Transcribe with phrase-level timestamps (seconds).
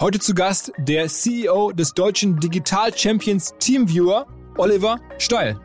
[0.00, 5.58] Heute zu Gast der CEO des deutschen Digital Champions Teamviewer, Oliver Steil.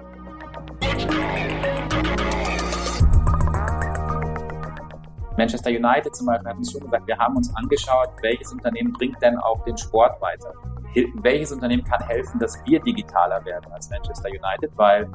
[5.38, 9.22] Manchester United zum Beispiel hat uns schon gesagt, wir haben uns angeschaut, welches Unternehmen bringt
[9.22, 10.52] denn auch den Sport weiter.
[11.22, 15.08] Welches Unternehmen kann helfen, dass wir digitaler werden als Manchester United, weil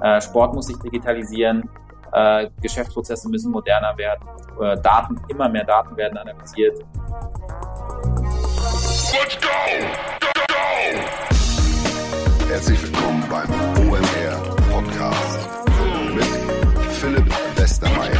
[0.00, 1.68] äh, Sport muss sich digitalisieren,
[2.12, 4.26] äh, Geschäftsprozesse müssen moderner werden,
[4.58, 6.82] äh, Daten, immer mehr Daten werden analysiert.
[9.14, 9.48] Let's go!
[10.20, 10.64] Go, go!
[12.48, 13.48] Herzlich willkommen beim
[13.88, 15.38] OMR Podcast
[16.12, 16.24] mit
[16.94, 18.18] Philipp Westermeier.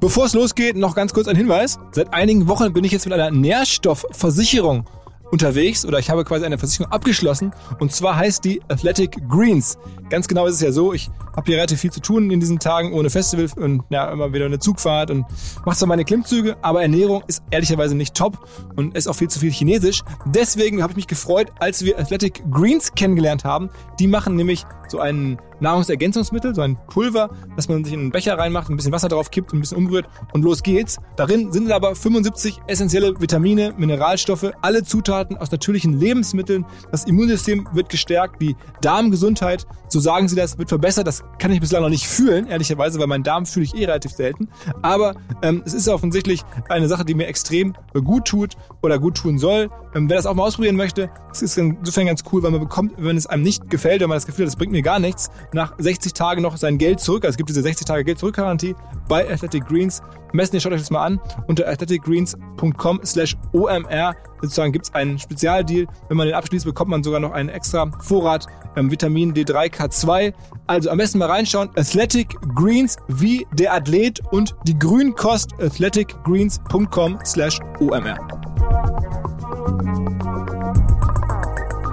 [0.00, 1.78] Bevor es losgeht, noch ganz kurz ein Hinweis.
[1.92, 4.86] Seit einigen Wochen bin ich jetzt mit einer Nährstoffversicherung
[5.30, 9.78] unterwegs oder ich habe quasi eine Versicherung abgeschlossen und zwar heißt die Athletic Greens.
[10.08, 12.58] Ganz genau ist es ja so, ich habe hier relativ viel zu tun in diesen
[12.58, 15.24] Tagen ohne Festival und ja, immer wieder eine Zugfahrt und
[15.64, 18.38] mache zwar meine Klimmzüge, aber Ernährung ist ehrlicherweise nicht top
[18.76, 20.02] und ist auch viel zu viel chinesisch.
[20.26, 23.70] Deswegen habe ich mich gefreut, als wir Athletic Greens kennengelernt haben.
[23.98, 28.38] Die machen nämlich so ein Nahrungsergänzungsmittel, so ein Pulver, das man sich in einen Becher
[28.38, 30.98] reinmacht, ein bisschen Wasser drauf kippt ein bisschen umrührt und los geht's.
[31.16, 36.64] Darin sind aber 75 essentielle Vitamine, Mineralstoffe, alle Zutaten aus natürlichen Lebensmitteln.
[36.90, 41.06] Das Immunsystem wird gestärkt, die Darmgesundheit, so sagen sie das, wird verbessert.
[41.06, 44.12] Das kann ich bislang noch nicht fühlen, ehrlicherweise, weil meinen Darm fühle ich eh relativ
[44.12, 44.48] selten.
[44.82, 47.74] Aber ähm, es ist offensichtlich eine Sache, die mir extrem
[48.04, 49.70] gut tut oder gut tun soll.
[49.94, 52.94] Ähm, wer das auch mal ausprobieren möchte, das ist insofern ganz cool, weil man bekommt,
[52.96, 55.30] wenn es einem nicht gefällt, wenn man das Gefühl hat, das bringt mir gar nichts,
[55.52, 57.24] nach 60 Tagen noch sein Geld zurück.
[57.24, 58.74] Also es gibt diese 60 Tage Geld zurück Garantie
[59.08, 60.02] bei Athletic Greens.
[60.32, 61.20] Ihr schaut euch das mal an.
[61.48, 65.86] Unter athleticgreens.com slash OMR sozusagen gibt es einen Spezialdeal.
[66.08, 70.32] Wenn man den abschließt, bekommt man sogar noch einen extra Vorrat ähm, Vitamin D3K2.
[70.66, 71.70] Also am besten mal reinschauen.
[71.76, 78.49] Athletic Greens wie der Athlet und die Grünkost athleticgreens.com slash OMR.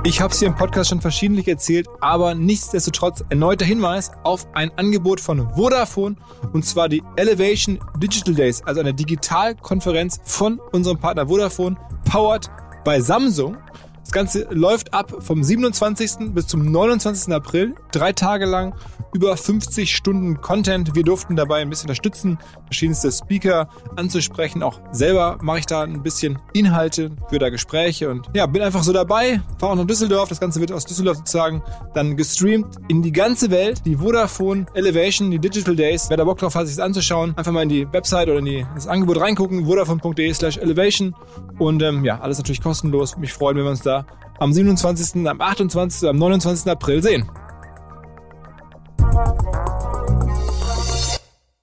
[0.08, 4.72] Ich habe es hier im Podcast schon verschiedentlich erzählt, aber nichtsdestotrotz erneuter Hinweis auf ein
[4.78, 6.16] Angebot von Vodafone
[6.54, 11.76] und zwar die Elevation Digital Days, also eine Digitalkonferenz von unserem Partner Vodafone,
[12.10, 12.50] powered
[12.86, 13.58] bei Samsung.
[14.08, 16.34] Das Ganze läuft ab vom 27.
[16.34, 17.34] bis zum 29.
[17.34, 18.74] April, drei Tage lang,
[19.14, 20.96] über 50 Stunden Content.
[20.96, 22.38] Wir durften dabei ein bisschen unterstützen,
[22.68, 24.64] verschiedenste Speaker anzusprechen.
[24.64, 28.82] Auch selber mache ich da ein bisschen Inhalte für da Gespräche und ja, bin einfach
[28.84, 29.42] so dabei.
[29.60, 30.30] Fahre auch nach Düsseldorf.
[30.30, 31.62] Das Ganze wird aus Düsseldorf sozusagen
[31.94, 33.82] dann gestreamt in die ganze Welt.
[33.86, 36.10] Die Vodafone Elevation, die Digital Days.
[36.10, 38.46] Wer da Bock drauf hat, sich das anzuschauen, einfach mal in die Website oder in
[38.46, 39.66] die, das Angebot reingucken.
[39.66, 41.14] Vodafone.de slash Elevation.
[41.60, 43.18] Und ähm, ja, alles natürlich kostenlos.
[43.18, 43.97] Mich freuen, wenn wir uns da
[44.40, 46.70] am 27., am 28., am 29.
[46.70, 47.30] April sehen.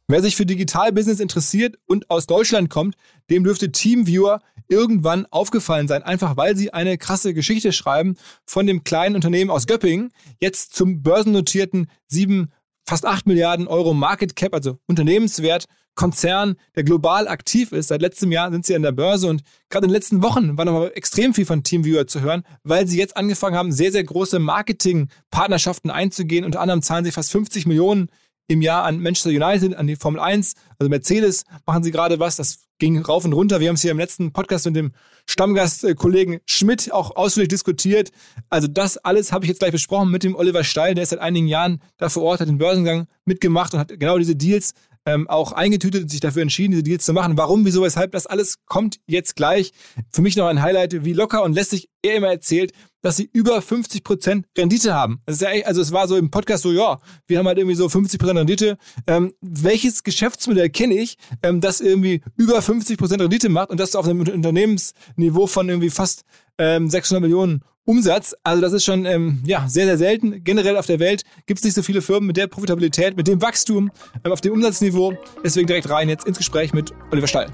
[0.07, 2.95] Wer sich für Digitalbusiness interessiert und aus Deutschland kommt,
[3.31, 8.85] dem dürfte Teamviewer irgendwann aufgefallen sein, einfach weil sie eine krasse Geschichte schreiben von dem
[8.85, 12.53] kleinen Unternehmen aus Göppingen, jetzt zum börsennotierten 7,
[12.87, 17.89] fast 8 Milliarden Euro Market Cap, also Unternehmenswert Konzern, der global aktiv ist.
[17.89, 20.65] Seit letztem Jahr sind sie an der Börse und gerade in den letzten Wochen war
[20.65, 24.05] noch mal extrem viel von Teamviewer zu hören, weil sie jetzt angefangen haben, sehr, sehr
[24.05, 26.45] große Marketingpartnerschaften einzugehen.
[26.45, 28.09] Unter anderem zahlen sie fast 50 Millionen
[28.49, 32.37] im Jahr an Manchester United, an die Formel 1, also Mercedes machen sie gerade was,
[32.37, 33.61] das ging rauf und runter.
[33.61, 34.93] Wir haben es hier im letzten Podcast mit dem
[35.27, 38.11] Stammgastkollegen Schmidt auch ausführlich diskutiert.
[38.51, 41.21] Also das alles habe ich jetzt gleich besprochen mit dem Oliver Steil, der ist seit
[41.21, 44.75] einigen Jahren da vor Ort, hat den Börsengang mitgemacht und hat genau diese Deals
[45.07, 47.37] ähm, auch eingetütet und sich dafür entschieden, diese Deals zu machen.
[47.37, 49.73] Warum, wieso, weshalb, das alles kommt jetzt gleich.
[50.11, 52.73] Für mich noch ein Highlight, wie locker und lässig er immer erzählt,
[53.03, 55.21] dass sie über 50% Rendite haben.
[55.27, 57.59] Das ist ja echt, also es war so im Podcast so, ja, wir haben halt
[57.59, 58.79] irgendwie so 50% Rendite.
[59.07, 64.07] Ähm, welches Geschäftsmodell kenne ich, ähm, das irgendwie über 50% Rendite macht und das auf
[64.07, 66.25] einem Unternehmensniveau von irgendwie fast
[66.57, 68.35] ähm, 600 Millionen Umsatz.
[68.43, 70.43] Also das ist schon ähm, ja, sehr, sehr selten.
[70.43, 73.43] Generell auf der Welt gibt es nicht so viele Firmen mit der Profitabilität, mit dem
[73.43, 73.91] Wachstum,
[74.25, 75.15] ähm, auf dem Umsatzniveau.
[75.45, 77.49] Deswegen direkt rein jetzt ins Gespräch mit Oliver Stall.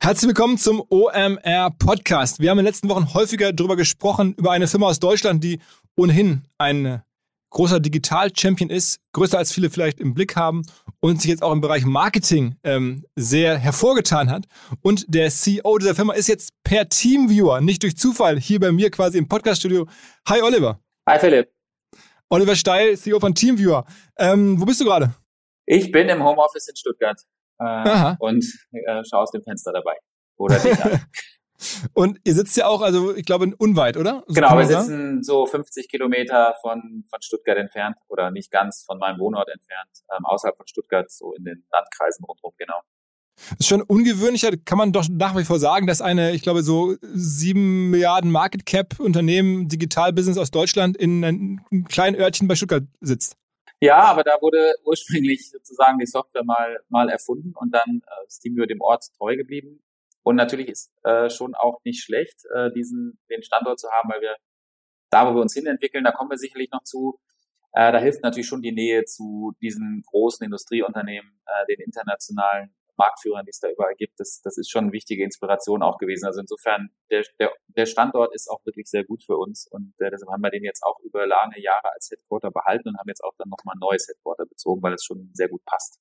[0.00, 2.40] Herzlich willkommen zum OMR Podcast.
[2.40, 5.58] Wir haben in den letzten Wochen häufiger darüber gesprochen, über eine Firma aus Deutschland, die
[5.96, 7.02] ohnehin ein
[7.56, 10.60] großer Digital-Champion ist, größer als viele vielleicht im Blick haben
[11.00, 14.44] und sich jetzt auch im Bereich Marketing ähm, sehr hervorgetan hat.
[14.82, 18.90] Und der CEO dieser Firma ist jetzt per Teamviewer, nicht durch Zufall, hier bei mir
[18.90, 19.86] quasi im Podcaststudio.
[20.28, 20.80] Hi Oliver.
[21.08, 21.50] Hi Philipp.
[22.28, 23.86] Oliver Steil, CEO von Teamviewer.
[24.18, 25.14] Ähm, wo bist du gerade?
[25.64, 27.18] Ich bin im Homeoffice in Stuttgart
[27.58, 29.96] äh, und äh, schaue aus dem Fenster dabei.
[30.36, 30.76] Oder dich
[31.94, 34.24] Und ihr sitzt ja auch, also ich glaube, unweit, oder?
[34.26, 38.98] So genau, wir sitzen so 50 Kilometer von, von Stuttgart entfernt oder nicht ganz von
[38.98, 42.80] meinem Wohnort entfernt, ähm, außerhalb von Stuttgart, so in den Landkreisen rundherum, genau.
[43.36, 46.62] Das ist schon ungewöhnlicher, kann man doch nach wie vor sagen, dass eine, ich glaube,
[46.62, 52.84] so sieben Milliarden Market Cap Unternehmen, Digitalbusiness aus Deutschland in einem kleinen Örtchen bei Stuttgart
[53.00, 53.36] sitzt.
[53.80, 58.40] Ja, aber da wurde ursprünglich sozusagen die Software mal, mal erfunden und dann äh, ist
[58.40, 59.82] Teamviewer dem Ort treu geblieben.
[60.26, 64.20] Und natürlich ist äh, schon auch nicht schlecht, äh, diesen, den Standort zu haben, weil
[64.20, 64.34] wir
[65.08, 67.20] da, wo wir uns hinentwickeln, da kommen wir sicherlich noch zu,
[67.74, 73.44] äh, da hilft natürlich schon die Nähe zu diesen großen Industrieunternehmen, äh, den internationalen Marktführern,
[73.44, 74.18] die es da überall gibt.
[74.18, 76.26] Das, das ist schon eine wichtige Inspiration auch gewesen.
[76.26, 80.10] Also insofern, der, der, der Standort ist auch wirklich sehr gut für uns und äh,
[80.10, 83.22] deshalb haben wir den jetzt auch über lange Jahre als Headquarter behalten und haben jetzt
[83.22, 86.00] auch dann nochmal ein neues Headquarter bezogen, weil es schon sehr gut passt.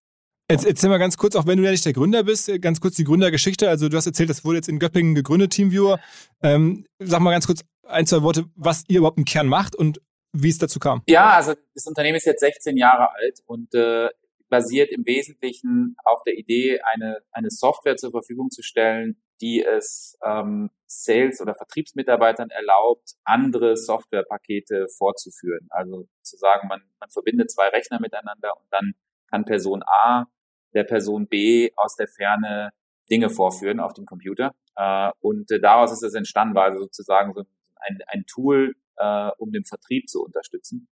[0.50, 2.80] Jetzt erzähl mal ganz kurz, auch wenn du ja nicht der Gründer bist, äh, ganz
[2.80, 3.68] kurz die Gründergeschichte.
[3.68, 6.00] Also du hast erzählt, das wurde jetzt in Göppingen gegründet, Teamviewer.
[6.44, 10.02] Ähm, sag mal ganz kurz ein, zwei Worte, was ihr überhaupt im Kern macht und
[10.34, 11.02] wie es dazu kam.
[11.08, 14.10] Ja, also das Unternehmen ist jetzt 16 Jahre alt und äh,
[14.50, 20.18] basiert im Wesentlichen auf der Idee, eine, eine Software zur Verfügung zu stellen, die es
[20.24, 25.68] ähm, Sales- oder Vertriebsmitarbeitern erlaubt, andere Softwarepakete vorzuführen.
[25.72, 28.94] Also zu sagen, man, man verbindet zwei Rechner miteinander und dann
[29.30, 30.26] kann Person A
[30.74, 32.72] der Person B aus der Ferne
[33.10, 34.54] Dinge vorführen auf dem Computer.
[34.76, 37.44] Äh, und äh, daraus ist es entstanden, war also sozusagen so
[37.76, 40.88] ein, ein Tool, äh, um den Vertrieb zu unterstützen.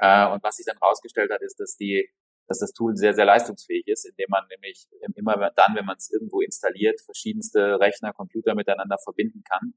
[0.00, 2.08] Äh, und was sich dann herausgestellt hat, ist, dass die
[2.48, 4.86] dass das Tool sehr, sehr leistungsfähig ist, indem man nämlich
[5.16, 9.74] immer dann, wenn man es irgendwo installiert, verschiedenste Rechner, Computer miteinander verbinden kann.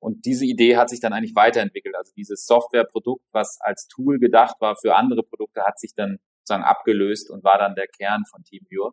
[0.00, 1.94] Und diese Idee hat sich dann eigentlich weiterentwickelt.
[1.94, 6.64] Also dieses Softwareprodukt, was als Tool gedacht war für andere Produkte, hat sich dann sozusagen
[6.64, 8.92] abgelöst und war dann der Kern von TeamViewer.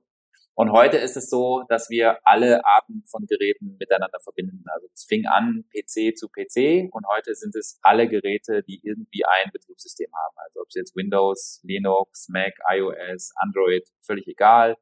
[0.57, 4.63] Und heute ist es so, dass wir alle Arten von Geräten miteinander verbinden.
[4.67, 9.25] Also es fing an PC zu PC und heute sind es alle Geräte, die irgendwie
[9.25, 10.35] ein Betriebssystem haben.
[10.37, 14.77] Also ob es jetzt Windows, Linux, Mac, iOS, Android, völlig egal.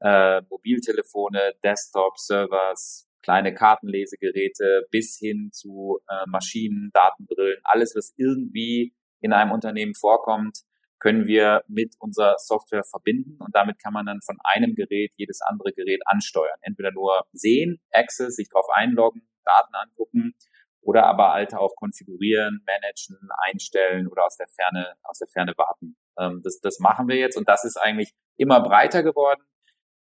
[0.00, 8.94] Äh, Mobiltelefone, Desktop, Servers, kleine Kartenlesegeräte bis hin zu äh, Maschinen, Datenbrillen, alles, was irgendwie
[9.20, 10.62] in einem Unternehmen vorkommt,
[11.02, 15.40] können wir mit unserer Software verbinden und damit kann man dann von einem Gerät jedes
[15.42, 16.58] andere Gerät ansteuern.
[16.60, 20.34] Entweder nur sehen, Access, sich drauf einloggen, Daten angucken
[20.80, 25.96] oder aber alte auch konfigurieren, managen, einstellen oder aus der Ferne, aus der Ferne warten.
[26.20, 29.42] Ähm, das, das machen wir jetzt und das ist eigentlich immer breiter geworden,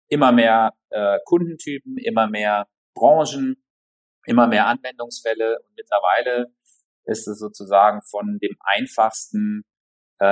[0.08, 3.56] immer mehr äh, Kundentypen, immer mehr Branchen,
[4.28, 6.54] immer mehr Anwendungsfälle und mittlerweile
[7.06, 9.64] ist es sozusagen von dem einfachsten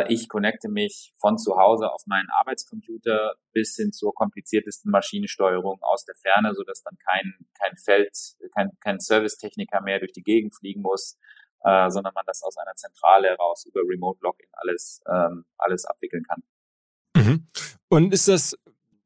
[0.07, 6.06] ich connecte mich von zu Hause auf meinen Arbeitscomputer bis hin zur kompliziertesten Maschinensteuerung aus
[6.06, 8.15] der Ferne, so dass dann kein, kein Feld,
[8.56, 11.18] kein, kein Servicetechniker mehr durch die Gegend fliegen muss,
[11.63, 16.24] äh, sondern man das aus einer Zentrale heraus über Remote Login alles, ähm, alles abwickeln
[16.24, 16.44] kann.
[17.15, 17.47] Mhm.
[17.89, 18.56] Und ist das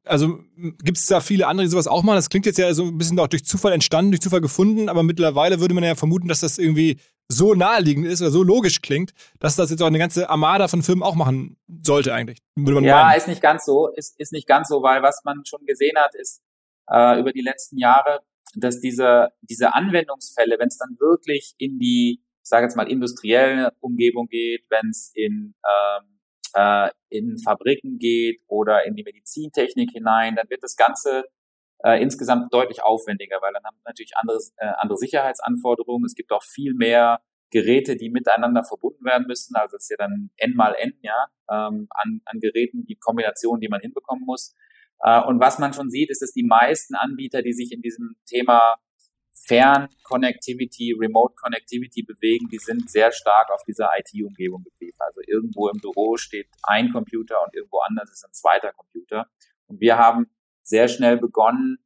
[0.06, 0.38] also
[0.82, 2.16] gibt es da viele andere, die sowas auch machen?
[2.16, 5.02] Das klingt jetzt ja so ein bisschen auch durch Zufall entstanden, durch Zufall gefunden, aber
[5.02, 9.12] mittlerweile würde man ja vermuten, dass das irgendwie so naheliegend ist oder so logisch klingt,
[9.40, 12.38] dass das jetzt auch eine ganze Armada von Firmen auch machen sollte eigentlich.
[12.84, 13.18] ja, meinen.
[13.18, 16.14] ist nicht ganz so, ist, ist nicht ganz so, weil was man schon gesehen hat,
[16.14, 16.42] ist
[16.90, 18.20] äh, über die letzten Jahre,
[18.54, 23.72] dass diese, diese Anwendungsfälle, wenn es dann wirklich in die, ich sage jetzt mal, industrielle
[23.80, 26.14] Umgebung geht, wenn es in ähm,
[26.54, 31.24] äh, in Fabriken geht oder in die Medizintechnik hinein, dann wird das Ganze
[31.84, 36.06] äh, insgesamt deutlich aufwendiger, weil dann haben wir natürlich anderes, äh, andere Sicherheitsanforderungen.
[36.06, 39.54] Es gibt auch viel mehr Geräte, die miteinander verbunden werden müssen.
[39.54, 43.60] Also es ist ja dann N mal N, ja, ähm, an, an Geräten, die Kombination,
[43.60, 44.54] die man hinbekommen muss.
[45.00, 48.16] Äh, und was man schon sieht, ist, dass die meisten Anbieter, die sich in diesem
[48.26, 48.76] Thema
[49.46, 54.96] Fern-Connectivity, Remote-Connectivity bewegen, die sind sehr stark auf dieser IT-Umgebung geblieben.
[55.00, 59.26] Also irgendwo im Büro steht ein Computer und irgendwo anders ist ein zweiter Computer.
[59.66, 60.30] Und wir haben
[60.64, 61.78] sehr schnell begonnen,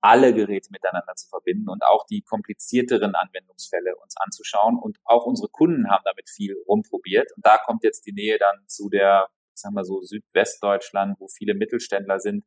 [0.00, 4.78] alle Geräte miteinander zu verbinden und auch die komplizierteren Anwendungsfälle uns anzuschauen.
[4.78, 7.32] Und auch unsere Kunden haben damit viel rumprobiert.
[7.34, 11.54] Und da kommt jetzt die Nähe dann zu der, sagen wir so, Südwestdeutschland, wo viele
[11.54, 12.44] Mittelständler sind,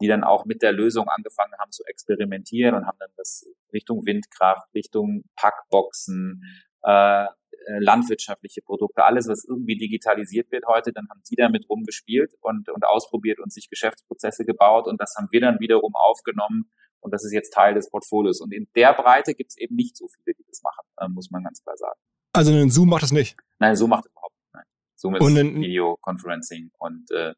[0.00, 4.06] die dann auch mit der Lösung angefangen haben zu experimentieren und haben dann das Richtung
[4.06, 6.42] Windkraft, Richtung Packboxen,
[6.82, 7.26] äh,
[7.66, 12.68] äh, landwirtschaftliche Produkte, alles, was irgendwie digitalisiert wird heute, dann haben die damit rumgespielt und,
[12.68, 17.24] und ausprobiert und sich Geschäftsprozesse gebaut und das haben wir dann wiederum aufgenommen und das
[17.24, 18.40] ist jetzt Teil des Portfolios.
[18.40, 21.30] Und in der Breite gibt es eben nicht so viele, die das machen, äh, muss
[21.30, 22.00] man ganz klar sagen.
[22.32, 23.36] Also ein Zoom macht das nicht?
[23.58, 24.54] Nein, Zoom macht das überhaupt nicht.
[24.54, 24.64] Nein.
[24.96, 27.34] Zoom ist Videoconferencing und äh,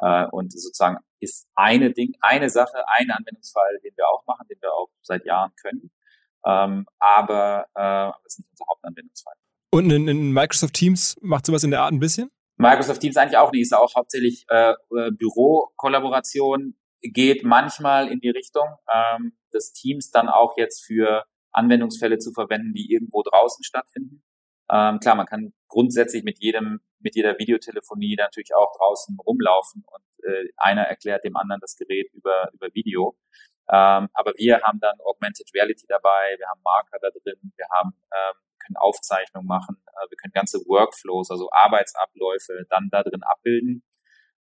[0.00, 4.58] äh, und sozusagen ist eine Ding, eine Sache, ein Anwendungsfall, den wir auch machen, den
[4.60, 5.90] wir auch seit Jahren können.
[6.46, 9.34] Ähm, aber äh, das ist nicht unser Hauptanwendungsfall.
[9.70, 12.30] Und in, in Microsoft Teams macht sowas in der Art ein bisschen?
[12.56, 18.30] Microsoft Teams eigentlich auch nicht, ist auch hauptsächlich äh, äh, Bürokollaboration, geht manchmal in die
[18.30, 24.22] Richtung ähm, des Teams dann auch jetzt für Anwendungsfälle zu verwenden, die irgendwo draußen stattfinden.
[24.70, 30.24] Ähm, klar, man kann grundsätzlich mit jedem, mit jeder Videotelefonie natürlich auch draußen rumlaufen und
[30.24, 33.16] äh, einer erklärt dem anderen das Gerät über, über Video.
[33.68, 37.92] Ähm, aber wir haben dann Augmented Reality dabei, wir haben Marker da drin, wir haben
[38.12, 43.82] ähm, können Aufzeichnungen machen, äh, wir können ganze Workflows, also Arbeitsabläufe dann da drin abbilden.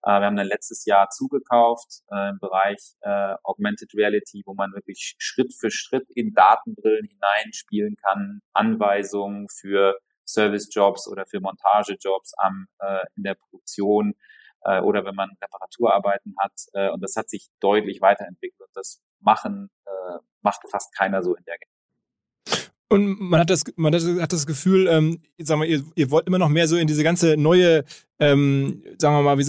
[0.04, 2.96] Äh, wir haben dann letztes Jahr zugekauft äh, im Bereich
[3.44, 11.08] Augmented Reality, wo man wirklich Schritt für Schritt in Datenbrillen hineinspielen kann, Anweisungen für Servicejobs
[11.08, 12.68] oder für Montagejobs am,
[13.16, 14.14] in der Produktion
[14.62, 16.92] oder wenn man Reparaturarbeiten hat.
[16.94, 19.70] Und das hat sich deutlich weiterentwickelt und das machen
[20.42, 21.58] macht fast keiner so in der
[22.89, 26.39] und man hat das, man hat das Gefühl, ähm, sagen wir, ihr, ihr wollt immer
[26.39, 27.84] noch mehr so in diese ganze neue,
[28.19, 29.46] ähm, sagen wir mal, wie,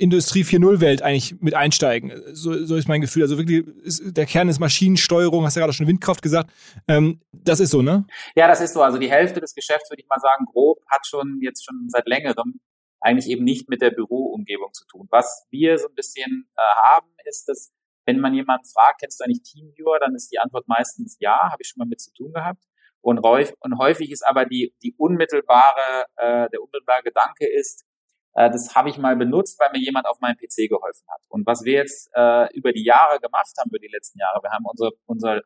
[0.00, 2.10] Industrie 4.0 Welt eigentlich mit einsteigen.
[2.32, 3.22] So, so ist mein Gefühl.
[3.22, 6.50] Also wirklich, ist, der Kern ist Maschinensteuerung, hast ja gerade schon Windkraft gesagt.
[6.88, 8.06] Ähm, das ist so, ne?
[8.34, 8.82] Ja, das ist so.
[8.82, 12.06] Also die Hälfte des Geschäfts, würde ich mal sagen, grob, hat schon jetzt schon seit
[12.08, 12.60] längerem
[13.00, 15.06] eigentlich eben nicht mit der Büroumgebung zu tun.
[15.10, 16.60] Was wir so ein bisschen äh,
[16.92, 17.70] haben, ist, dass
[18.06, 21.58] wenn man jemanden fragt, kennst du eigentlich Teamviewer, dann ist die Antwort meistens ja, habe
[21.60, 22.62] ich schon mal mit zu tun gehabt.
[23.02, 27.86] Und, häufig, und häufig ist aber die, die unmittelbare, äh, der unmittelbare Gedanke ist,
[28.34, 31.22] äh, das habe ich mal benutzt, weil mir jemand auf meinem PC geholfen hat.
[31.28, 34.50] Und was wir jetzt äh, über die Jahre gemacht haben, über die letzten Jahre, wir
[34.50, 35.40] haben unser, unser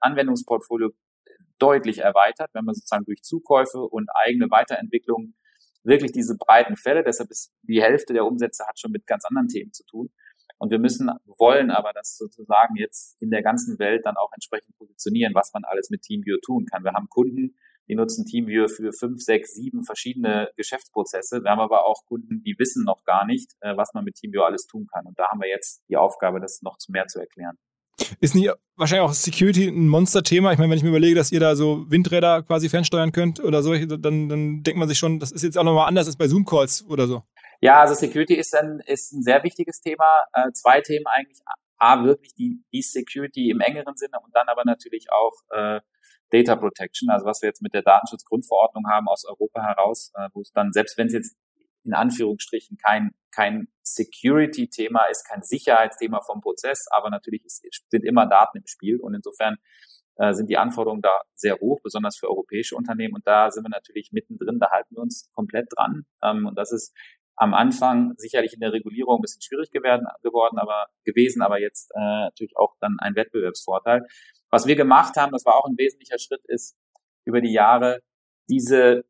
[0.00, 0.90] Anwendungsportfolio
[1.58, 5.34] deutlich erweitert, wenn wir sozusagen durch Zukäufe und eigene Weiterentwicklung
[5.82, 9.48] wirklich diese breiten Fälle, deshalb ist die Hälfte der Umsätze hat schon mit ganz anderen
[9.48, 10.10] Themen zu tun.
[10.58, 14.76] Und wir müssen, wollen aber das sozusagen jetzt in der ganzen Welt dann auch entsprechend
[14.76, 16.84] positionieren, was man alles mit TeamViewer tun kann.
[16.84, 17.54] Wir haben Kunden,
[17.88, 21.42] die nutzen TeamViewer für fünf, sechs, sieben verschiedene Geschäftsprozesse.
[21.42, 24.46] Wir haben aber auch Kunden, die wissen noch gar nicht, äh, was man mit TeamViewer
[24.46, 25.06] alles tun kann.
[25.06, 27.56] Und da haben wir jetzt die Aufgabe, das noch mehr zu erklären.
[28.20, 30.52] Ist nicht wahrscheinlich auch Security ein Monsterthema?
[30.52, 33.62] Ich meine, wenn ich mir überlege, dass ihr da so Windräder quasi fernsteuern könnt oder
[33.62, 36.28] so, dann, dann denkt man sich schon, das ist jetzt auch nochmal anders als bei
[36.28, 37.22] Zoom-Calls oder so.
[37.60, 40.04] Ja, also Security ist ein, ist ein sehr wichtiges Thema.
[40.32, 41.38] Äh, zwei Themen eigentlich.
[41.80, 45.80] A, wirklich die, die Security im engeren Sinne und dann aber natürlich auch äh,
[46.30, 50.40] Data Protection, also was wir jetzt mit der Datenschutzgrundverordnung haben aus Europa heraus, äh, wo
[50.40, 51.36] es dann, selbst wenn es jetzt
[51.88, 58.26] in Anführungsstrichen kein, kein Security-Thema ist, kein Sicherheitsthema vom Prozess, aber natürlich ist, sind immer
[58.26, 59.56] Daten im Spiel und insofern
[60.16, 63.70] äh, sind die Anforderungen da sehr hoch, besonders für europäische Unternehmen und da sind wir
[63.70, 66.94] natürlich mittendrin, da halten wir uns komplett dran ähm, und das ist
[67.36, 72.00] am Anfang sicherlich in der Regulierung ein bisschen schwierig geworden, aber gewesen, aber jetzt äh,
[72.00, 74.04] natürlich auch dann ein Wettbewerbsvorteil.
[74.50, 76.76] Was wir gemacht haben, das war auch ein wesentlicher Schritt, ist
[77.24, 78.00] über die Jahre
[78.48, 79.04] diese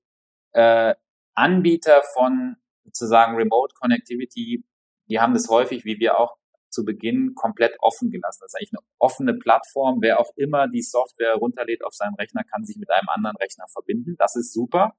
[0.53, 0.95] äh,
[1.35, 2.57] Anbieter von
[2.89, 4.65] sozusagen Remote Connectivity,
[5.09, 6.37] die haben das häufig, wie wir auch
[6.71, 8.41] zu Beginn, komplett offen gelassen.
[8.43, 9.99] Das ist eigentlich eine offene Plattform.
[10.01, 13.65] Wer auch immer die Software runterlädt auf seinem Rechner, kann sich mit einem anderen Rechner
[13.69, 14.17] verbinden.
[14.19, 14.95] Das ist super,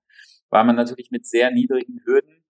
[0.50, 2.44] weil man natürlich mit sehr niedrigen Hürden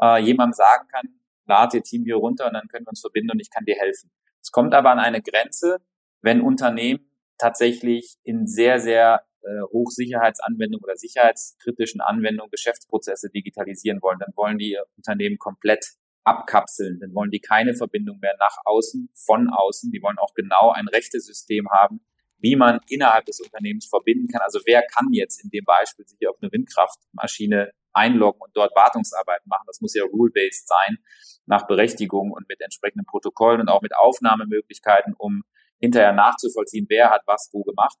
[0.00, 3.40] äh, jemandem sagen kann, lad dir TeamViewer runter und dann können wir uns verbinden und
[3.40, 4.10] ich kann dir helfen.
[4.40, 5.78] Es kommt aber an eine Grenze,
[6.22, 14.32] wenn Unternehmen tatsächlich in sehr, sehr äh, Hochsicherheitsanwendungen oder sicherheitskritischen Anwendungen Geschäftsprozesse digitalisieren wollen, dann
[14.36, 15.84] wollen die Unternehmen komplett
[16.24, 20.70] abkapseln, dann wollen die keine Verbindung mehr nach außen, von außen, die wollen auch genau
[20.70, 22.00] ein Rechtesystem haben,
[22.38, 24.42] wie man innerhalb des Unternehmens verbinden kann.
[24.42, 29.48] Also wer kann jetzt in dem Beispiel sich auf eine Windkraftmaschine einloggen und dort Wartungsarbeiten
[29.48, 29.64] machen.
[29.66, 30.98] Das muss ja rule-based sein,
[31.46, 35.42] nach Berechtigung und mit entsprechenden Protokollen und auch mit Aufnahmemöglichkeiten, um
[35.78, 37.98] hinterher nachzuvollziehen, wer hat was wo gemacht.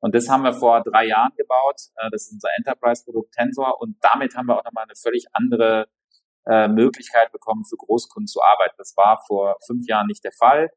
[0.00, 1.80] Und das haben wir vor drei Jahren gebaut.
[1.96, 3.80] Äh, das ist unser Enterprise-Produkt Tensor.
[3.80, 5.88] Und damit haben wir auch nochmal eine völlig andere
[6.46, 8.74] äh, Möglichkeit bekommen, für Großkunden zu arbeiten.
[8.78, 10.70] Das war vor fünf Jahren nicht der Fall.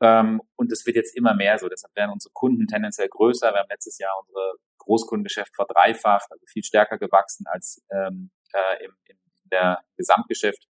[0.00, 1.68] Ähm, und es wird jetzt immer mehr so.
[1.68, 3.52] Deshalb werden unsere Kunden tendenziell größer.
[3.52, 8.92] Wir haben letztes Jahr unsere Großkundengeschäft verdreifacht, also viel stärker gewachsen als ähm, äh, im,
[9.06, 9.16] im
[9.50, 10.66] der Gesamtgeschäft.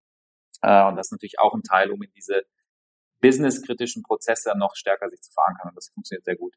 [0.62, 2.43] Äh, und das ist natürlich auch ein Teil, um in diese
[3.21, 5.71] businesskritischen Prozesse noch stärker sich zu verankern.
[5.71, 6.55] Und das funktioniert sehr gut.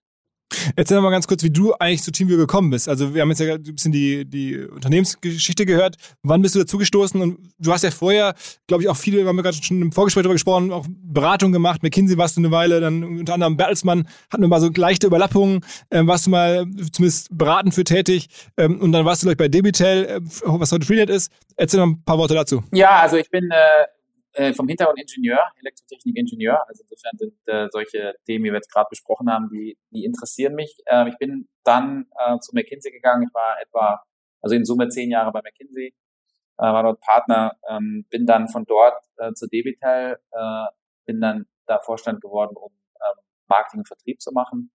[0.76, 2.88] Erzähl mal ganz kurz, wie du eigentlich zu TeamViewer gekommen bist.
[2.88, 5.98] Also wir haben jetzt ja ein bisschen die, die Unternehmensgeschichte gehört.
[6.24, 7.22] Wann bist du dazu gestoßen?
[7.22, 8.34] Und du hast ja vorher,
[8.68, 11.84] glaube ich, auch viele, wir haben gerade schon im Vorgespräch darüber gesprochen, auch Beratung gemacht.
[11.84, 15.62] McKinsey warst du eine Weile, dann unter anderem Bertelsmann hatten wir mal so leichte Überlappungen.
[15.92, 18.30] Ähm, warst du mal zumindest beratend für tätig.
[18.58, 21.32] Ähm, und dann warst du, glaube ich, bei Debitel, äh, was heute Freenet ist.
[21.56, 22.64] Erzähl mal ein paar Worte dazu.
[22.72, 23.50] Ja, also ich bin...
[23.52, 23.97] Äh
[24.38, 26.64] äh, vom Hintergrund Ingenieur, Elektrotechnik-Ingenieur.
[26.68, 30.54] Also insofern sind äh, solche Themen, wie wir jetzt gerade besprochen haben, die, die interessieren
[30.54, 30.78] mich.
[30.86, 33.24] Äh, ich bin dann äh, zu McKinsey gegangen.
[33.28, 34.04] Ich war etwa,
[34.42, 38.64] also in Summe zehn Jahre bei McKinsey, äh, war dort Partner, ähm, bin dann von
[38.66, 40.66] dort äh, zu Debitel, äh,
[41.06, 44.72] bin dann da Vorstand geworden, um ähm, Marketing und Vertrieb zu machen.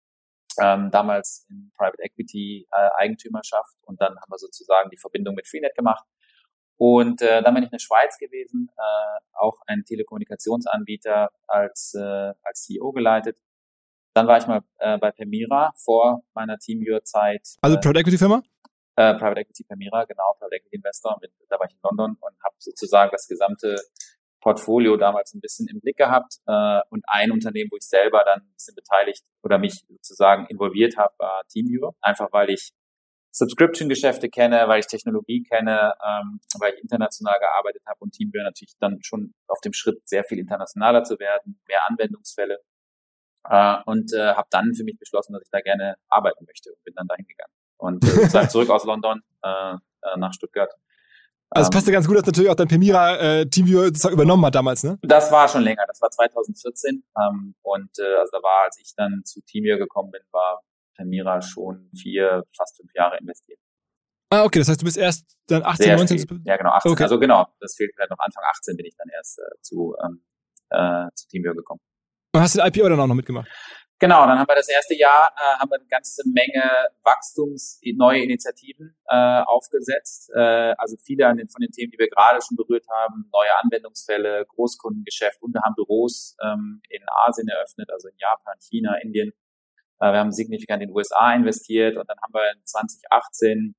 [0.61, 5.49] Ähm, damals in Private Equity äh, Eigentümerschaft und dann haben wir sozusagen die Verbindung mit
[5.49, 6.04] Freenet gemacht
[6.76, 12.32] und äh, dann bin ich in der Schweiz gewesen, äh, auch ein Telekommunikationsanbieter als, äh,
[12.42, 13.38] als CEO geleitet.
[14.14, 17.56] Dann war ich mal äh, bei Permira vor meiner Teamviewer-Zeit.
[17.62, 18.42] Also äh, Private Equity Firma?
[18.96, 21.16] Äh, Private Equity Permira, genau, Private Equity Investor.
[21.20, 23.76] Mit, da war ich in London und habe sozusagen das gesamte
[24.42, 26.38] Portfolio damals ein bisschen im Blick gehabt.
[26.46, 30.98] Äh, und ein Unternehmen, wo ich selber dann ein bisschen beteiligt oder mich sozusagen involviert
[30.98, 31.94] habe, war Teamviewer.
[32.02, 32.72] Einfach weil ich
[33.32, 38.74] Subscription-Geschäfte kenne, weil ich Technologie kenne, ähm, weil ich international gearbeitet habe und Teamviewer natürlich
[38.78, 42.58] dann schon auf dem Schritt, sehr viel internationaler zu werden, mehr Anwendungsfälle.
[43.48, 46.84] Äh, und äh, habe dann für mich beschlossen, dass ich da gerne arbeiten möchte und
[46.84, 47.52] bin dann dahin gegangen.
[47.78, 50.70] Und äh, zurück aus London äh, äh, nach Stuttgart.
[51.54, 54.84] Also es passte ganz gut, dass natürlich auch dein Permira äh, Teamviewer übernommen hat damals,
[54.84, 54.98] ne?
[55.02, 57.04] Das war schon länger, das war 2014.
[57.18, 60.62] Ähm, und äh, also da war, als ich dann zu Teamviewer gekommen bin, war
[60.96, 63.58] Permira schon vier, fast fünf Jahre investiert.
[64.30, 66.18] Ah, okay, das heißt, du bist erst dann 18, Sehr 19?
[66.18, 66.38] Spät.
[66.44, 66.92] Ja, genau, 18.
[66.92, 67.02] Okay.
[67.02, 70.25] Also genau, das fehlt vielleicht noch Anfang 18 bin ich dann erst äh, zu, ähm,
[70.70, 71.80] äh, zu Teamviewer gekommen.
[72.34, 73.46] Und hast du den IPO dann auch noch mitgemacht?
[74.02, 76.64] Genau, dann haben wir das erste Jahr, äh, haben wir eine ganze Menge
[77.04, 80.28] Wachstums, neue Initiativen äh, aufgesetzt.
[80.34, 84.46] Äh, also viele den, von den Themen, die wir gerade schon berührt haben, neue Anwendungsfälle,
[84.49, 89.34] Großkundengeschäft und wir haben Büros ähm, in Asien eröffnet, also in Japan, China, Indien
[90.11, 93.75] wir haben signifikant in den USA investiert und dann haben wir in 2018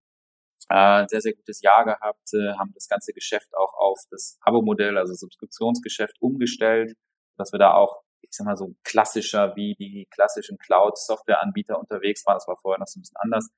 [0.70, 4.38] äh, ein sehr, sehr gutes Jahr gehabt, äh, haben das ganze Geschäft auch auf das
[4.42, 6.96] Abo-Modell, also Subskriptionsgeschäft umgestellt,
[7.38, 12.36] dass wir da auch, ich sag mal, so klassischer wie die klassischen Cloud-Software-Anbieter unterwegs waren.
[12.36, 13.50] Das war vorher noch so ein bisschen anders.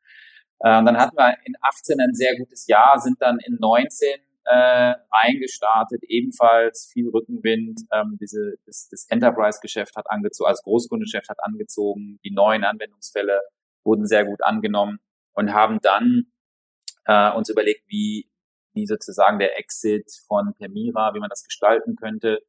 [0.58, 4.94] Und dann hatten wir in 18 ein sehr gutes Jahr, sind dann in 19 äh,
[5.12, 7.82] reingestartet, ebenfalls viel Rückenwind.
[7.92, 13.42] Ähm, diese, das, das Enterprise-Geschäft hat angezogen, also Großkundengeschäft hat angezogen, die neuen Anwendungsfälle
[13.84, 15.00] wurden sehr gut angenommen
[15.34, 16.32] und haben dann
[17.06, 18.30] äh, uns überlegt, wie,
[18.74, 22.40] wie sozusagen der Exit von Permira, wie man das gestalten könnte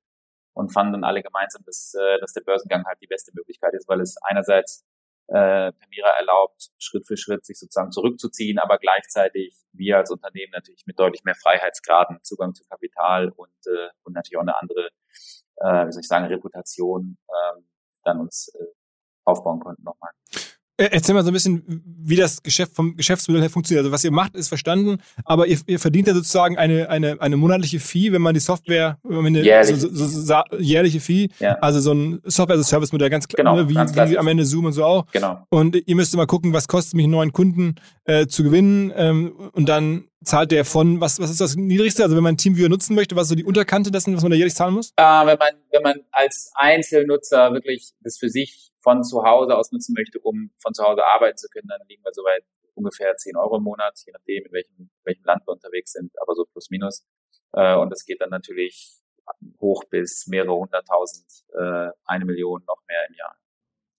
[0.54, 3.88] und fanden dann alle gemeinsam, dass, äh, dass der Börsengang halt die beste Möglichkeit ist,
[3.88, 4.84] weil es einerseits
[5.28, 10.84] äh, Permira erlaubt, Schritt für Schritt sich sozusagen zurückzuziehen, aber gleichzeitig wir als Unternehmen natürlich
[10.86, 14.88] mit deutlich mehr Freiheitsgraden, Zugang zu Kapital und, äh, und natürlich auch eine andere,
[15.56, 17.60] äh, wie soll ich sagen, Reputation äh,
[18.04, 18.64] dann uns äh,
[19.24, 20.12] aufbauen konnten nochmal.
[20.78, 23.80] Äh, erzähl mal so ein bisschen, wie das Geschäft vom Geschäftsmodell her funktioniert.
[23.84, 27.36] Also was ihr macht, ist verstanden, aber ihr, ihr verdient ja sozusagen eine, eine, eine
[27.36, 31.30] monatliche Fee, wenn man die Software, wenn man eine jährliche, so, so, so, jährliche Fee,
[31.38, 31.54] ja.
[31.60, 34.72] also so ein Software-as-a-Service-Modell, ganz klar, genau, ne, wie, ganz wie am Ende Zoom und
[34.72, 35.06] so auch.
[35.12, 35.46] Genau.
[35.48, 39.32] Und ihr müsst mal gucken, was kostet mich einen neuen Kunden äh, zu gewinnen ähm,
[39.52, 42.02] und dann zahlt der von, was, was ist das Niedrigste?
[42.02, 44.36] Also wenn man TeamViewer nutzen möchte, was ist so die Unterkante dessen, was man da
[44.36, 44.92] jährlich zahlen muss?
[44.96, 49.72] Äh, wenn man, wenn man als Einzelnutzer wirklich das für sich von zu Hause aus
[49.72, 52.38] nutzen möchte, um von zu Hause arbeiten zu können, dann liegen wir so bei
[52.74, 56.34] ungefähr 10 Euro im Monat, je nachdem, in welchem, welchem Land wir unterwegs sind, aber
[56.36, 57.04] so plus minus.
[57.52, 59.00] Äh, und das geht dann natürlich
[59.60, 63.34] hoch bis mehrere hunderttausend, äh, eine Million, noch mehr im Jahr.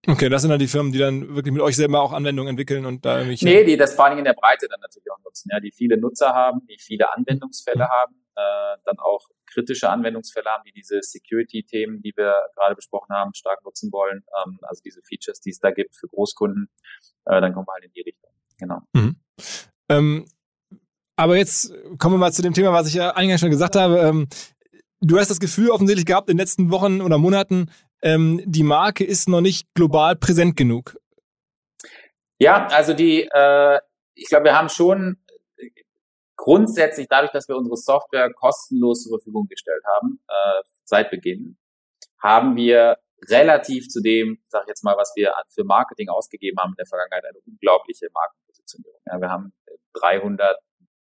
[0.08, 2.86] Okay, das sind dann die Firmen, die dann wirklich mit euch selber auch Anwendungen entwickeln
[2.86, 3.44] und da irgendwie.
[3.44, 5.74] Nee, die das vor allen Dingen in der Breite dann natürlich auch nutzen, ja, die
[5.74, 7.90] viele Nutzer haben, die viele Anwendungsfälle mhm.
[7.90, 13.34] haben, äh, dann auch kritische Anwendungsfälle haben, die diese Security-Themen, die wir gerade besprochen haben,
[13.34, 16.70] stark nutzen wollen, ähm, also diese Features, die es da gibt für Großkunden,
[17.26, 18.32] äh, dann kommen wir halt in die Richtung.
[18.60, 18.80] Genau.
[18.94, 19.16] Mhm.
[19.90, 20.26] Ähm,
[21.16, 24.00] aber jetzt kommen wir mal zu dem Thema, was ich ja eingangs schon gesagt habe.
[24.00, 24.28] Ähm,
[25.02, 29.04] du hast das Gefühl offensichtlich gehabt in den letzten Wochen oder Monaten, ähm, die Marke
[29.04, 30.98] ist noch nicht global präsent genug.
[32.40, 33.80] Ja, also die, äh,
[34.14, 35.18] ich glaube, wir haben schon
[36.48, 41.58] grundsätzlich dadurch, dass wir unsere Software kostenlos zur Verfügung gestellt haben, äh, seit Beginn,
[42.24, 46.72] haben wir relativ zu dem, sag ich jetzt mal, was wir für Marketing ausgegeben haben
[46.72, 49.02] in der Vergangenheit, eine unglaubliche Markenpositionierung.
[49.08, 49.52] Ja, wir haben
[49.96, 50.58] 300,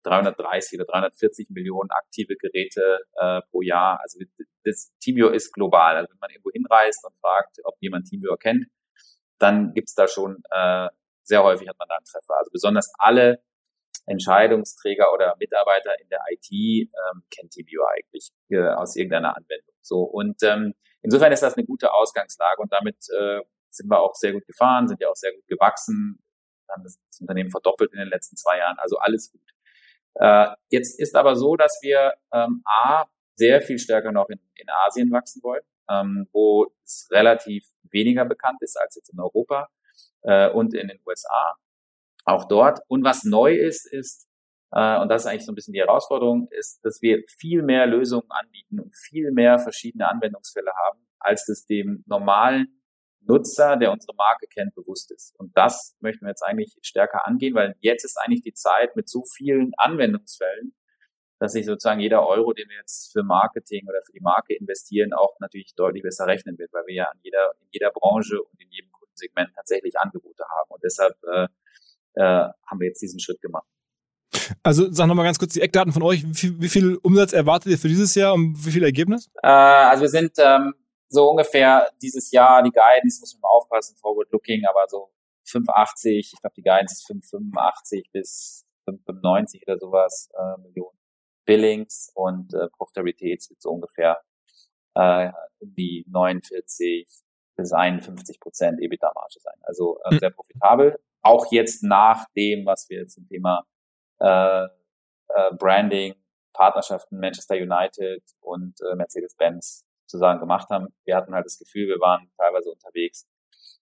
[0.04, 3.98] 330 oder 340 Millionen aktive Geräte äh, pro Jahr.
[4.00, 4.20] Also
[4.62, 5.96] das Teamviewer ist global.
[5.96, 8.66] Also wenn man irgendwo hinreist und fragt, ob jemand Teamviewer kennt,
[9.40, 10.88] dann gibt's da schon äh,
[11.24, 12.38] sehr häufig hat man da einen Treffer.
[12.38, 13.42] Also besonders alle
[14.06, 19.74] Entscheidungsträger oder Mitarbeiter in der IT ähm, kennt TeamViewer eigentlich äh, aus irgendeiner Anwendung.
[19.80, 24.14] So und ähm, insofern ist das eine gute Ausgangslage und damit äh, sind wir auch
[24.14, 26.18] sehr gut gefahren, sind ja auch sehr gut gewachsen,
[26.68, 29.40] haben das Unternehmen verdoppelt in den letzten zwei Jahren, also alles gut.
[30.14, 34.68] Äh, jetzt ist aber so, dass wir ähm, a sehr viel stärker noch in, in
[34.86, 39.68] Asien wachsen wollen, ähm, wo es relativ weniger bekannt ist als jetzt in Europa
[40.22, 41.56] äh, und in den USA.
[42.24, 42.80] Auch dort.
[42.88, 44.28] Und was neu ist, ist,
[44.72, 47.86] äh, und das ist eigentlich so ein bisschen die Herausforderung, ist, dass wir viel mehr
[47.86, 52.82] Lösungen anbieten und viel mehr verschiedene Anwendungsfälle haben, als das dem normalen
[53.24, 55.34] Nutzer, der unsere Marke kennt, bewusst ist.
[55.38, 59.08] Und das möchten wir jetzt eigentlich stärker angehen, weil jetzt ist eigentlich die Zeit mit
[59.08, 60.74] so vielen Anwendungsfällen,
[61.38, 65.12] dass sich sozusagen jeder Euro, den wir jetzt für Marketing oder für die Marke investieren,
[65.12, 68.60] auch natürlich deutlich besser rechnen wird, weil wir ja an jeder, in jeder Branche und
[68.60, 70.70] in jedem Kundensegment tatsächlich Angebote haben.
[70.70, 71.48] Und deshalb äh,
[72.14, 73.66] äh, haben wir jetzt diesen Schritt gemacht.
[74.62, 76.24] Also sag nochmal ganz kurz die Eckdaten von euch.
[76.26, 79.30] Wie viel, wie viel Umsatz erwartet ihr für dieses Jahr und wie viel Ergebnis?
[79.42, 80.74] Äh, also wir sind ähm,
[81.08, 85.10] so ungefähr dieses Jahr, die Guidance, muss man mal aufpassen, forward looking, aber so
[85.44, 90.98] 580, ich glaube die Guidance ist 585 bis 595 oder sowas äh, Millionen
[91.44, 94.22] Billings und äh, Profitabilität wird so ungefähr
[94.94, 97.06] äh, die 49
[97.56, 99.54] bis 51 Prozent EBITDA-Marge sein.
[99.62, 100.18] Also äh, hm.
[100.18, 100.98] sehr profitabel.
[101.22, 103.64] Auch jetzt nach dem, was wir zum Thema
[104.20, 106.14] äh, äh, Branding,
[106.52, 110.88] Partnerschaften Manchester United und äh, Mercedes-Benz sozusagen gemacht haben.
[111.04, 113.26] Wir hatten halt das Gefühl, wir waren teilweise unterwegs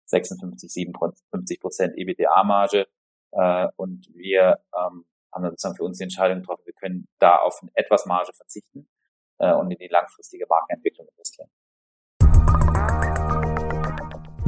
[0.07, 2.87] 56, 57 Prozent EBITDA-Marge
[3.33, 7.37] äh, und wir ähm, haben dann sozusagen für uns die Entscheidung getroffen, wir können da
[7.37, 8.89] auf etwas Marge verzichten
[9.39, 11.51] äh, und in die langfristige Markenentwicklung investieren.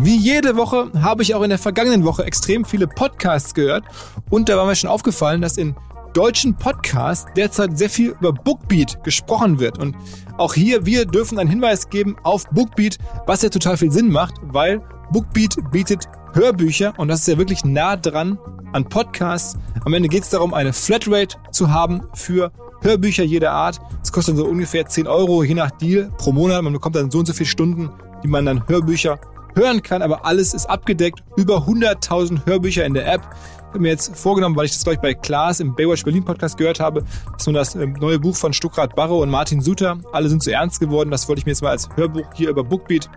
[0.02, 3.84] Wie jede Woche habe ich auch in der vergangenen Woche extrem viele Podcasts gehört
[4.30, 5.76] und da war mir schon aufgefallen, dass in
[6.12, 9.78] deutschen Podcasts derzeit sehr viel über Bookbeat gesprochen wird.
[9.78, 9.94] Und
[10.38, 14.34] auch hier, wir dürfen einen Hinweis geben auf Bookbeat, was ja total viel Sinn macht,
[14.42, 18.40] weil Bookbeat bietet Hörbücher und das ist ja wirklich nah dran
[18.72, 19.56] an Podcasts.
[19.84, 23.80] Am Ende geht es darum, eine Flatrate zu haben für Hörbücher jeder Art.
[24.02, 26.60] Es kostet so ungefähr 10 Euro, je nach Deal pro Monat.
[26.64, 27.88] Man bekommt dann so und so viele Stunden,
[28.24, 29.20] die man dann Hörbücher
[29.54, 31.22] hören kann, aber alles ist abgedeckt.
[31.36, 33.22] Über 100.000 Hörbücher in der App.
[33.32, 36.24] Ich habe mir jetzt vorgenommen, weil ich das, glaube ich, bei Klaas im Baywatch Berlin
[36.24, 39.98] Podcast gehört habe, dass man das ähm, neue Buch von Stuckrad Barrow und Martin Suter,
[40.12, 41.10] alle sind zu ernst geworden.
[41.10, 43.08] Das wollte ich mir jetzt mal als Hörbuch hier über Bookbeat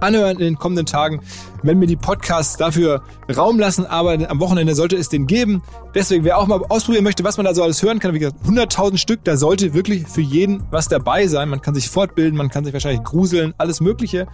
[0.00, 1.20] anhören in den kommenden Tagen,
[1.62, 3.02] wenn mir die Podcasts dafür
[3.34, 3.86] Raum lassen.
[3.86, 5.62] Aber am Wochenende sollte es den geben.
[5.94, 8.44] Deswegen, wer auch mal ausprobieren möchte, was man da so alles hören kann, wie gesagt,
[8.46, 11.48] 100.000 Stück, da sollte wirklich für jeden was dabei sein.
[11.48, 14.26] Man kann sich fortbilden, man kann sich wahrscheinlich gruseln, alles Mögliche.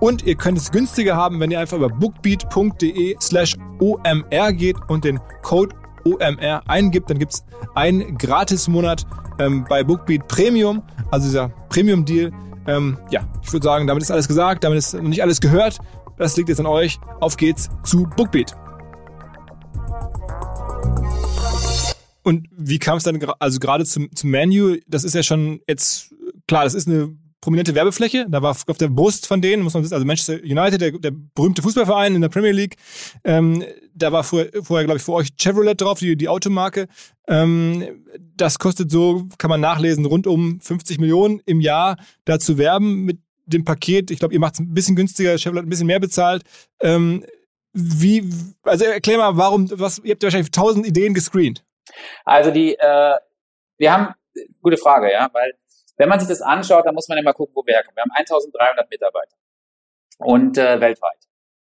[0.00, 5.04] Und ihr könnt es günstiger haben, wenn ihr einfach über bookbeat.de slash omr geht und
[5.04, 9.06] den Code OMR eingibt, dann gibt's einen Gratis-Monat
[9.38, 12.32] ähm, bei Bookbeat Premium, also dieser Premium-Deal
[12.66, 15.78] ähm, ja, ich würde sagen, damit ist alles gesagt, damit ist noch nicht alles gehört.
[16.16, 16.98] Das liegt jetzt an euch.
[17.20, 18.54] Auf geht's zu Bookbeat.
[22.22, 26.14] Und wie kam es dann, also gerade zum, zum Menu, das ist ja schon jetzt,
[26.46, 28.24] klar, das ist eine prominente Werbefläche.
[28.28, 31.10] Da war auf der Brust von denen, muss man wissen, also Manchester United, der, der
[31.34, 32.76] berühmte Fußballverein in der Premier League.
[33.24, 33.62] Ähm,
[33.94, 36.86] da war vorher, vorher glaube ich, für euch Chevrolet drauf, die, die Automarke.
[37.28, 38.04] Ähm,
[38.36, 43.04] das kostet so, kann man nachlesen, rund um 50 Millionen im Jahr da zu werben
[43.04, 44.10] mit dem Paket.
[44.12, 46.44] Ich glaube, ihr macht es ein bisschen günstiger, Chevrolet ein bisschen mehr bezahlt.
[46.80, 47.26] Ähm,
[47.72, 48.30] wie,
[48.62, 51.64] also erklär mal, warum, was, ihr habt ja wahrscheinlich tausend Ideen gescreent.
[52.24, 53.14] Also die, äh,
[53.78, 54.14] wir haben,
[54.62, 55.52] gute Frage, ja, weil
[56.02, 57.94] wenn man sich das anschaut, dann muss man immer gucken, wo wir herkommen.
[57.94, 59.36] Wir haben 1300 Mitarbeiter
[60.18, 61.28] und äh, weltweit.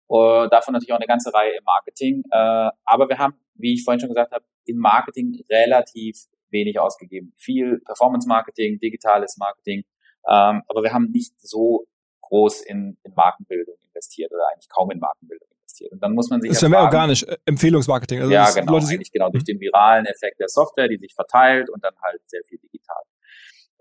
[0.09, 2.23] Uh, davon natürlich auch eine ganze Reihe im Marketing.
[2.31, 7.33] Äh, aber wir haben, wie ich vorhin schon gesagt habe, im Marketing relativ wenig ausgegeben.
[7.36, 9.83] Viel Performance-Marketing, digitales Marketing.
[10.29, 11.86] Ähm, aber wir haben nicht so
[12.21, 15.91] groß in, in Markenbildung investiert oder eigentlich kaum in Markenbildung investiert.
[15.91, 16.49] Und dann muss man sich.
[16.49, 18.21] Das ist ja mehr organisch, äh, Empfehlungsmarketing.
[18.21, 18.71] Also ja, genau.
[18.71, 22.21] Leute, eigentlich genau durch den viralen Effekt der Software, die sich verteilt und dann halt
[22.27, 23.03] sehr viel digital.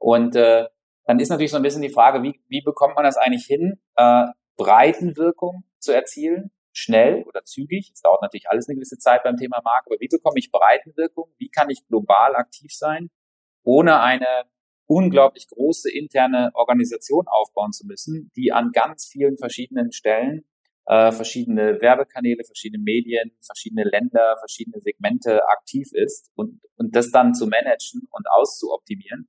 [0.03, 0.67] Und äh,
[1.05, 3.81] dann ist natürlich so ein bisschen die Frage, wie, wie bekommt man das eigentlich hin,
[3.97, 4.25] äh,
[4.57, 7.93] Breitenwirkung zu erzielen, schnell oder zügig.
[7.95, 11.33] Es dauert natürlich alles eine gewisse Zeit beim Thema Marke, aber wie bekomme ich Breitenwirkung?
[11.39, 13.11] Wie kann ich global aktiv sein,
[13.63, 14.27] ohne eine
[14.87, 20.45] unglaublich große interne Organisation aufbauen zu müssen, die an ganz vielen verschiedenen Stellen
[20.87, 27.35] äh, verschiedene Werbekanäle, verschiedene Medien, verschiedene Länder, verschiedene Segmente aktiv ist und, und das dann
[27.35, 29.29] zu managen und auszuoptimieren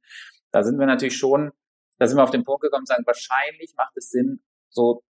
[0.53, 1.51] da sind wir natürlich schon,
[1.99, 5.03] da sind wir auf den Punkt gekommen, sagen, wahrscheinlich macht es Sinn, so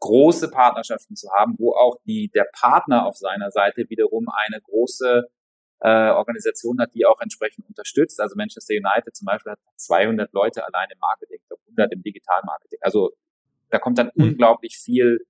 [0.00, 5.28] große Partnerschaften zu haben, wo auch die, der Partner auf seiner Seite wiederum eine große
[5.80, 8.20] äh, Organisation hat, die auch entsprechend unterstützt.
[8.20, 12.78] Also Manchester United zum Beispiel hat 200 Leute allein im Marketing, 100 im Digitalmarketing.
[12.82, 13.12] Also
[13.70, 14.24] da kommt dann mhm.
[14.24, 15.26] unglaublich viel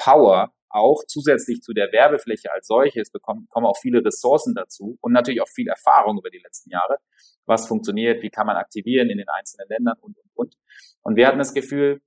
[0.00, 5.12] Power auch zusätzlich zu der Werbefläche als solches bekommen, kommen auch viele Ressourcen dazu und
[5.12, 6.98] natürlich auch viel Erfahrung über die letzten Jahre,
[7.44, 10.56] was funktioniert, wie kann man aktivieren in den einzelnen Ländern und, und, und.
[11.02, 12.00] Und wir hatten das Gefühl,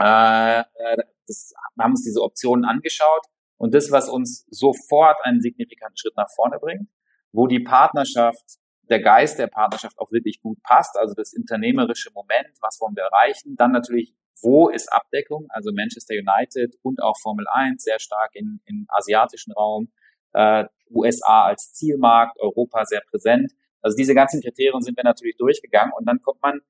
[0.00, 0.96] äh, äh
[1.28, 3.24] das, haben uns diese Optionen angeschaut
[3.56, 6.88] und das, was uns sofort einen signifikanten Schritt nach vorne bringt,
[7.30, 8.58] wo die Partnerschaft,
[8.90, 13.04] der Geist der Partnerschaft auch wirklich gut passt, also das unternehmerische Moment, was wollen wir
[13.04, 15.46] erreichen, dann natürlich wo ist Abdeckung?
[15.50, 19.92] Also Manchester United und auch Formel 1 sehr stark in, im asiatischen Raum,
[20.32, 23.52] äh, USA als Zielmarkt, Europa sehr präsent.
[23.80, 26.60] Also diese ganzen Kriterien sind wir natürlich durchgegangen und dann kommt man,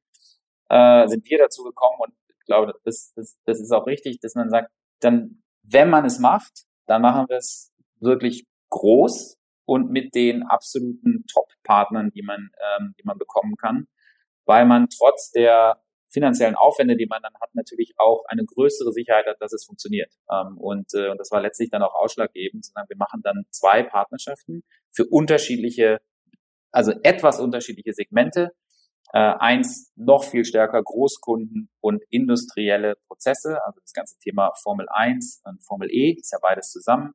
[0.69, 4.35] äh, sind wir dazu gekommen und ich glaube, das, das, das ist auch richtig, dass
[4.35, 4.71] man sagt,
[5.01, 11.25] dann, wenn man es macht, dann machen wir es wirklich groß und mit den absoluten
[11.33, 13.87] Top-Partnern, die man, ähm, die man bekommen kann,
[14.45, 15.82] weil man trotz der
[16.13, 20.13] finanziellen Aufwände, die man dann hat, natürlich auch eine größere Sicherheit hat, dass es funktioniert.
[20.31, 23.83] Ähm, und, äh, und das war letztlich dann auch ausschlaggebend, sondern wir machen dann zwei
[23.83, 26.01] Partnerschaften für unterschiedliche,
[26.71, 28.51] also etwas unterschiedliche Segmente.
[29.15, 35.43] Äh, eins noch viel stärker Großkunden und industrielle Prozesse, also das ganze Thema Formel 1
[35.45, 37.13] und Formel E, ist ja beides zusammen,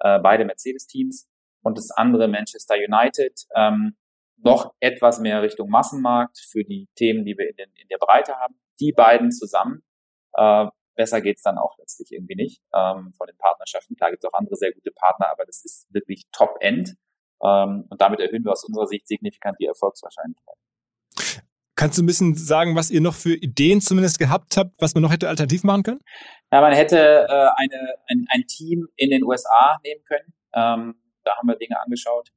[0.00, 1.28] äh, beide Mercedes-Teams.
[1.62, 3.96] Und das andere Manchester United, ähm,
[4.38, 8.36] noch etwas mehr Richtung Massenmarkt für die Themen, die wir in, den, in der Breite
[8.36, 8.54] haben.
[8.80, 9.82] Die beiden zusammen,
[10.34, 13.96] äh, besser geht's dann auch letztlich irgendwie nicht ähm, von den Partnerschaften.
[13.96, 16.94] Klar gibt es auch andere sehr gute Partner, aber das ist wirklich Top-End.
[17.42, 20.56] Ähm, und damit erhöhen wir aus unserer Sicht signifikant die Erfolgswahrscheinlichkeit.
[21.78, 25.02] Kannst du ein bisschen sagen, was ihr noch für Ideen zumindest gehabt habt, was man
[25.02, 26.00] noch hätte alternativ machen können?
[26.50, 30.32] Ja, man hätte äh, eine, ein, ein Team in den USA nehmen können.
[30.54, 32.30] Ähm, da haben wir Dinge angeschaut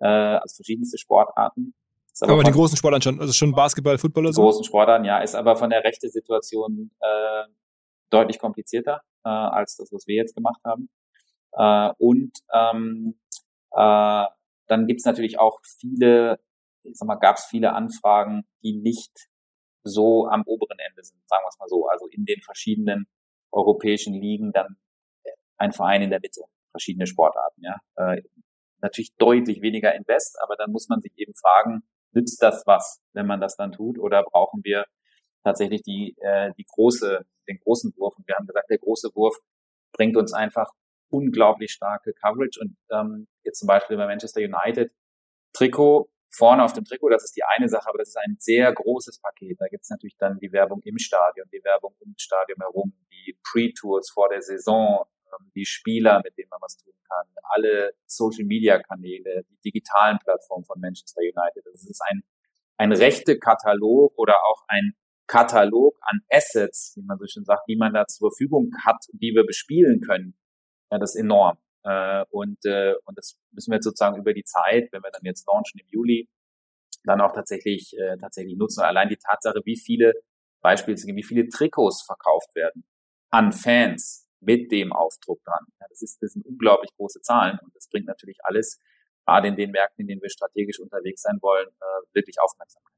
[0.00, 1.74] äh, also verschiedenste Sportarten.
[2.20, 4.42] aber, aber die großen Sportarten schon, also schon Basketball, Football oder so?
[4.42, 7.44] Großen Sportarten, ja, ist aber von der rechte Situation äh,
[8.10, 10.88] deutlich komplizierter äh, als das, was wir jetzt gemacht haben.
[11.52, 13.18] Äh, und ähm,
[13.72, 14.24] äh,
[14.66, 16.40] dann gibt's natürlich auch viele,
[16.82, 19.28] ich sag mal, gab es viele Anfragen, die nicht
[19.84, 21.88] so am oberen Ende sind, sagen wir es mal so.
[21.88, 23.06] Also in den verschiedenen
[23.50, 24.76] europäischen Ligen dann
[25.56, 27.76] ein Verein in der Mitte, verschiedene Sportarten, ja.
[27.96, 28.22] Äh,
[28.80, 33.26] natürlich deutlich weniger Invest, aber dann muss man sich eben fragen, nützt das was, wenn
[33.26, 34.84] man das dann tut, oder brauchen wir
[35.44, 38.16] tatsächlich die, äh, die große, den großen Wurf?
[38.16, 39.36] Und wir haben gesagt, der große Wurf
[39.92, 40.70] bringt uns einfach
[41.10, 42.60] unglaublich starke Coverage.
[42.60, 44.92] Und ähm, jetzt zum Beispiel bei Manchester United,
[45.52, 48.72] Trikot, vorne auf dem Trikot, das ist die eine Sache, aber das ist ein sehr
[48.72, 49.60] großes Paket.
[49.60, 54.10] Da gibt's natürlich dann die Werbung im Stadion, die Werbung ums Stadion herum, die Pre-Tours
[54.10, 55.04] vor der Saison,
[55.54, 61.20] die Spieler, mit denen man was tun kann, alle Social-Media-Kanäle, die digitalen Plattformen von Manchester
[61.22, 61.64] United.
[61.64, 62.22] Das ist ein,
[62.76, 64.94] ein rechte Katalog oder auch ein
[65.26, 69.34] Katalog an Assets, wie man so schön sagt, die man da zur Verfügung hat, die
[69.34, 70.38] wir bespielen können.
[70.90, 71.58] Ja, das ist enorm.
[71.84, 75.24] Äh, und, äh, und das müssen wir jetzt sozusagen über die Zeit, wenn wir dann
[75.24, 76.28] jetzt launchen im Juli,
[77.04, 78.82] dann auch tatsächlich, äh, tatsächlich nutzen.
[78.82, 80.14] Allein die Tatsache, wie viele
[80.60, 82.84] beispielsweise, wie viele Trikots verkauft werden
[83.30, 85.64] an Fans, mit dem Aufdruck dran.
[85.80, 88.80] Ja, das, ist, das sind unglaublich große Zahlen und das bringt natürlich alles,
[89.26, 92.97] gerade in den Märkten, in denen wir strategisch unterwegs sein wollen, äh, wirklich Aufmerksamkeit.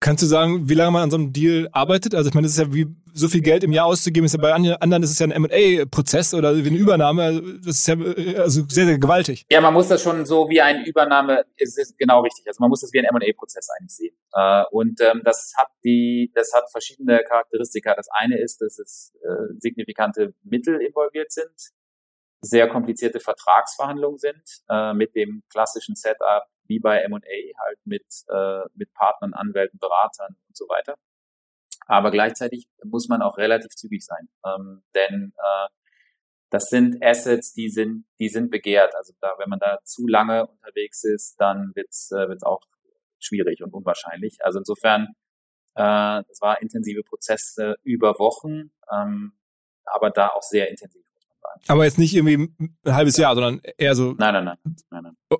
[0.00, 2.14] Kannst du sagen, wie lange man an so einem Deal arbeitet?
[2.14, 4.40] Also ich meine, das ist ja wie so viel Geld im Jahr auszugeben, ist ja
[4.40, 7.22] bei anderen ist es ja ein M&A-Prozess oder wie eine Übernahme.
[7.22, 7.94] Also das ist ja
[8.42, 9.46] also sehr, sehr gewaltig.
[9.50, 12.46] Ja, man muss das schon so wie eine Übernahme, es ist genau richtig.
[12.48, 14.16] Also man muss das wie ein M&A-Prozess eigentlich sehen.
[14.32, 17.94] Äh, und ähm, das hat die, das hat verschiedene Charakteristika.
[17.94, 21.72] Das eine ist, dass es äh, signifikante Mittel involviert sind,
[22.40, 28.62] sehr komplizierte Vertragsverhandlungen sind äh, mit dem klassischen Setup wie bei M&A halt mit, äh,
[28.74, 30.96] mit Partnern, Anwälten, Beratern und so weiter.
[31.86, 35.68] Aber gleichzeitig muss man auch relativ zügig sein, ähm, denn äh,
[36.50, 38.94] das sind Assets, die sind, die sind begehrt.
[38.94, 42.62] Also da, wenn man da zu lange unterwegs ist, dann wird's, äh, wird's auch
[43.18, 44.38] schwierig und unwahrscheinlich.
[44.44, 45.08] Also insofern,
[45.74, 49.32] äh, das war intensive Prozesse über Wochen, ähm,
[49.84, 51.04] aber da auch sehr intensiv.
[51.68, 54.12] Aber jetzt nicht irgendwie ein halbes Jahr, sondern eher so.
[54.12, 54.58] Nein, nein, nein.
[54.90, 55.38] nein, nein.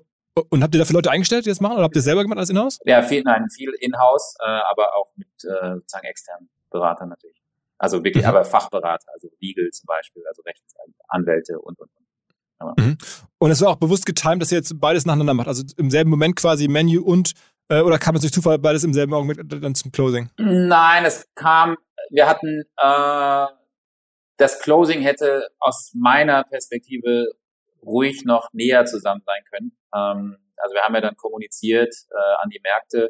[0.49, 1.75] Und habt ihr dafür Leute eingestellt, die das machen?
[1.75, 2.79] Oder habt ihr selber gemacht als Inhouse?
[2.83, 7.41] Ja, viel, nein, viel Inhouse, äh, aber auch mit äh, sozusagen externen Beratern natürlich.
[7.77, 8.29] Also wirklich, mhm.
[8.29, 12.77] aber Fachberater, also Legal zum Beispiel, also Rechtsanwälte und, und, und.
[12.77, 12.97] Mhm.
[13.37, 15.47] Und es war auch bewusst getimt, dass ihr jetzt beides nacheinander macht.
[15.47, 17.33] Also im selben Moment quasi Menü und
[17.69, 20.29] äh, oder kam es durch Zufall beides im selben Augenblick dann zum Closing?
[20.37, 21.77] Nein, es kam,
[22.09, 23.47] wir hatten äh,
[24.37, 27.27] das Closing hätte aus meiner Perspektive
[27.85, 29.77] ruhig noch näher zusammen sein können.
[29.93, 33.09] Ähm, also wir haben ja dann kommuniziert äh, an die Märkte,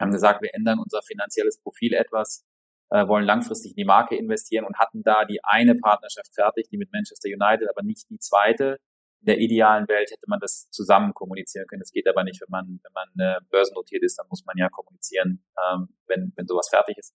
[0.00, 2.44] haben gesagt, wir ändern unser finanzielles Profil etwas.
[2.90, 6.76] äh, wollen langfristig in die Marke investieren und hatten da die eine Partnerschaft fertig, die
[6.78, 8.78] mit Manchester United, aber nicht die zweite.
[9.20, 11.80] In der idealen Welt hätte man das zusammen kommunizieren können.
[11.80, 14.68] Das geht aber nicht, wenn man, wenn man äh, börsennotiert ist, dann muss man ja
[14.68, 17.14] kommunizieren, ähm, wenn, wenn sowas fertig ist.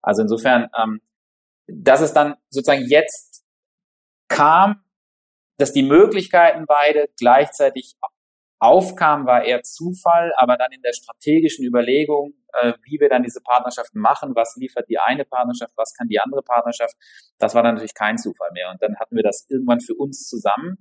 [0.00, 1.00] Also insofern, ähm,
[1.66, 3.44] dass es dann sozusagen jetzt
[4.28, 4.82] kam,
[5.60, 7.94] dass die Möglichkeiten beide gleichzeitig
[8.58, 13.40] aufkamen, war eher Zufall, aber dann in der strategischen Überlegung, äh, wie wir dann diese
[13.40, 16.94] Partnerschaften machen, was liefert die eine Partnerschaft, was kann die andere Partnerschaft,
[17.38, 18.70] das war dann natürlich kein Zufall mehr.
[18.70, 20.76] Und dann hatten wir das irgendwann für uns zusammen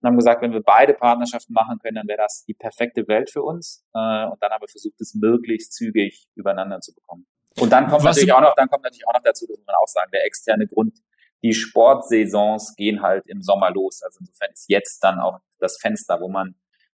[0.00, 3.30] und haben gesagt, wenn wir beide Partnerschaften machen können, dann wäre das die perfekte Welt
[3.30, 3.84] für uns.
[3.92, 7.26] Äh, und dann haben wir versucht, es möglichst zügig übereinander zu bekommen.
[7.58, 9.66] Und dann kommt was natürlich auch noch, dann kommt natürlich auch noch dazu, das muss
[9.66, 10.98] man auch sagen, der externe Grund,
[11.42, 14.02] die Sportsaisons gehen halt im Sommer los.
[14.02, 16.54] Also insofern ist jetzt dann auch das Fenster, wo man,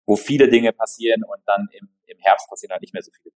[0.07, 3.33] wo viele Dinge passieren und dann im, im Herbst passieren halt nicht mehr so viele.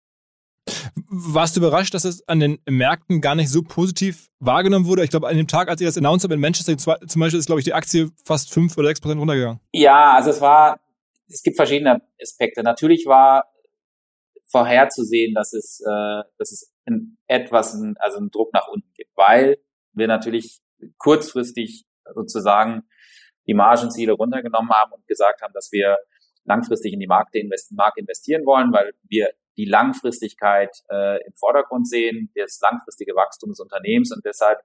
[1.07, 5.03] Warst du überrascht, dass es an den Märkten gar nicht so positiv wahrgenommen wurde?
[5.03, 7.45] Ich glaube, an dem Tag, als ihr das announced habt in Manchester zum Beispiel, ist,
[7.45, 9.59] glaube ich, die Aktie fast fünf oder sechs Prozent runtergegangen.
[9.71, 10.79] Ja, also es war,
[11.27, 12.63] es gibt verschiedene Aspekte.
[12.63, 13.45] Natürlich war
[14.47, 19.57] vorherzusehen, dass es, äh, dass es in etwas, also einen Druck nach unten gibt, weil
[19.93, 20.61] wir natürlich
[20.97, 22.83] kurzfristig sozusagen
[23.47, 25.97] die Margenziele runtergenommen haben und gesagt haben, dass wir
[26.45, 32.59] langfristig in die Marke investieren wollen, weil wir die Langfristigkeit äh, im Vordergrund sehen, das
[32.61, 34.59] langfristige Wachstum des Unternehmens und deshalb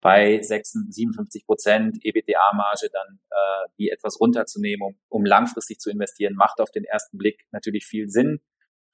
[0.00, 6.34] bei 56, 57 Prozent EBTA-Marge dann äh, die etwas runterzunehmen, um, um langfristig zu investieren,
[6.36, 8.40] macht auf den ersten Blick natürlich viel Sinn.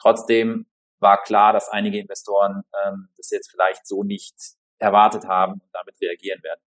[0.00, 0.66] Trotzdem
[0.98, 4.34] war klar, dass einige Investoren ähm, das jetzt vielleicht so nicht
[4.78, 6.60] erwartet haben und damit reagieren werden.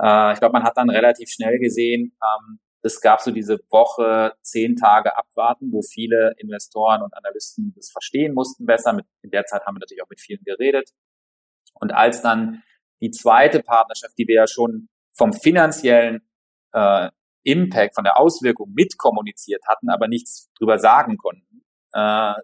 [0.00, 4.34] Äh, ich glaube, man hat dann relativ schnell gesehen, ähm, es gab so diese Woche
[4.42, 8.92] zehn Tage abwarten, wo viele Investoren und Analysten das verstehen mussten besser.
[8.92, 10.90] Mit, in der Zeit haben wir natürlich auch mit vielen geredet.
[11.74, 12.62] Und als dann
[13.00, 16.20] die zweite Partnerschaft, die wir ja schon vom finanziellen
[16.72, 17.10] äh,
[17.42, 22.34] Impact, von der Auswirkung mitkommuniziert hatten, aber nichts drüber sagen konnten, äh,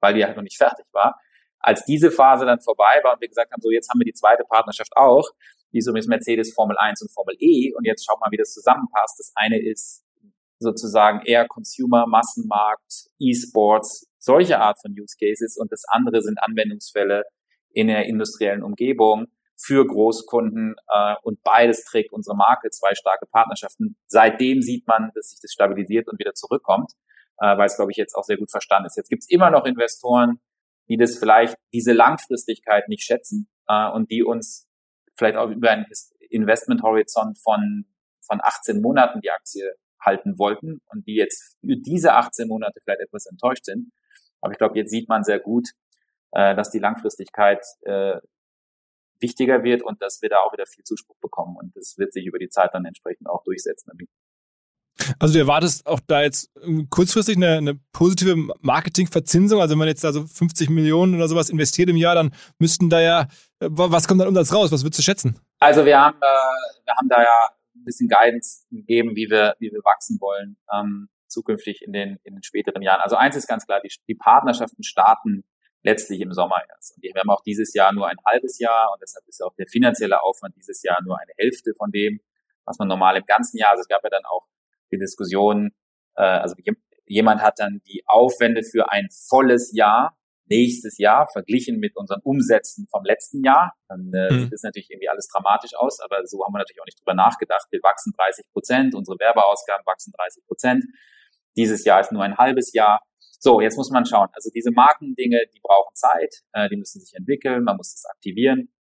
[0.00, 1.20] weil die halt noch nicht fertig war.
[1.62, 4.12] Als diese Phase dann vorbei war und wir gesagt haben, so jetzt haben wir die
[4.12, 5.28] zweite Partnerschaft auch,
[5.70, 8.52] wie so mit Mercedes Formel 1 und Formel E und jetzt schaut mal, wie das
[8.52, 9.18] zusammenpasst.
[9.18, 10.04] Das eine ist
[10.58, 17.24] sozusagen eher Consumer, Massenmarkt, E-Sports, solche Art von Use Cases und das andere sind Anwendungsfälle
[17.70, 23.96] in der industriellen Umgebung für Großkunden äh, und beides trägt unsere Marke, zwei starke Partnerschaften.
[24.06, 26.92] Seitdem sieht man, dass sich das stabilisiert und wieder zurückkommt,
[27.38, 28.96] äh, weil es, glaube ich, jetzt auch sehr gut verstanden ist.
[28.96, 30.40] Jetzt gibt es immer noch Investoren,
[30.92, 34.68] die das vielleicht, diese Langfristigkeit nicht schätzen äh, und die uns
[35.14, 35.86] vielleicht auch über einen
[36.28, 37.86] Investmenthorizont von,
[38.20, 43.00] von 18 Monaten die Aktie halten wollten und die jetzt für diese 18 Monate vielleicht
[43.00, 43.90] etwas enttäuscht sind.
[44.42, 45.70] Aber ich glaube, jetzt sieht man sehr gut,
[46.32, 48.18] äh, dass die Langfristigkeit äh,
[49.18, 51.56] wichtiger wird und dass wir da auch wieder viel Zuspruch bekommen.
[51.56, 53.92] Und das wird sich über die Zeit dann entsprechend auch durchsetzen.
[55.18, 59.60] Also du erwartest auch da jetzt ähm, kurzfristig eine, eine positive Marketingverzinsung.
[59.60, 62.90] Also wenn man jetzt da so 50 Millionen oder sowas investiert im Jahr, dann müssten
[62.90, 63.22] da ja,
[63.60, 64.70] äh, was kommt dann Umsatz raus?
[64.70, 65.38] Was würdest du schätzen?
[65.58, 69.70] Also wir haben, äh, wir haben da ja ein bisschen Guidance gegeben, wie wir, wie
[69.72, 73.00] wir wachsen wollen, ähm, zukünftig in den, in den späteren Jahren.
[73.00, 75.44] Also eins ist ganz klar, die, die Partnerschaften starten
[75.82, 76.96] letztlich im Sommer erst.
[76.96, 79.66] Und wir haben auch dieses Jahr nur ein halbes Jahr und deshalb ist auch der
[79.66, 82.20] finanzielle Aufwand dieses Jahr nur eine Hälfte von dem,
[82.64, 84.46] was man normal im ganzen Jahr, also es gab ja dann auch
[84.92, 85.70] die Diskussion,
[86.16, 86.54] äh, also
[87.06, 90.16] jemand hat dann die Aufwände für ein volles Jahr
[90.52, 93.74] nächstes Jahr verglichen mit unseren Umsätzen vom letzten Jahr.
[93.88, 94.40] Dann äh, mhm.
[94.40, 97.14] sieht das natürlich irgendwie alles dramatisch aus, aber so haben wir natürlich auch nicht drüber
[97.14, 97.66] nachgedacht.
[97.70, 100.84] Wir wachsen 30 Prozent, unsere Werbeausgaben wachsen 30 Prozent.
[101.56, 103.00] Dieses Jahr ist nur ein halbes Jahr.
[103.18, 104.28] So, jetzt muss man schauen.
[104.32, 108.72] Also diese Markendinge, die brauchen Zeit, äh, die müssen sich entwickeln, man muss das aktivieren.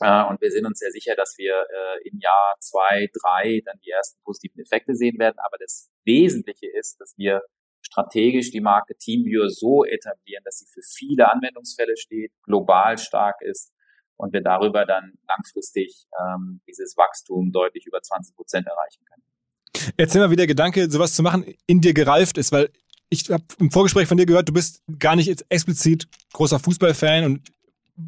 [0.00, 3.78] Äh, und wir sind uns sehr sicher, dass wir äh, im Jahr zwei, drei dann
[3.84, 5.36] die ersten positiven Effekte sehen werden.
[5.44, 7.42] Aber das Wesentliche ist, dass wir
[7.82, 13.72] strategisch die Marke TeamViewer so etablieren, dass sie für viele Anwendungsfälle steht, global stark ist
[14.16, 19.92] und wir darüber dann langfristig ähm, dieses Wachstum deutlich über 20 Prozent erreichen können.
[19.96, 22.70] Erzähl mal, wie der Gedanke, sowas zu machen, in dir gereift ist, weil
[23.08, 27.52] ich habe im Vorgespräch von dir gehört, du bist gar nicht explizit großer Fußballfan und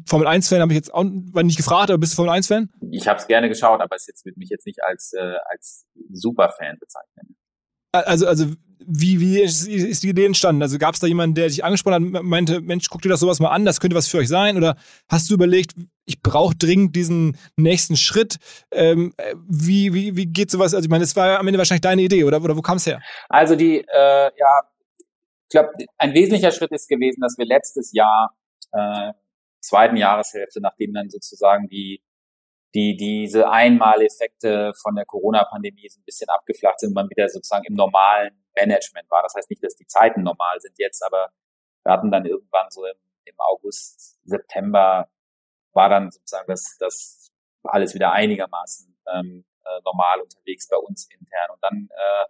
[0.05, 2.69] Formel 1-Fan habe ich jetzt auch nicht gefragt, aber bist du Formel 1-Fan?
[2.91, 5.85] Ich habe es gerne geschaut, aber es jetzt, würde mich jetzt nicht als, äh, als
[6.11, 7.35] Superfan bezeichnen.
[7.91, 8.45] Also, also
[8.85, 10.61] wie, wie ist, ist die Idee entstanden?
[10.61, 13.39] Also gab es da jemanden, der dich angesprochen hat, meinte, Mensch, guck dir das sowas
[13.39, 14.57] mal an, das könnte was für euch sein?
[14.57, 14.77] Oder
[15.07, 15.73] hast du überlegt,
[16.05, 18.37] ich brauche dringend diesen nächsten Schritt?
[18.71, 19.13] Ähm,
[19.47, 20.73] wie, wie, wie geht sowas?
[20.73, 22.85] Also ich meine, es war am Ende wahrscheinlich deine Idee, oder, oder wo kam es
[22.85, 23.01] her?
[23.27, 24.61] Also die, äh, ja,
[25.49, 28.35] ich glaube, ein wesentlicher Schritt ist gewesen, dass wir letztes Jahr
[28.71, 29.13] äh,
[29.69, 32.01] zweiten Jahreshälfte, nachdem dann sozusagen die
[32.75, 37.65] die diese Einmaleffekte von der Corona-Pandemie so ein bisschen abgeflacht sind und man wieder sozusagen
[37.65, 39.23] im normalen Management war.
[39.23, 41.31] Das heißt nicht, dass die Zeiten normal sind jetzt, aber
[41.83, 45.09] wir hatten dann irgendwann so im, im August, September
[45.73, 47.31] war dann sozusagen das, das
[47.63, 51.49] alles wieder einigermaßen ähm, äh, normal unterwegs bei uns intern.
[51.51, 52.25] Und dann äh,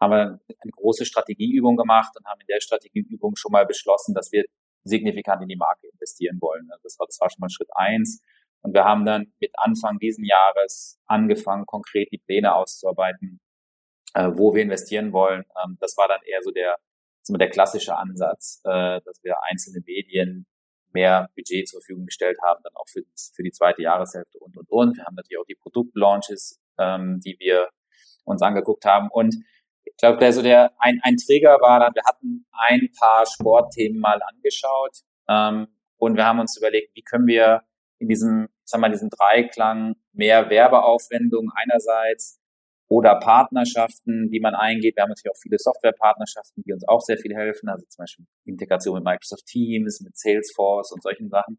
[0.00, 4.30] haben wir eine große Strategieübung gemacht und haben in der Strategieübung schon mal beschlossen, dass
[4.32, 4.44] wir
[4.88, 6.68] signifikant in die Marke investieren wollen.
[6.70, 8.22] Also das war, das war schon mal Schritt eins.
[8.62, 13.40] Und wir haben dann mit Anfang diesen Jahres angefangen, konkret die Pläne auszuarbeiten,
[14.14, 15.44] äh, wo wir investieren wollen.
[15.62, 16.76] Ähm, das war dann eher so der,
[17.22, 20.46] so der klassische Ansatz, äh, dass wir einzelne Medien
[20.92, 23.02] mehr Budget zur Verfügung gestellt haben, dann auch für,
[23.34, 24.96] für die zweite Jahreshälfte und, und, und.
[24.96, 27.68] Wir haben natürlich auch die Produktlaunches, ähm, die wir
[28.24, 29.08] uns angeguckt haben.
[29.10, 29.36] Und
[29.90, 34.00] ich glaube, der so der ein, ein Trigger war dann, wir hatten ein paar Sportthemen
[34.00, 37.62] mal angeschaut ähm, und wir haben uns überlegt, wie können wir
[37.98, 42.40] in diesem, sagen wir mal, diesen Dreiklang mehr Werbeaufwendungen einerseits
[42.88, 44.96] oder Partnerschaften, die man eingeht.
[44.96, 48.26] Wir haben natürlich auch viele Softwarepartnerschaften, die uns auch sehr viel helfen, also zum Beispiel
[48.44, 51.58] Integration mit Microsoft Teams, mit Salesforce und solchen Sachen.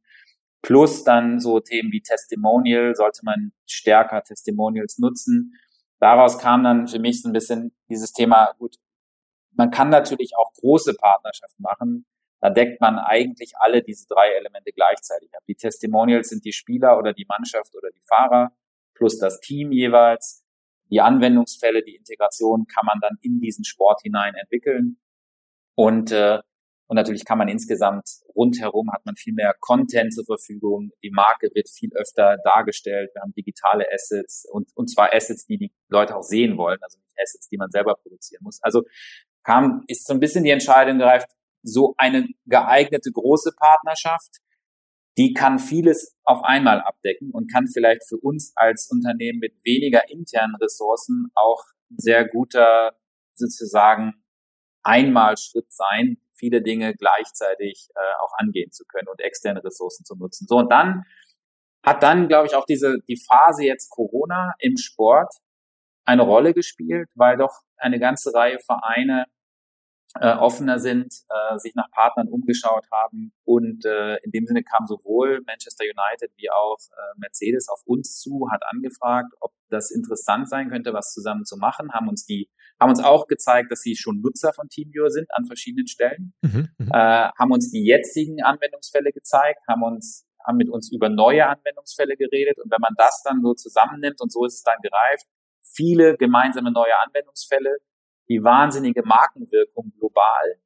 [0.61, 5.53] Plus dann so Themen wie Testimonial, sollte man stärker Testimonials nutzen.
[6.00, 8.76] Daraus kam dann für mich so ein bisschen dieses Thema, gut,
[9.52, 12.06] man kann natürlich auch große Partnerschaften machen,
[12.41, 15.43] da deckt man eigentlich alle diese drei Elemente gleichzeitig ab.
[15.47, 18.54] Die Testimonials sind die Spieler oder die Mannschaft oder die Fahrer
[18.93, 20.43] plus das Team jeweils.
[20.89, 24.97] Die Anwendungsfälle, die Integration kann man dann in diesen Sport hinein entwickeln.
[25.76, 26.39] Und, äh,
[26.89, 30.89] und natürlich kann man insgesamt rundherum hat man viel mehr Content zur Verfügung.
[31.03, 33.11] Die Marke wird viel öfter dargestellt.
[33.13, 36.97] Wir haben digitale Assets und, und zwar Assets, die die Leute auch sehen wollen, also
[36.97, 38.57] nicht Assets, die man selber produzieren muss.
[38.63, 38.85] Also
[39.43, 41.27] kam, ist so ein bisschen die Entscheidung gereift,
[41.61, 44.37] so eine geeignete große Partnerschaft,
[45.15, 50.09] die kann vieles auf einmal abdecken und kann vielleicht für uns als Unternehmen mit weniger
[50.09, 51.63] internen Ressourcen auch
[51.97, 52.93] sehr guter
[53.35, 54.23] sozusagen
[54.81, 60.47] Einmalschritt sein, viele Dinge gleichzeitig äh, auch angehen zu können und externe Ressourcen zu nutzen.
[60.47, 61.03] So und dann
[61.83, 65.33] hat dann, glaube ich, auch diese die Phase jetzt Corona im Sport
[66.05, 69.25] eine Rolle gespielt, weil doch eine ganze Reihe Vereine
[70.15, 73.31] äh, offener sind, äh, sich nach Partnern umgeschaut haben.
[73.45, 78.19] Und äh, in dem Sinne kam sowohl Manchester United wie auch äh, Mercedes auf uns
[78.19, 82.49] zu, hat angefragt, ob das interessant sein könnte, was zusammen zu machen, haben uns die,
[82.80, 86.69] haben uns auch gezeigt, dass sie schon Nutzer von TeamViewer sind an verschiedenen Stellen, mhm,
[86.77, 91.47] mhm, äh, haben uns die jetzigen Anwendungsfälle gezeigt, haben uns haben mit uns über neue
[91.47, 95.27] Anwendungsfälle geredet und wenn man das dann so zusammennimmt und so ist es dann gereift,
[95.61, 97.77] viele gemeinsame neue Anwendungsfälle,
[98.30, 100.59] die wahnsinnige Markenwirkung global.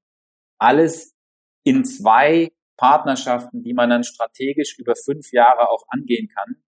[0.59, 1.15] Alles
[1.63, 6.63] in zwei Partnerschaften, die man dann strategisch über fünf Jahre auch angehen kann.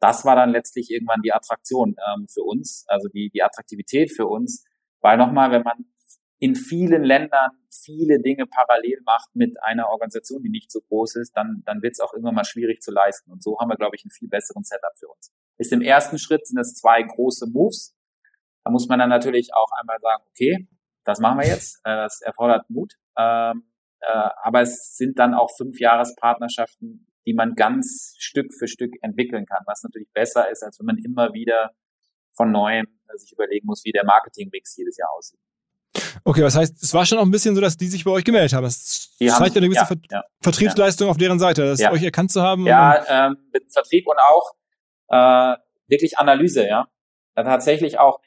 [0.00, 4.26] Das war dann letztlich irgendwann die Attraktion ähm, für uns, also die, die Attraktivität für
[4.26, 4.64] uns,
[5.02, 5.84] weil nochmal, wenn man
[6.38, 11.36] in vielen Ländern viele Dinge parallel macht mit einer Organisation, die nicht so groß ist,
[11.36, 13.30] dann, dann wird es auch irgendwann mal schwierig zu leisten.
[13.30, 15.30] Und so haben wir, glaube ich, einen viel besseren Setup für uns.
[15.58, 17.94] Ist im ersten Schritt sind es zwei große Moves,
[18.64, 20.68] da muss man dann natürlich auch einmal sagen, okay,
[21.04, 21.80] das machen wir jetzt.
[21.84, 22.94] Äh, das erfordert Mut.
[23.18, 23.64] Ähm,
[24.00, 29.46] äh, aber es sind dann auch fünf Jahrespartnerschaften, die man ganz Stück für Stück entwickeln
[29.46, 31.70] kann, was natürlich besser ist, als wenn man immer wieder
[32.32, 35.38] von neuem sich überlegen muss, wie der Marketingmix jedes Jahr aussieht.
[36.24, 38.24] Okay, das heißt, es war schon auch ein bisschen so, dass die sich bei euch
[38.24, 38.64] gemeldet haben.
[38.64, 41.10] Das die zeigt ja eine gewisse ja, Ver ja, Vertriebsleistung ja.
[41.10, 42.66] auf deren Seite, das euch erkannt zu haben.
[42.66, 44.52] Ja, ähm, mit Vertrieb und auch
[45.08, 45.56] äh,
[45.88, 46.86] wirklich Analyse, ja.
[47.34, 48.20] Da tatsächlich auch,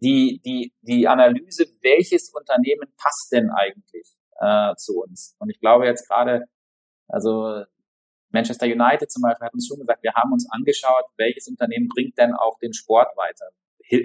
[0.00, 4.06] die, die, die Analyse, welches Unternehmen passt denn eigentlich
[4.40, 5.34] äh, zu uns.
[5.38, 6.44] Und ich glaube jetzt gerade,
[7.08, 7.64] also
[8.34, 12.18] Manchester United zum Beispiel hat uns schon gesagt, wir haben uns angeschaut, welches Unternehmen bringt
[12.18, 13.46] denn auch den Sport weiter.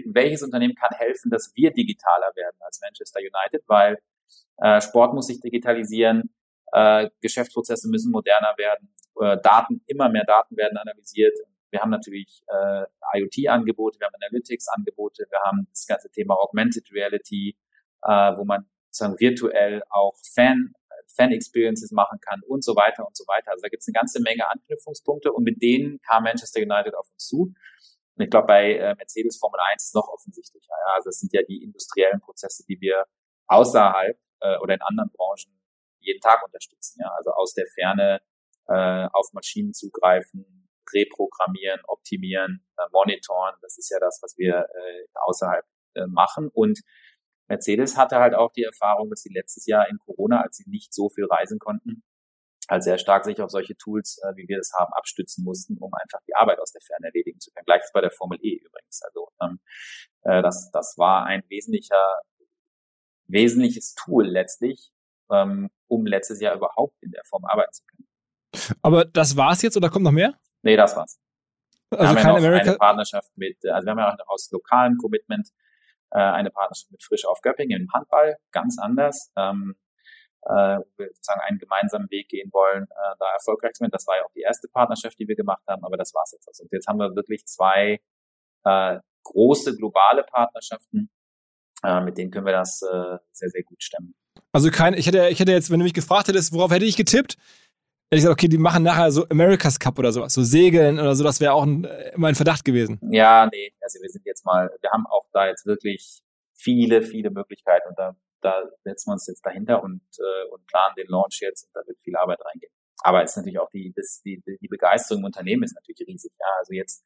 [0.05, 3.97] Welches Unternehmen kann helfen, dass wir digitaler werden als Manchester United, weil
[4.57, 6.29] äh, Sport muss sich digitalisieren,
[6.73, 11.35] äh, Geschäftsprozesse müssen moderner werden, äh, Daten, immer mehr Daten werden analysiert.
[11.71, 12.83] Wir haben natürlich äh,
[13.17, 17.57] IoT-Angebote, wir haben Analytics-Angebote, wir haben das ganze Thema Augmented Reality,
[18.03, 20.73] äh, wo man sozusagen virtuell auch Fan,
[21.07, 23.51] Fan-Experiences machen kann und so weiter und so weiter.
[23.51, 27.09] Also da gibt es eine ganze Menge Anknüpfungspunkte und mit denen kam Manchester United auf
[27.11, 27.53] uns zu.
[28.15, 30.73] Und ich glaube, bei äh, Mercedes Formel 1 ist noch offensichtlicher.
[30.73, 30.93] Ja?
[30.95, 33.05] Also es sind ja die industriellen Prozesse, die wir
[33.47, 35.57] außerhalb äh, oder in anderen Branchen
[35.99, 36.99] jeden Tag unterstützen.
[37.01, 37.11] Ja?
[37.17, 38.21] Also aus der Ferne
[38.67, 43.55] äh, auf Maschinen zugreifen, reprogrammieren, optimieren, äh, monitoren.
[43.61, 46.49] Das ist ja das, was wir äh, außerhalb äh, machen.
[46.53, 46.79] Und
[47.49, 50.93] Mercedes hatte halt auch die Erfahrung, dass sie letztes Jahr in Corona, als sie nicht
[50.93, 52.03] so viel reisen konnten,
[52.69, 55.91] halt sehr stark sich auf solche Tools, äh, wie wir das haben, abstützen mussten, um
[55.93, 57.65] einfach die Arbeit aus der Ferne erledigen zu können.
[57.65, 59.01] Gleiches bei der Formel E übrigens.
[59.03, 59.59] Also ähm,
[60.21, 62.21] äh, das, das war ein wesentlicher,
[63.27, 64.91] wesentliches Tool letztlich,
[65.31, 68.07] ähm, um letztes Jahr überhaupt in der Form arbeiten zu können.
[68.83, 70.39] Aber das war's jetzt oder kommt noch mehr?
[70.61, 71.19] Nee, das war's.
[71.91, 74.33] Also wir haben ja noch America eine Partnerschaft mit, äh, also wir haben ja auch
[74.33, 75.49] aus lokalem Commitment
[76.11, 79.31] äh, eine Partnerschaft mit Frisch auf Göppingen im Handball, ganz anders.
[79.37, 79.75] Ähm,
[80.43, 83.91] äh, wo wir sozusagen einen gemeinsamen Weg gehen wollen, äh, da erfolgreich zu werden.
[83.91, 86.47] Das war ja auch die erste Partnerschaft, die wir gemacht haben, aber das war's jetzt.
[86.47, 87.99] Also und jetzt haben wir wirklich zwei
[88.63, 91.09] äh, große globale Partnerschaften,
[91.83, 94.15] äh, mit denen können wir das äh, sehr, sehr gut stemmen.
[94.51, 96.97] Also kein, ich hätte, ich hätte jetzt, wenn du mich gefragt hättest, worauf hätte ich
[96.97, 97.37] getippt,
[98.09, 101.15] hätte ich gesagt, okay, die machen nachher so America's Cup oder sowas, so Segeln oder
[101.15, 101.83] so, das wäre auch ein,
[102.13, 102.99] immer ein Verdacht gewesen.
[103.11, 106.21] Ja, nee, also wir sind jetzt mal, wir haben auch da jetzt wirklich
[106.55, 110.95] viele, viele Möglichkeiten und da da setzen wir uns jetzt dahinter und, äh, und planen
[110.95, 112.71] den Launch jetzt und da wird viel Arbeit reingehen.
[113.01, 116.31] Aber es ist natürlich auch die, das, die, die Begeisterung im Unternehmen ist natürlich riesig.
[116.39, 117.05] Ja, also jetzt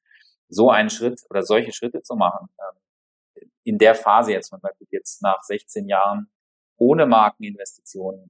[0.50, 4.78] so einen Schritt oder solche Schritte zu machen, ähm, in der Phase jetzt, man sagt
[4.90, 6.30] jetzt nach 16 Jahren
[6.78, 8.30] ohne Markeninvestitionen,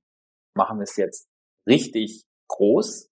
[0.54, 1.28] machen wir es jetzt
[1.66, 3.06] richtig groß.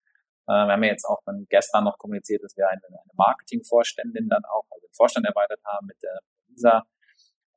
[0.46, 4.28] Äh, wir haben ja jetzt auch dann gestern noch kommuniziert, dass wir eine, eine Marketingvorständin
[4.28, 6.84] dann auch, also den Vorstand erweitert haben mit der Lisa,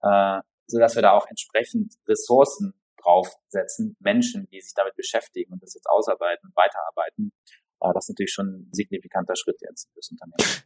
[0.02, 5.62] äh, so dass wir da auch entsprechend Ressourcen draufsetzen, Menschen, die sich damit beschäftigen und
[5.62, 7.34] das jetzt ausarbeiten und weiterarbeiten.
[7.80, 10.64] Aber das ist natürlich schon ein signifikanter Schritt jetzt fürs Unternehmen.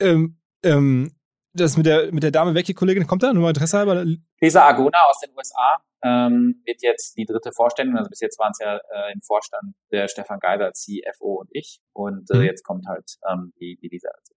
[0.00, 1.14] Ähm, ähm,
[1.52, 3.32] das mit der, mit der Dame weg, die Kollegin, kommt da?
[3.32, 4.04] Nur mal Interesse halber?
[4.40, 7.96] Lisa Agona aus den USA ähm, wird jetzt die dritte Vorständin.
[7.96, 11.80] Also bis jetzt waren es ja äh, im Vorstand der Stefan Geider, CFO und ich.
[11.92, 12.42] Und äh, mhm.
[12.44, 14.34] jetzt kommt halt ähm, die, die Lisa dazu.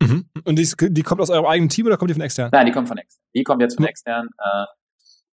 [0.00, 0.30] Mhm.
[0.44, 2.50] Und die, die, kommt aus eurem eigenen Team oder kommt die von extern?
[2.52, 3.24] Nein, die kommt von extern.
[3.34, 4.28] Die kommt jetzt von extern.
[4.38, 4.64] Äh,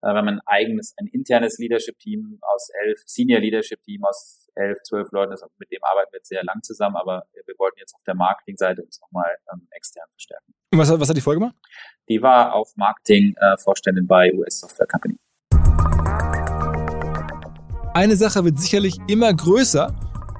[0.04, 5.10] äh, wir haben ein eigenes, ein internes Leadership-Team aus elf, Senior Leadership-Team aus elf, zwölf
[5.12, 5.30] Leuten.
[5.30, 8.14] Das, mit dem arbeiten wir jetzt sehr lang zusammen, aber wir wollten jetzt auf der
[8.14, 10.54] Marketing-Seite uns nochmal ähm, extern verstärken.
[10.72, 11.56] Und was, was hat die Folge gemacht?
[12.08, 15.16] Die war auf Marketing-Vorständin äh, bei US Software Company.
[17.94, 19.94] Eine Sache wird sicherlich immer größer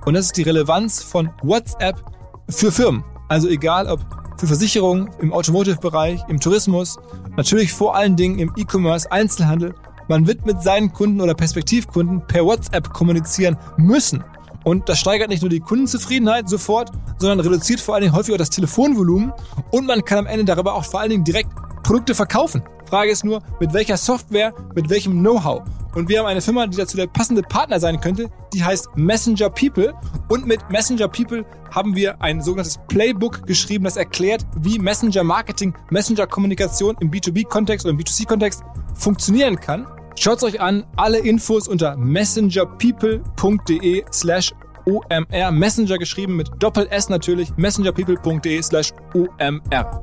[0.06, 2.02] und das ist die Relevanz von WhatsApp
[2.48, 3.04] für Firmen.
[3.28, 4.00] Also egal ob
[4.38, 6.98] für Versicherungen, im Automotive-Bereich, im Tourismus,
[7.36, 9.72] natürlich vor allen Dingen im E-Commerce, Einzelhandel.
[10.08, 14.24] Man wird mit seinen Kunden oder Perspektivkunden per WhatsApp kommunizieren müssen.
[14.64, 18.38] Und das steigert nicht nur die Kundenzufriedenheit sofort, sondern reduziert vor allen Dingen häufig auch
[18.38, 19.32] das Telefonvolumen
[19.70, 21.50] und man kann am Ende darüber auch vor allen Dingen direkt
[21.84, 22.64] Produkte verkaufen.
[22.86, 25.62] Frage ist nur, mit welcher Software, mit welchem Know-how.
[25.94, 29.48] Und wir haben eine Firma, die dazu der passende Partner sein könnte, die heißt Messenger
[29.50, 29.94] People.
[30.28, 35.72] Und mit Messenger People haben wir ein sogenanntes Playbook geschrieben, das erklärt, wie Messenger Marketing,
[35.90, 38.64] Messenger Kommunikation im B2B-Kontext oder im B2C-Kontext
[38.94, 39.86] funktionieren kann.
[40.16, 44.52] Schaut es euch an, alle Infos unter messengerpeople.de slash
[44.86, 45.50] OMR.
[45.50, 50.02] Messenger geschrieben mit Doppel S natürlich, messengerpeople.de slash OMR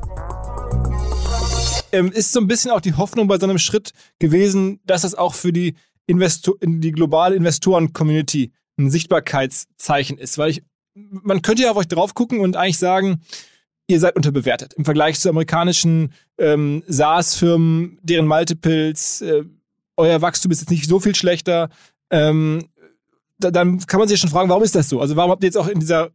[1.91, 5.15] ähm, ist so ein bisschen auch die Hoffnung bei so einem Schritt gewesen, dass es
[5.15, 5.75] auch für die,
[6.07, 10.37] Investor die globale Investoren-Community ein Sichtbarkeitszeichen ist.
[10.37, 10.63] Weil ich,
[10.93, 13.21] man könnte ja auf euch drauf gucken und eigentlich sagen,
[13.87, 19.43] ihr seid unterbewertet im Vergleich zu amerikanischen ähm, SaaS-Firmen, deren Multiples, äh,
[19.97, 21.69] euer Wachstum ist jetzt nicht so viel schlechter.
[22.09, 22.67] Ähm,
[23.37, 25.01] da, dann kann man sich schon fragen, warum ist das so?
[25.01, 26.11] Also warum habt ihr jetzt auch in dieser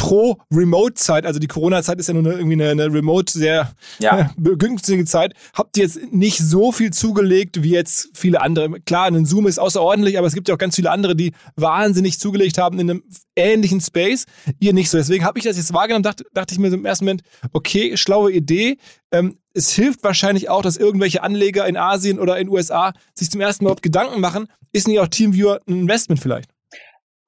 [0.00, 4.30] Pro-Remote-Zeit, also die Corona-Zeit ist ja nur eine, irgendwie eine, eine Remote sehr ja.
[4.38, 8.80] günstige Zeit, habt ihr jetzt nicht so viel zugelegt wie jetzt viele andere.
[8.80, 12.18] Klar, ein Zoom ist außerordentlich, aber es gibt ja auch ganz viele andere, die wahnsinnig
[12.18, 13.02] zugelegt haben in einem
[13.36, 14.24] ähnlichen Space.
[14.58, 14.96] Ihr nicht so.
[14.96, 17.22] Deswegen habe ich das jetzt wahrgenommen, dachte, dachte ich mir so im ersten Moment,
[17.52, 18.78] okay, schlaue Idee.
[19.12, 23.30] Ähm, es hilft wahrscheinlich auch, dass irgendwelche Anleger in Asien oder in den USA sich
[23.30, 24.48] zum ersten Mal überhaupt Gedanken machen.
[24.72, 26.50] Ist nicht auch Teamviewer ein Investment vielleicht?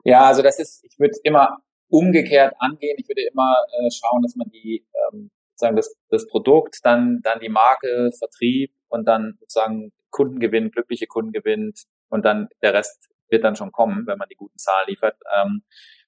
[0.05, 1.59] Ja, also das ist, ich würde immer
[1.93, 2.97] umgekehrt angehen.
[2.99, 7.39] Ich würde immer äh, schauen, dass man die ähm, sozusagen das, das Produkt, dann dann
[7.41, 13.09] die Marke, Vertrieb und dann sozusagen Kunden gewinnt, glückliche Kunden gewinnt und dann der Rest
[13.29, 15.17] wird dann schon kommen, wenn man die guten Zahlen liefert.
[15.37, 15.63] Ähm,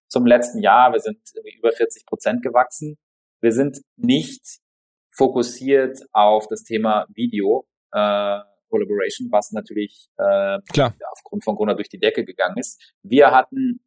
[0.09, 1.19] zum letzten Jahr, wir sind
[1.59, 2.97] über 40 Prozent gewachsen.
[3.41, 4.61] Wir sind nicht
[5.11, 10.95] fokussiert auf das Thema Video äh, Collaboration, was natürlich äh, Klar.
[11.13, 12.81] aufgrund von Corona durch die Decke gegangen ist.
[13.03, 13.85] Wir hatten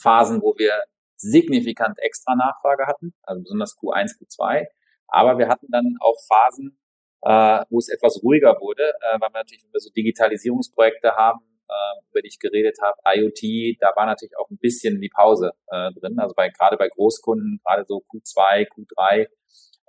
[0.00, 0.72] Phasen, wo wir
[1.16, 4.66] signifikant extra Nachfrage hatten, also besonders Q1, Q2.
[5.08, 6.78] Aber wir hatten dann auch Phasen,
[7.22, 12.00] äh, wo es etwas ruhiger wurde, äh, weil wir natürlich, wenn so Digitalisierungsprojekte haben, äh,
[12.10, 15.90] über die ich geredet habe, IoT, da war natürlich auch ein bisschen die Pause äh,
[15.92, 16.18] drin.
[16.18, 19.26] Also bei gerade bei Großkunden, gerade so Q2, Q3, äh,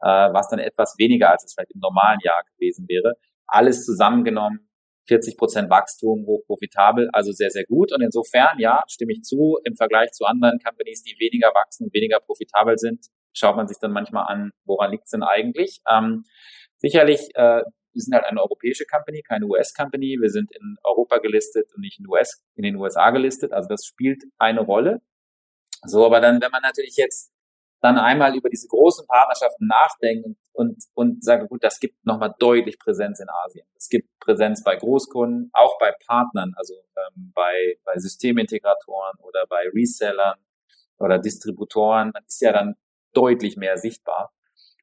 [0.01, 3.13] war es dann etwas weniger, als es vielleicht im normalen Jahr gewesen wäre.
[3.47, 4.66] Alles zusammengenommen
[5.07, 7.93] 40 Prozent Wachstum, hochprofitabel, also sehr, sehr gut.
[7.93, 11.93] Und insofern, ja, stimme ich zu, im Vergleich zu anderen Companies, die weniger wachsen und
[11.93, 15.81] weniger profitabel sind, schaut man sich dann manchmal an, woran liegt es denn eigentlich?
[15.89, 16.25] Ähm,
[16.77, 17.61] sicherlich, äh,
[17.97, 20.17] wir sind halt eine europäische Company, keine US-Company.
[20.21, 23.53] Wir sind in Europa gelistet und nicht in, US, in den USA gelistet.
[23.53, 25.01] Also das spielt eine Rolle.
[25.83, 27.31] So, aber dann, wenn man natürlich jetzt
[27.81, 32.79] dann einmal über diese großen Partnerschaften nachdenken und, und sage, gut, das gibt nochmal deutlich
[32.79, 33.67] Präsenz in Asien.
[33.75, 39.69] Es gibt Präsenz bei Großkunden, auch bei Partnern, also ähm, bei, bei Systemintegratoren oder bei
[39.73, 40.39] Resellern
[40.97, 42.11] oder Distributoren.
[42.13, 42.75] Das ist ja dann
[43.13, 44.31] deutlich mehr sichtbar.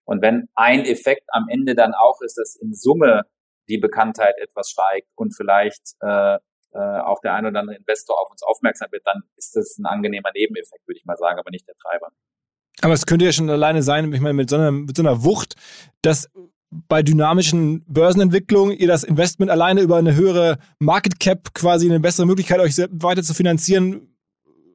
[0.05, 3.23] Und wenn ein Effekt am Ende dann auch ist, dass in Summe
[3.69, 6.39] die Bekanntheit etwas steigt und vielleicht äh,
[6.73, 9.87] äh, auch der ein oder andere Investor auf uns aufmerksam wird, dann ist das ein
[9.87, 12.11] angenehmer Nebeneffekt, würde ich mal sagen, aber nicht der Treiber.
[12.81, 15.25] Aber es könnte ja schon alleine sein, ich meine, mit so einer, mit so einer
[15.25, 15.55] Wucht,
[16.03, 16.29] dass
[16.89, 22.27] bei dynamischen Börsenentwicklungen ihr das Investment alleine über eine höhere Market Cap quasi eine bessere
[22.27, 24.17] Möglichkeit, euch weiter zu finanzieren,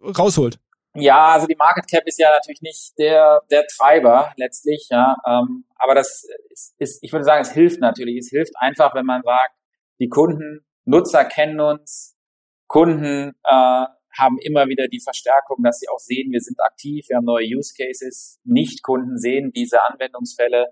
[0.02, 0.60] rausholt.
[0.96, 5.16] Ja, also die Market Cap ist ja natürlich nicht der, der Treiber letztlich, ja.
[5.28, 8.18] Ähm, aber das ist, ist, ich würde sagen, es hilft natürlich.
[8.18, 9.54] Es hilft einfach, wenn man sagt,
[10.00, 12.16] die Kunden, Nutzer kennen uns,
[12.68, 13.86] Kunden äh,
[14.20, 17.46] haben immer wieder die Verstärkung, dass sie auch sehen, wir sind aktiv, wir haben neue
[17.46, 20.68] Use Cases, Nicht-Kunden sehen diese Anwendungsfälle,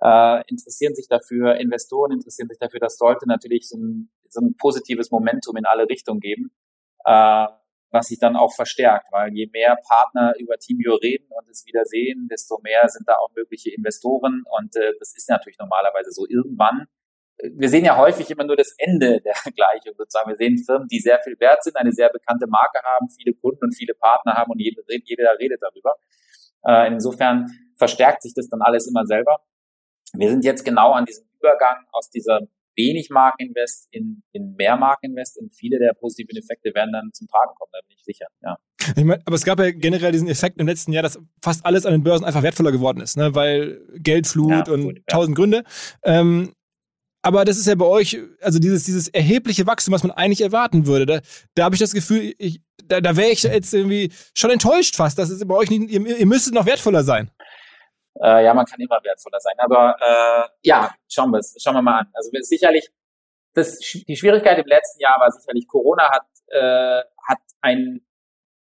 [0.00, 2.80] äh, interessieren sich dafür, Investoren interessieren sich dafür.
[2.80, 6.50] Das sollte natürlich so ein, so ein positives Momentum in alle Richtungen geben,
[7.04, 7.46] äh,
[7.90, 11.84] was sich dann auch verstärkt, weil je mehr Partner über TeamViewer reden und es wieder
[11.84, 14.42] sehen, desto mehr sind da auch mögliche Investoren.
[14.58, 16.26] Und äh, das ist natürlich normalerweise so.
[16.28, 16.88] Irgendwann
[17.42, 20.30] wir sehen ja häufig immer nur das Ende der Gleichung sozusagen.
[20.30, 23.64] Wir sehen Firmen, die sehr viel wert sind, eine sehr bekannte Marke haben, viele Kunden
[23.64, 25.96] und viele Partner haben und jeder, jeder redet darüber.
[26.66, 29.38] Äh, insofern verstärkt sich das dann alles immer selber.
[30.14, 32.40] Wir sind jetzt genau an diesem Übergang aus dieser
[32.76, 37.54] wenig Markeninvest in, in mehr Markeninvest und viele der positiven Effekte werden dann zum Tragen
[37.56, 38.56] kommen, da bin ich sicher, ja.
[38.96, 41.86] Ich mein, aber es gab ja generell diesen Effekt im letzten Jahr, dass fast alles
[41.86, 43.34] an den Börsen einfach wertvoller geworden ist, ne?
[43.34, 45.40] weil Geldflut ja, und tausend ja.
[45.40, 45.64] Gründe.
[46.02, 46.52] Ähm,
[47.24, 50.86] aber das ist ja bei euch, also dieses, dieses erhebliche Wachstum, was man eigentlich erwarten
[50.86, 51.06] würde.
[51.06, 51.20] Da,
[51.54, 55.18] da habe ich das Gefühl, ich, da, da wäre ich jetzt irgendwie schon enttäuscht fast.
[55.18, 57.30] Das ist bei euch nicht, ihr, ihr müsstet noch wertvoller sein.
[58.20, 59.54] Äh, ja, man kann immer wertvoller sein.
[59.58, 62.10] Aber äh, ja, schauen wir es, schauen wir mal an.
[62.12, 62.90] Also sicherlich,
[63.54, 68.06] das, die Schwierigkeit im letzten Jahr war sicherlich, Corona hat, äh, hat einen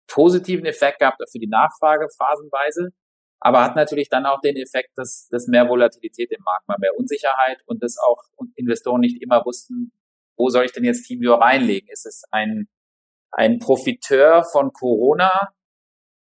[0.06, 2.92] positiven Effekt gehabt für die Nachfrage phasenweise
[3.42, 6.96] aber hat natürlich dann auch den Effekt, dass, dass mehr Volatilität im Markt, mal mehr
[6.96, 8.24] Unsicherheit und dass auch
[8.56, 9.92] Investoren nicht immer wussten,
[10.38, 11.90] wo soll ich denn jetzt TeamViewer reinlegen?
[11.90, 12.68] Ist es ein,
[13.32, 15.54] ein Profiteur von Corona,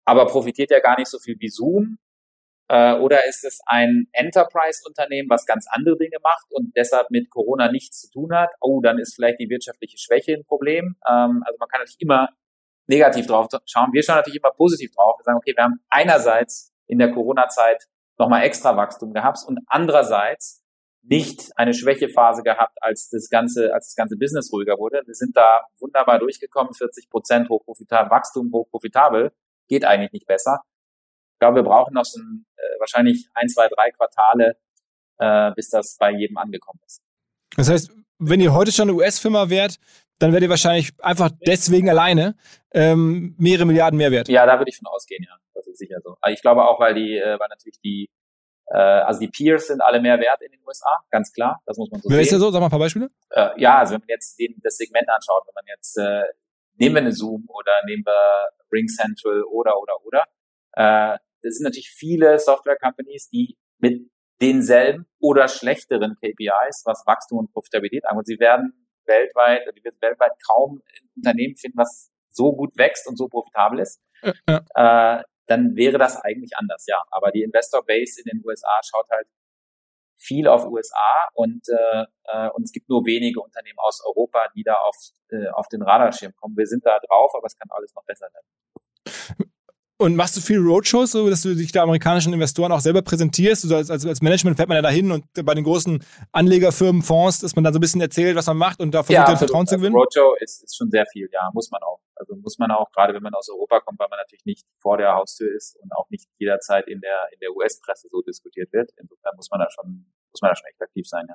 [0.06, 1.98] aber profitiert ja gar nicht so viel wie Zoom?
[2.68, 7.70] Äh, oder ist es ein Enterprise-Unternehmen, was ganz andere Dinge macht und deshalb mit Corona
[7.70, 8.50] nichts zu tun hat?
[8.60, 10.96] Oh, dann ist vielleicht die wirtschaftliche Schwäche ein Problem.
[11.06, 12.30] Ähm, also man kann natürlich immer
[12.86, 13.92] negativ drauf schauen.
[13.92, 15.18] Wir schauen natürlich immer positiv drauf.
[15.18, 17.86] Wir sagen, okay, wir haben einerseits in der Corona-Zeit
[18.18, 20.62] nochmal extra Wachstum gehabt und andererseits
[21.02, 25.02] nicht eine Schwächephase gehabt, als das ganze, als das ganze Business ruhiger wurde.
[25.06, 29.32] Wir sind da wunderbar durchgekommen, 40 Prozent hochprofitabel, Wachstum hochprofitabel,
[29.68, 30.60] geht eigentlich nicht besser.
[31.34, 34.56] Ich glaube, wir brauchen noch so ein, äh, wahrscheinlich ein, zwei, drei Quartale,
[35.18, 37.02] äh, bis das bei jedem angekommen ist.
[37.56, 39.78] Das heißt, wenn ihr heute schon eine US-Firma wärt,
[40.18, 42.36] dann werdet ihr wahrscheinlich einfach deswegen alleine
[42.72, 44.28] ähm, mehrere Milliarden mehr wert.
[44.28, 45.34] Ja, da würde ich von ausgehen, ja
[45.66, 46.16] ist sicher so.
[46.20, 48.10] Aber ich glaube auch, weil die, äh, weil natürlich die,
[48.66, 51.60] äh, also die Peers sind alle mehr wert in den USA, ganz klar.
[51.66, 52.22] Das muss man so Wer sehen.
[52.24, 52.50] ist ja so?
[52.50, 53.10] Sag mal ein paar Beispiele.
[53.30, 56.22] Äh, ja, also wenn man jetzt den, das Segment anschaut, wenn man jetzt äh,
[56.80, 60.24] nehmen wir eine Zoom oder nehmen wir Ring Central oder oder oder.
[60.72, 67.52] Äh, das sind natürlich viele Software-Companies, die mit denselben oder schlechteren KPIs, was Wachstum und
[67.52, 68.26] Profitabilität angeht.
[68.26, 73.16] Sie werden weltweit, die wird weltweit kaum ein Unternehmen finden, was so gut wächst und
[73.16, 74.00] so profitabel ist.
[74.48, 75.18] Ja.
[75.18, 77.02] Äh, dann wäre das eigentlich anders, ja.
[77.10, 79.26] Aber die Investor Base in den USA schaut halt
[80.16, 84.62] viel auf USA und, äh, äh, und es gibt nur wenige Unternehmen aus Europa, die
[84.62, 84.96] da auf,
[85.30, 86.56] äh, auf den Radarschirm kommen.
[86.56, 88.46] Wir sind da drauf, aber es kann alles noch besser werden.
[90.00, 93.64] Und machst du viel Roadshows, so dass du dich der amerikanischen Investoren auch selber präsentierst?
[93.64, 97.54] Also als, als Management fährt man ja dahin und bei den großen Anlegerfirmen, Fonds, dass
[97.54, 99.76] man dann so ein bisschen erzählt, was man macht und da versucht, ja, Vertrauen zu
[99.76, 99.94] gewinnen?
[99.94, 102.00] Also Roadshow ist, ist schon sehr viel, ja, muss man auch.
[102.14, 104.96] Also muss man auch, gerade wenn man aus Europa kommt, weil man natürlich nicht vor
[104.96, 108.90] der Haustür ist und auch nicht jederzeit in der, in der US-Presse so diskutiert wird.
[108.96, 111.34] Insofern muss man da schon, muss man da schon echt aktiv sein, ja.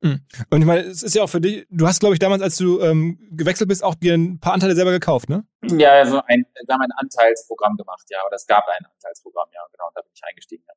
[0.00, 0.20] Mhm.
[0.50, 2.56] Und ich meine, es ist ja auch für dich, du hast, glaube ich, damals, als
[2.56, 5.44] du ähm, gewechselt bist, auch dir ein paar Anteile selber gekauft, ne?
[5.62, 9.60] Ja, also ein, wir haben ein Anteilsprogramm gemacht, ja, aber es gab ein Anteilsprogramm, ja,
[9.72, 10.64] genau, und da bin ich eingestiegen.
[10.66, 10.74] Ja.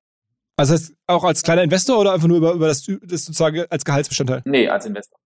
[0.58, 3.66] Also das heißt, auch als kleiner Investor oder einfach nur über, über das, das sozusagen
[3.70, 4.42] als Gehaltsbestandteil?
[4.46, 5.20] Nee, als Investor.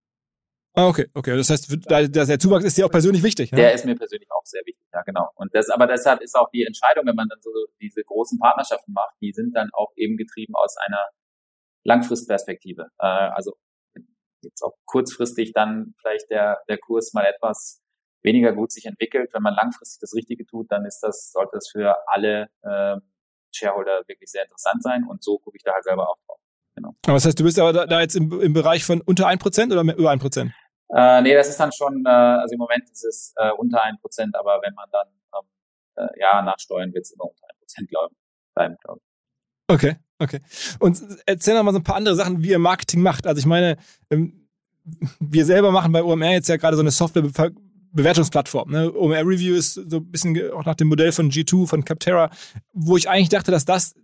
[0.78, 1.38] Ah, okay, okay.
[1.38, 3.50] Das heißt, der, der Zuwachs ist dir auch persönlich wichtig.
[3.54, 3.58] Ne?
[3.58, 5.30] Der ist mir persönlich auch sehr wichtig, ja, genau.
[5.36, 8.92] Und das, aber deshalb ist auch die Entscheidung, wenn man dann so diese großen Partnerschaften
[8.92, 11.08] macht, die sind dann auch eben getrieben aus einer
[11.86, 12.90] Langfristperspektive.
[13.00, 13.54] Äh, also
[14.46, 17.82] jetzt auch kurzfristig dann vielleicht der, der Kurs mal etwas
[18.24, 19.30] weniger gut sich entwickelt.
[19.34, 22.98] Wenn man langfristig das Richtige tut, dann ist das, sollte das für alle äh,
[23.54, 25.06] Shareholder wirklich sehr interessant sein.
[25.08, 26.40] Und so gucke ich da halt selber auch drauf.
[26.76, 26.90] Genau.
[27.06, 29.40] Aber das heißt, du bist aber da, da jetzt im, im Bereich von unter ein
[29.40, 30.52] Prozent oder mehr, über ein Prozent?
[30.90, 33.98] Äh, nee, das ist dann schon, äh, also im Moment ist es äh, unter ein
[34.00, 35.48] Prozent, aber wenn man dann ähm,
[35.96, 39.15] äh, ja nachsteuern, wird es immer unter ein Prozent bleiben, glaube ich.
[39.68, 40.40] Okay, okay.
[40.80, 43.26] Und erzähl noch mal so ein paar andere Sachen, wie ihr Marketing macht.
[43.28, 43.78] Also ich meine,
[44.10, 44.48] ähm,
[45.20, 48.72] wir selber machen bei OMR jetzt ja gerade so eine Software-Bewertungsplattform.
[48.72, 48.94] Ne?
[48.94, 52.30] OMR Review ist so ein bisschen auch nach dem Modell von G2, von Capterra,
[52.74, 53.96] wo ich eigentlich dachte, dass das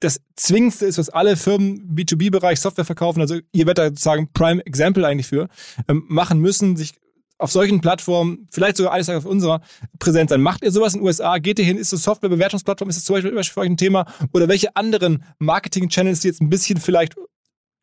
[0.00, 4.64] das Zwingendste ist, was alle Firmen B2B-Bereich Software verkaufen, also ihr werdet da sozusagen Prime
[4.64, 5.48] Example eigentlich für,
[5.88, 6.94] ähm, machen müssen, sich
[7.40, 9.62] auf solchen Plattformen, vielleicht sogar eines Tages auf unserer,
[9.98, 10.40] präsent sein.
[10.40, 11.38] Macht ihr sowas in den USA?
[11.38, 11.78] Geht ihr hin?
[11.78, 12.90] Ist das Software-Bewertungsplattform?
[12.90, 14.06] Ist das zum Beispiel für euch ein Thema?
[14.32, 17.14] Oder welche anderen Marketing-Channels, die jetzt ein bisschen vielleicht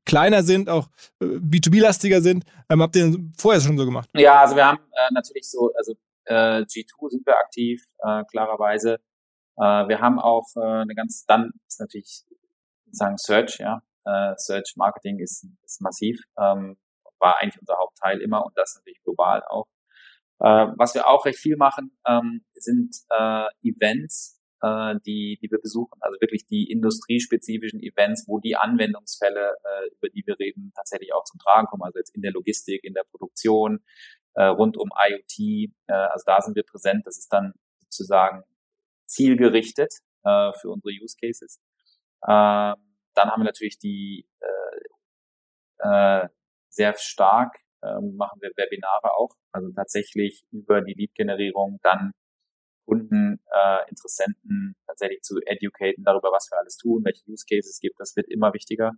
[0.06, 0.88] kleiner sind, auch
[1.20, 4.10] äh, B2B-lastiger sind, ähm, habt ihr vorher schon so gemacht?
[4.14, 5.94] Ja, also wir haben äh, natürlich so, also
[6.26, 9.00] äh, G2 sind wir aktiv, äh, klarerweise.
[9.58, 12.24] Äh, wir haben auch äh, eine ganz, dann ist natürlich
[12.92, 16.78] sagen Search, ja, äh, Search Marketing ist, ist massiv, ähm,
[17.20, 19.68] war eigentlich unser Hauptteil immer und das natürlich global auch.
[20.40, 25.60] Äh, was wir auch recht viel machen, ähm, sind äh, Events, äh, die, die wir
[25.60, 31.14] besuchen, also wirklich die industriespezifischen Events, wo die Anwendungsfälle, äh, über die wir reden, tatsächlich
[31.14, 33.84] auch zum Tragen kommen, also jetzt in der Logistik, in der Produktion,
[34.36, 38.44] äh, rund um IoT, äh, also da sind wir präsent, das ist dann sozusagen
[39.08, 39.94] zielgerichtet
[40.24, 41.60] äh, für unsere Use Cases.
[42.22, 42.74] Äh,
[43.18, 44.28] dann haben wir natürlich die
[45.80, 46.30] äh, äh,
[46.78, 52.12] sehr stark äh, machen wir Webinare auch, also tatsächlich über die Lead-Generierung dann
[52.86, 57.80] Kunden, äh, Interessenten tatsächlich zu educaten darüber, was wir alles tun, welche Use Cases es
[57.82, 58.00] gibt.
[58.00, 58.94] Das wird immer wichtiger.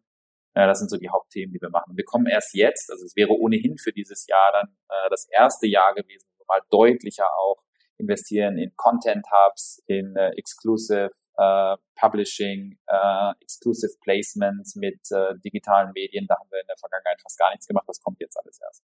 [0.54, 1.98] Äh, das sind so die Hauptthemen, die wir machen.
[1.98, 5.68] Wir kommen erst jetzt, also es wäre ohnehin für dieses Jahr dann äh, das erste
[5.68, 7.64] Jahr gewesen, wo wir mal deutlicher auch
[7.98, 15.92] investieren in Content Hubs, in äh, Exclusive äh, Publishing, äh, Exclusive Placements mit äh, digitalen
[15.94, 16.26] Medien.
[16.28, 17.86] Da haben wir in der Vergangenheit fast gar nichts gemacht.
[17.88, 18.84] Das kommt jetzt alles erst.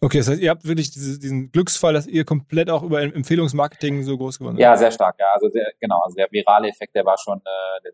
[0.00, 4.02] Okay, das heißt, ihr habt wirklich diese, diesen Glücksfall, dass ihr komplett auch über Empfehlungsmarketing
[4.04, 4.62] so groß geworden seid.
[4.62, 5.16] Ja, sehr stark.
[5.18, 6.00] Ja, also sehr, genau.
[6.00, 7.90] Also der virale Effekt, der war schon äh,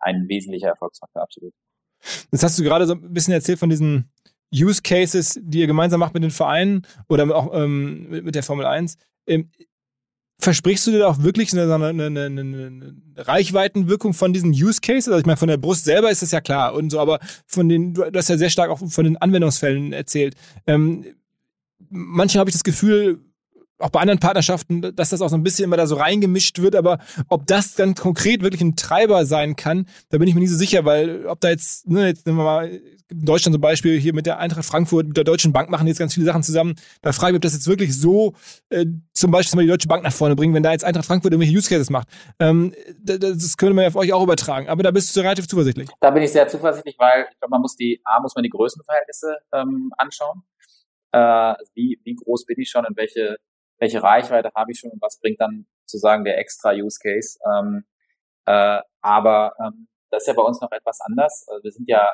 [0.00, 1.52] ein wesentlicher Erfolgsfaktor, absolut.
[2.30, 4.10] Das hast du gerade so ein bisschen erzählt von diesen
[4.52, 8.66] Use Cases, die ihr gemeinsam macht mit den Vereinen oder auch ähm, mit der Formel
[8.66, 8.96] 1.
[9.26, 9.50] Ähm,
[10.40, 15.08] versprichst du dir auch wirklich eine, eine, eine, eine, Reichweitenwirkung von diesen Use Cases?
[15.08, 17.68] Also ich meine, von der Brust selber ist das ja klar und so, aber von
[17.68, 20.34] den, du hast ja sehr stark auch von den Anwendungsfällen erzählt.
[20.66, 21.04] Ähm,
[21.88, 23.20] manchmal habe ich das Gefühl,
[23.80, 26.76] auch bei anderen Partnerschaften, dass das auch so ein bisschen immer da so reingemischt wird,
[26.76, 30.50] aber ob das dann konkret wirklich ein Treiber sein kann, da bin ich mir nicht
[30.50, 33.98] so sicher, weil ob da jetzt, ne, jetzt nehmen wir mal in Deutschland zum Beispiel
[33.98, 36.76] hier mit der Eintracht Frankfurt, mit der Deutschen Bank machen jetzt ganz viele Sachen zusammen.
[37.02, 38.34] Da frage ich mich, ob das jetzt wirklich so
[38.68, 41.32] äh, zum Beispiel mal die Deutsche Bank nach vorne bringen, wenn da jetzt Eintracht Frankfurt
[41.32, 42.08] irgendwelche Use Cases macht.
[42.38, 45.48] Ähm, das, das könnte man ja auf euch auch übertragen, aber da bist du relativ
[45.48, 45.88] zuversichtlich.
[46.00, 48.50] Da bin ich sehr zuversichtlich, weil ich glaube, man muss die, A, muss man die
[48.50, 50.42] Größenverhältnisse ähm, anschauen.
[51.12, 53.36] Äh, wie, wie groß bin ich schon und welche
[53.80, 57.38] welche Reichweite habe ich schon und was bringt dann sozusagen der extra Use Case.
[57.44, 57.84] Ähm,
[58.46, 61.46] äh, aber ähm, das ist ja bei uns noch etwas anders.
[61.48, 62.12] Also wir sind ja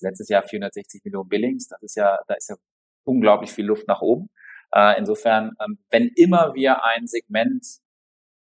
[0.00, 1.68] letztes Jahr 460 Millionen Billings.
[1.68, 2.56] Das ist ja, da ist ja
[3.04, 4.30] unglaublich viel Luft nach oben.
[4.72, 7.64] Äh, insofern, ähm, wenn immer wir ein Segment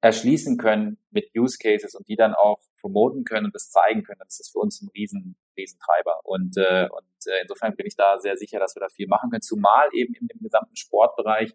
[0.00, 4.18] erschließen können mit Use Cases und die dann auch promoten können und das zeigen können,
[4.18, 6.20] dann ist das für uns ein riesen, Riesentreiber.
[6.24, 9.30] Und, äh, und äh, insofern bin ich da sehr sicher, dass wir da viel machen
[9.30, 11.54] können, zumal eben in dem gesamten Sportbereich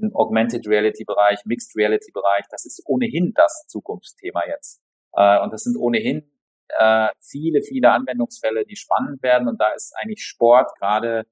[0.00, 4.80] im Augmented Reality Bereich, Mixed Reality Bereich, das ist ohnehin das Zukunftsthema jetzt.
[5.12, 6.30] Äh, und das sind ohnehin
[6.68, 9.48] äh, viele, viele Anwendungsfälle, die spannend werden.
[9.48, 11.26] Und da ist eigentlich Sport gerade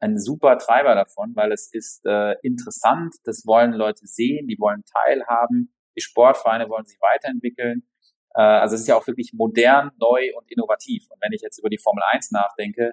[0.00, 4.84] ein super Treiber davon, weil es ist äh, interessant, das wollen Leute sehen, die wollen
[4.84, 7.86] teilhaben, die Sportvereine wollen sich weiterentwickeln.
[8.34, 11.06] Äh, also es ist ja auch wirklich modern, neu und innovativ.
[11.10, 12.92] Und wenn ich jetzt über die Formel 1 nachdenke,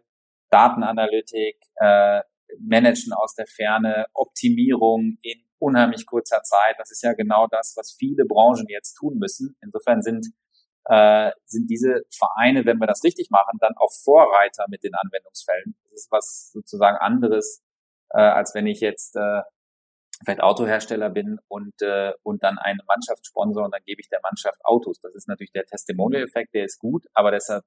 [0.49, 2.21] Datenanalytik, äh,
[2.59, 6.75] Managen aus der Ferne, Optimierung in unheimlich kurzer Zeit.
[6.77, 9.55] Das ist ja genau das, was viele Branchen jetzt tun müssen.
[9.61, 10.27] Insofern sind
[10.85, 15.75] äh, sind diese Vereine, wenn wir das richtig machen, dann auch Vorreiter mit den Anwendungsfällen.
[15.83, 17.61] Das ist was sozusagen anderes,
[18.09, 19.41] äh, als wenn ich jetzt äh,
[20.23, 24.21] vielleicht Autohersteller bin und äh, und dann eine Mannschaft sponsor und dann gebe ich der
[24.23, 24.99] Mannschaft Autos.
[25.01, 27.63] Das ist natürlich der Testimonial-Effekt, der ist gut, aber deshalb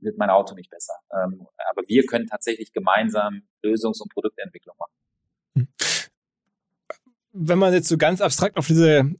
[0.00, 0.94] wird mein Auto nicht besser.
[1.12, 4.92] Ähm, aber wir können tatsächlich gemeinsam Lösungs- und Produktentwicklung machen.
[5.54, 5.68] Hm.
[7.32, 9.12] Wenn man jetzt so ganz abstrakt auf diese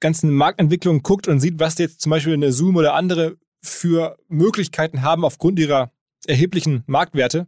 [0.00, 5.02] ganzen Marktentwicklungen guckt und sieht, was jetzt zum Beispiel eine Zoom oder andere für Möglichkeiten
[5.02, 5.92] haben aufgrund ihrer
[6.26, 7.46] erheblichen Marktwerte,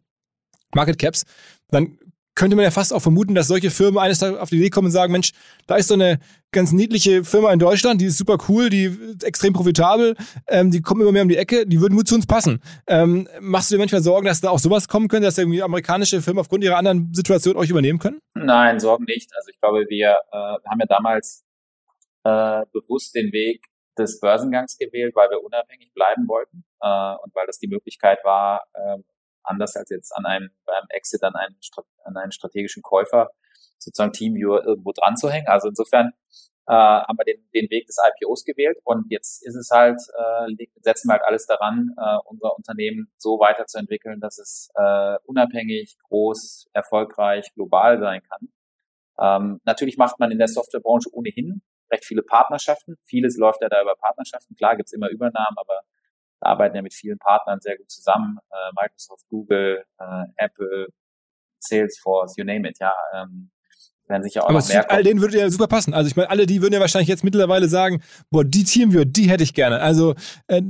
[0.74, 1.24] Market Caps,
[1.70, 1.98] dann
[2.34, 4.86] könnte man ja fast auch vermuten, dass solche Firmen eines Tages auf die Idee kommen
[4.86, 5.32] und sagen, Mensch,
[5.66, 6.18] da ist so eine
[6.50, 10.16] ganz niedliche Firma in Deutschland, die ist super cool, die ist extrem profitabel,
[10.46, 12.62] ähm, die kommen immer mehr um die Ecke, die würden gut zu uns passen.
[12.86, 16.20] Ähm, machst du dir manchmal Sorgen, dass da auch sowas kommen könnte, dass irgendwie amerikanische
[16.22, 18.20] Firmen aufgrund ihrer anderen Situation euch übernehmen können?
[18.34, 19.30] Nein, Sorgen nicht.
[19.36, 21.44] Also ich glaube, wir äh, haben ja damals
[22.24, 23.64] äh, bewusst den Weg
[23.98, 28.62] des Börsengangs gewählt, weil wir unabhängig bleiben wollten äh, und weil das die Möglichkeit war,
[28.74, 28.98] äh,
[29.44, 31.56] anders als jetzt an einem beim Exit an einen,
[32.04, 33.30] an einen strategischen Käufer
[33.78, 35.48] sozusagen Teamviewer irgendwo dran zu hängen.
[35.48, 36.12] Also insofern
[36.66, 40.66] äh, haben wir den, den Weg des IPOs gewählt und jetzt ist es halt, äh,
[40.80, 46.68] setzen wir halt alles daran, äh, unser Unternehmen so weiterzuentwickeln, dass es äh, unabhängig, groß,
[46.72, 48.48] erfolgreich, global sein kann.
[49.18, 52.96] Ähm, natürlich macht man in der Softwarebranche ohnehin recht viele Partnerschaften.
[53.04, 54.56] Vieles läuft ja da über Partnerschaften.
[54.56, 55.80] Klar gibt's immer Übernahmen, aber
[56.42, 58.38] wir arbeiten ja mit vielen Partnern sehr gut zusammen.
[58.50, 60.88] Äh, Microsoft, Google, äh, Apple,
[61.60, 62.92] Salesforce, you name it, ja.
[63.14, 63.50] Ähm,
[64.08, 65.94] werden sicher auch Aber noch mehr all denen würde ja super passen.
[65.94, 69.30] Also ich meine, alle die würden ja wahrscheinlich jetzt mittlerweile sagen, boah, die Teamviewer, die
[69.30, 69.80] hätte ich gerne.
[69.80, 70.14] Also
[70.48, 70.62] äh,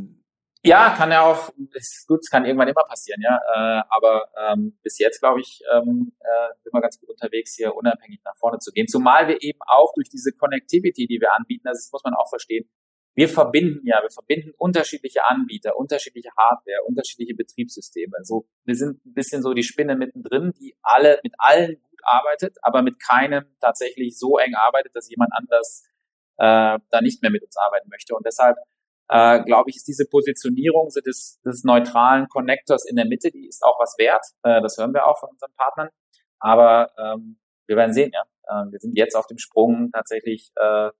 [0.64, 3.36] ja, kann ja auch, ist gut, es kann irgendwann immer passieren, ja.
[3.36, 7.74] Äh, aber ähm, bis jetzt, glaube ich, ähm, äh, sind wir ganz gut unterwegs, hier
[7.74, 8.86] unabhängig nach vorne zu gehen.
[8.86, 12.68] Zumal wir eben auch durch diese Connectivity, die wir anbieten, das muss man auch verstehen,
[13.14, 18.16] wir verbinden ja, wir verbinden unterschiedliche Anbieter, unterschiedliche Hardware, unterschiedliche Betriebssysteme.
[18.22, 22.56] So, wir sind ein bisschen so die Spinne mittendrin, die alle mit allen gut arbeitet,
[22.62, 25.84] aber mit keinem tatsächlich so eng arbeitet, dass jemand anders
[26.38, 28.14] äh, da nicht mehr mit uns arbeiten möchte.
[28.14, 28.56] Und deshalb
[29.08, 33.62] äh, glaube ich, ist diese Positionierung des, des neutralen Connectors in der Mitte, die ist
[33.62, 34.24] auch was wert.
[34.42, 35.88] Äh, das hören wir auch von unseren Partnern.
[36.38, 38.22] Aber ähm, wir werden sehen, ja.
[38.44, 40.90] Äh, wir sind jetzt auf dem Sprung tatsächlich äh,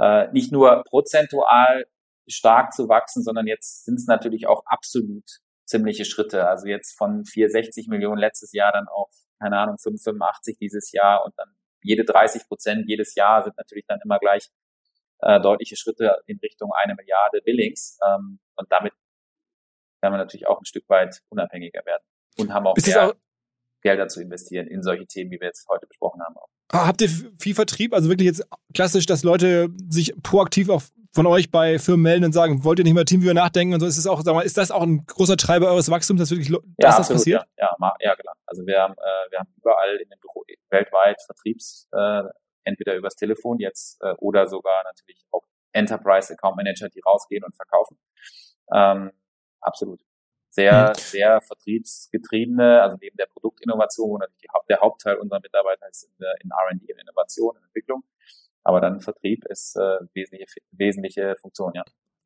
[0.00, 1.84] äh, nicht nur prozentual
[2.26, 5.24] stark zu wachsen, sondern jetzt sind es natürlich auch absolut
[5.66, 6.48] ziemliche Schritte.
[6.48, 11.34] Also jetzt von 460 Millionen letztes Jahr dann auf, keine Ahnung, 585 dieses Jahr und
[11.36, 11.48] dann
[11.82, 14.48] jede 30 Prozent jedes Jahr sind natürlich dann immer gleich
[15.20, 17.98] äh, deutliche Schritte in Richtung eine Milliarde Billings.
[18.06, 18.92] Ähm, und damit
[20.00, 22.02] werden wir natürlich auch ein Stück weit unabhängiger werden
[22.38, 23.14] und haben auch mehr
[23.82, 26.36] Gelder zu investieren in solche Themen, wie wir jetzt heute besprochen haben.
[26.36, 26.48] Auch.
[26.72, 27.08] Ah, habt ihr
[27.38, 27.92] viel Vertrieb?
[27.92, 32.32] Also wirklich jetzt klassisch, dass Leute sich proaktiv auch von euch bei Firmen melden und
[32.32, 33.86] sagen, wollt ihr nicht mehr Teamviewer nachdenken und so?
[33.86, 36.48] Ist das auch, sag mal, ist das auch ein großer Treiber eures Wachstums, dass wirklich,
[36.48, 37.44] dass ja, das absolut, passiert?
[37.58, 38.36] Ja, ja, ja, klar.
[38.46, 42.22] Also wir haben, äh, wir haben überall in den Büro weltweit Vertriebs, äh,
[42.62, 45.42] entweder übers Telefon jetzt äh, oder sogar natürlich auch
[45.72, 47.98] Enterprise Account Manager, die rausgehen und verkaufen.
[48.72, 49.10] Ähm,
[49.60, 50.00] absolut.
[50.52, 56.50] Sehr, sehr vertriebsgetriebene, also neben der Produktinnovation, natürlich der Hauptteil unserer Mitarbeiter ist in, in
[56.50, 58.02] R&D, in Innovation, in Entwicklung.
[58.64, 61.84] Aber dann Vertrieb ist äh, wesentliche, wesentliche Funktion, ja.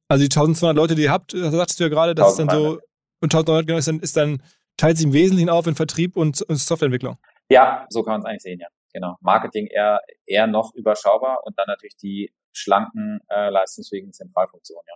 [0.09, 2.51] Also die 1200 Leute, die ihr habt, da sagtest du ja gerade, das ist dann
[2.51, 2.81] so,
[3.21, 4.43] und 1200 genau ist dann, ist dann,
[4.77, 7.17] teilt sich im Wesentlichen auf in Vertrieb und, und Softwareentwicklung.
[7.49, 8.69] Ja, so kann man es eigentlich sehen, ja.
[8.93, 9.17] Genau.
[9.21, 14.95] Marketing eher, eher noch überschaubar und dann natürlich die schlanken, äh, leistungsfähigen Zentralfunktionen, ja.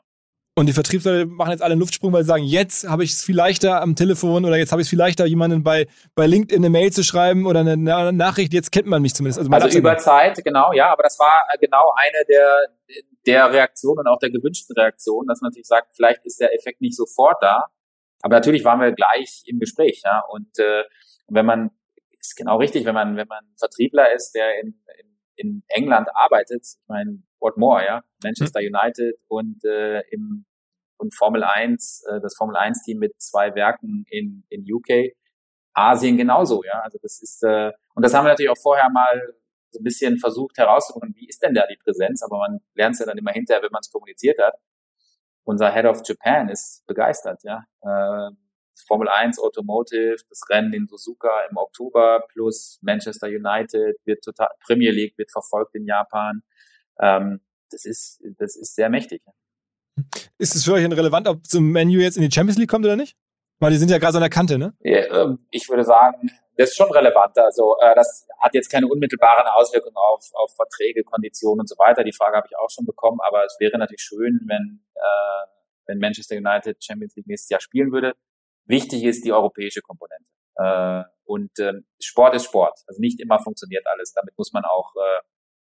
[0.59, 3.23] Und die Vertriebsleute machen jetzt alle einen Luftsprung, weil sie sagen, jetzt habe ich es
[3.23, 5.87] viel leichter am Telefon oder jetzt habe ich es viel leichter, jemanden bei,
[6.17, 9.39] bei LinkedIn eine Mail zu schreiben oder eine, Nachricht, jetzt kennt man mich zumindest.
[9.39, 12.71] Also, also über Zeit, genau, ja, aber das war äh, genau eine der,
[13.25, 16.81] der Reaktionen und auch der gewünschten Reaktionen, dass man natürlich sagt, vielleicht ist der Effekt
[16.81, 17.67] nicht sofort da,
[18.23, 20.83] aber natürlich waren wir gleich im Gespräch, ja, und äh,
[21.29, 21.71] wenn man,
[22.19, 26.67] ist genau richtig, wenn man, wenn man Vertriebler ist, der in, in, in England arbeitet,
[26.67, 28.75] ich meine, what more, ja, Manchester hm.
[28.75, 30.47] United und äh, im
[30.99, 35.15] und Formel 1, äh, das Formel 1 Team mit zwei Werken in, in UK,
[35.73, 36.81] Asien genauso, ja.
[36.83, 39.35] Also das ist, äh, und das haben wir natürlich auch vorher mal
[39.71, 43.01] so ein bisschen versucht herauszufinden, wie ist denn da die Präsenz, aber man lernt es
[43.01, 44.55] ja dann immer hinterher, wenn man es kommuniziert hat.
[45.45, 47.65] Unser Head of Japan ist begeistert, ja.
[47.83, 48.31] Äh,
[48.87, 54.93] Formel 1 Automotive, das Rennen in Suzuka im Oktober plus Manchester United wird total, Premier
[54.93, 56.43] League wird verfolgt in Japan.
[57.01, 57.41] Ähm,
[57.71, 59.23] das ist, das ist sehr mächtig.
[60.39, 62.97] Ist es für euch relevant, ob zum Menu jetzt in die Champions League kommt oder
[62.97, 63.17] nicht?
[63.61, 64.75] Weil die sind ja gerade an der Kante, ne?
[64.81, 67.37] Ja, ähm, ich würde sagen, das ist schon relevant.
[67.39, 72.05] Also äh, das hat jetzt keine unmittelbaren Auswirkungen auf, auf Verträge, Konditionen und so weiter.
[72.05, 75.47] Die Frage habe ich auch schon bekommen, aber es wäre natürlich schön, wenn, äh,
[75.87, 78.15] wenn Manchester United Champions League nächstes Jahr spielen würde.
[78.67, 80.31] Wichtig ist die europäische Komponente.
[80.57, 82.79] Äh, und äh, Sport ist Sport.
[82.87, 84.13] Also nicht immer funktioniert alles.
[84.13, 85.23] Damit muss man auch, äh,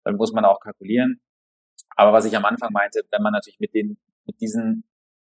[0.03, 1.21] damit muss man auch kalkulieren.
[1.95, 4.83] Aber was ich am Anfang meinte, wenn man natürlich mit den mit diesen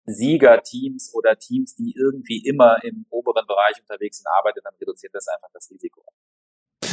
[0.06, 5.26] Siegerteams oder Teams, die irgendwie immer im oberen Bereich unterwegs sind, arbeitet, dann reduziert das
[5.28, 6.04] einfach das Risiko.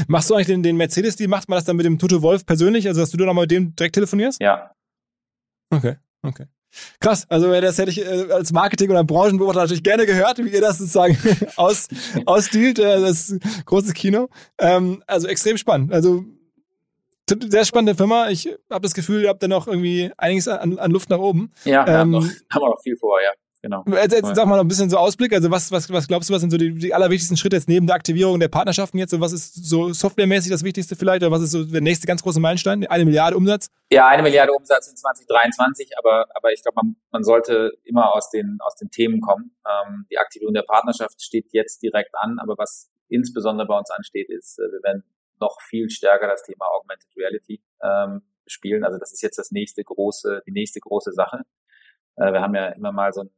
[0.07, 2.45] Machst du eigentlich den, den Mercedes, die macht man das dann mit dem Toto Wolf
[2.45, 4.41] persönlich, also dass du dann nochmal mit dem direkt telefonierst?
[4.41, 4.73] Ja.
[5.69, 6.47] Okay, okay.
[7.01, 10.61] Krass, also das hätte ich äh, als Marketing- oder Branchenbeobachter natürlich gerne gehört, wie ihr
[10.61, 11.17] das sozusagen
[11.57, 11.89] aus,
[12.25, 13.35] ausdealt, äh, das
[13.65, 14.29] große Kino.
[14.57, 15.91] Ähm, also extrem spannend.
[15.91, 16.23] Also
[17.39, 18.29] sehr spannende Firma.
[18.29, 21.51] Ich habe das Gefühl, ihr habt da noch irgendwie einiges an, an Luft nach oben.
[21.65, 23.31] Ja, ähm, haben, noch, haben wir noch viel vor, ja.
[23.63, 23.83] Genau.
[23.85, 25.33] Jetzt, jetzt sag mal noch ein bisschen so Ausblick.
[25.33, 27.85] Also was, was, was glaubst du, was sind so die, die allerwichtigsten Schritte jetzt neben
[27.85, 29.13] der Aktivierung der Partnerschaften jetzt?
[29.13, 31.21] Und was ist so softwaremäßig das Wichtigste vielleicht?
[31.21, 32.87] Oder was ist so der nächste ganz große Meilenstein?
[32.87, 33.69] Eine Milliarde Umsatz?
[33.91, 35.91] Ja, eine Milliarde Umsatz in 2023.
[35.99, 39.55] Aber, aber ich glaube, man, man sollte immer aus den, aus den Themen kommen.
[39.67, 42.39] Ähm, die Aktivierung der Partnerschaft steht jetzt direkt an.
[42.39, 45.03] Aber was insbesondere bei uns ansteht, ist, äh, wir werden
[45.41, 48.85] noch viel stärker das Thema Augmented Reality ähm, spielen.
[48.85, 51.41] Also das ist jetzt das nächste große, die nächste große Sache.
[52.15, 53.29] Äh, wir haben ja immer mal so ein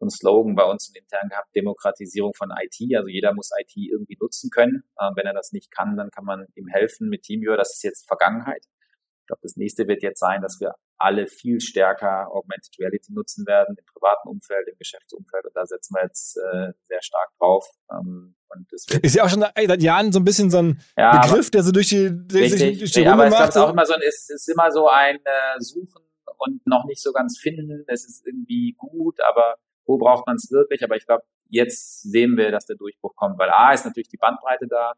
[0.00, 2.96] so ein Slogan bei uns intern gehabt, Demokratisierung von IT.
[2.96, 4.84] Also jeder muss IT irgendwie nutzen können.
[5.00, 7.56] Ähm, wenn er das nicht kann, dann kann man ihm helfen mit TeamViewer.
[7.56, 8.64] Das ist jetzt Vergangenheit.
[8.64, 13.46] Ich glaube, das nächste wird jetzt sein, dass wir alle viel stärker Augmented Reality nutzen
[13.46, 15.46] werden, im privaten Umfeld, im Geschäftsumfeld.
[15.46, 17.68] Und da setzen wir jetzt äh, sehr stark drauf.
[17.90, 21.20] Ähm, und das ist ja auch schon seit Jahren so ein bisschen so ein ja,
[21.20, 23.50] Begriff, aber, der so durch die, durch, richtig, durch die ja, Runde aber macht.
[23.50, 26.02] Es ist auch immer so ein, ist, ist immer so ein äh, Suchen
[26.38, 27.84] und noch nicht so ganz finden.
[27.86, 32.36] Es ist irgendwie gut, aber wo braucht man es wirklich, aber ich glaube, jetzt sehen
[32.36, 34.92] wir, dass der Durchbruch kommt, weil A ist natürlich die Bandbreite da,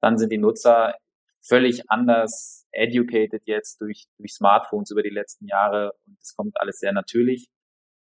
[0.00, 0.94] dann sind die Nutzer
[1.48, 5.92] völlig anders educated jetzt durch, durch Smartphones über die letzten Jahre.
[6.06, 7.48] Und es kommt alles sehr natürlich.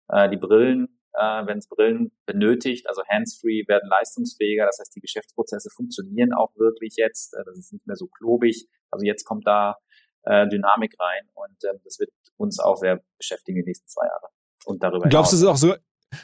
[0.09, 5.01] Äh, die Brillen, äh, wenn es Brillen benötigt, also hands-free, werden leistungsfähiger, das heißt, die
[5.01, 9.47] Geschäftsprozesse funktionieren auch wirklich jetzt, äh, das ist nicht mehr so klobig, also jetzt kommt
[9.47, 9.77] da
[10.23, 11.29] äh, Dynamik rein.
[11.33, 14.27] Und äh, das wird uns auch sehr beschäftigen die nächsten zwei Jahre.
[14.65, 15.75] Und darüber Glaubst du, es ist auch so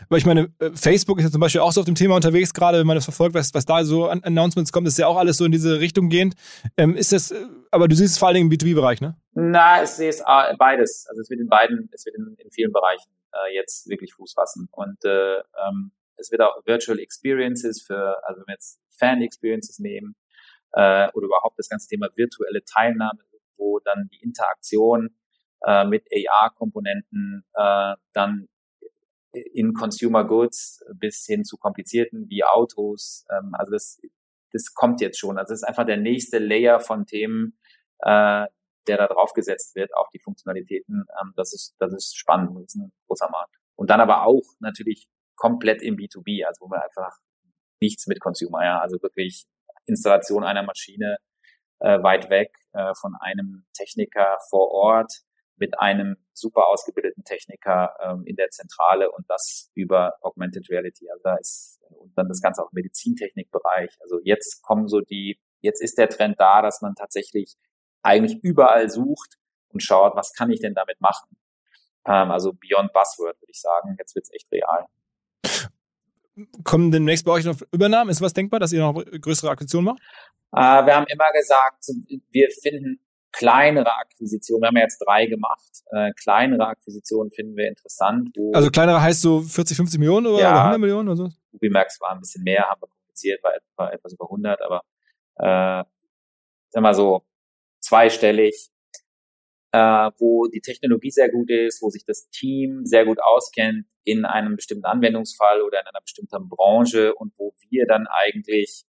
[0.09, 2.53] weil ich meine, äh, Facebook ist ja zum Beispiel auch so auf dem Thema unterwegs,
[2.53, 5.17] gerade wenn man das verfolgt, was, was da so an Announcements kommt, ist ja auch
[5.17, 6.35] alles so in diese Richtung gehend.
[6.77, 9.15] Ähm, ist das, äh, aber du siehst es vor allen Dingen im B2B-Bereich, ne?
[9.33, 11.05] Na, ich sehe es äh, beides.
[11.09, 14.33] Also es wird in beiden, es wird in, in vielen Bereichen äh, jetzt wirklich Fuß
[14.33, 14.67] fassen.
[14.71, 20.15] Und äh, ähm, es wird auch Virtual Experiences für, also wenn wir jetzt Fan-Experiences nehmen,
[20.73, 23.19] äh, oder überhaupt das ganze Thema virtuelle Teilnahme,
[23.57, 25.09] wo dann die Interaktion
[25.87, 28.47] mit AR-Komponenten äh, dann
[29.31, 33.25] in Consumer Goods bis hin zu komplizierten wie Autos.
[33.31, 33.99] Ähm, also das,
[34.51, 35.37] das kommt jetzt schon.
[35.37, 37.57] Also das ist einfach der nächste Layer von Themen,
[37.99, 38.45] äh,
[38.87, 41.05] der da drauf gesetzt wird auf die Funktionalitäten.
[41.21, 42.55] Ähm, das ist, das ist spannend.
[42.55, 43.55] Das ist ein großer Markt.
[43.75, 47.17] Und dann aber auch natürlich komplett im B2B, also wo man einfach
[47.81, 49.45] nichts mit Consumer, ja, also wirklich
[49.85, 51.17] Installation einer Maschine
[51.79, 55.21] äh, weit weg äh, von einem Techniker vor Ort
[55.59, 61.09] mit einem super ausgebildeten Techniker ähm, in der Zentrale und das über Augmented Reality.
[61.09, 63.97] Also da ist und dann das Ganze auch im Medizintechnikbereich.
[64.01, 67.55] Also jetzt kommen so die, jetzt ist der Trend da, dass man tatsächlich
[68.01, 69.37] eigentlich überall sucht
[69.69, 71.37] und schaut, was kann ich denn damit machen?
[72.05, 73.95] Ähm, also beyond Buzzword würde ich sagen.
[73.97, 74.85] Jetzt wird's echt real.
[76.63, 78.09] Kommen demnächst bei euch noch Übernahmen?
[78.09, 80.01] Ist was denkbar, dass ihr noch größere Akquisitionen macht?
[80.53, 81.85] Äh, wir haben immer gesagt,
[82.31, 83.01] wir finden
[83.31, 88.35] kleinere Akquisitionen, wir haben ja jetzt drei gemacht, äh, kleinere Akquisitionen finden wir interessant.
[88.53, 91.29] also kleinere heißt so 40, 50 Millionen oder, ja, 100 Millionen oder so?
[91.51, 94.83] Ubimax war ein bisschen mehr, haben wir kompliziert, war etwa, etwas über 100, aber
[95.35, 95.83] äh,
[96.69, 97.23] sag mal so
[97.79, 98.69] zweistellig,
[99.71, 104.25] äh, wo die Technologie sehr gut ist, wo sich das Team sehr gut auskennt in
[104.25, 108.85] einem bestimmten Anwendungsfall oder in einer bestimmten Branche und wo wir dann eigentlich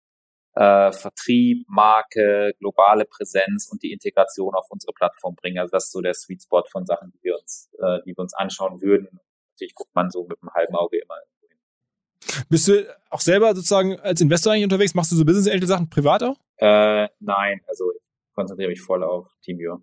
[0.55, 5.59] äh, Vertrieb, Marke, globale Präsenz und die Integration auf unsere Plattform bringen.
[5.59, 8.19] Also das ist so der Sweet Spot von Sachen, die wir uns, äh, die wir
[8.19, 9.21] uns anschauen würden.
[9.55, 12.45] Natürlich guckt man so mit einem halben Auge immer hin.
[12.49, 14.95] Bist du auch selber sozusagen als Investor eigentlich unterwegs?
[14.95, 16.37] Machst du so Business Angel Sachen privat auch?
[16.57, 19.81] Äh, nein, also ich konzentriere mich voll auf TeamViewer.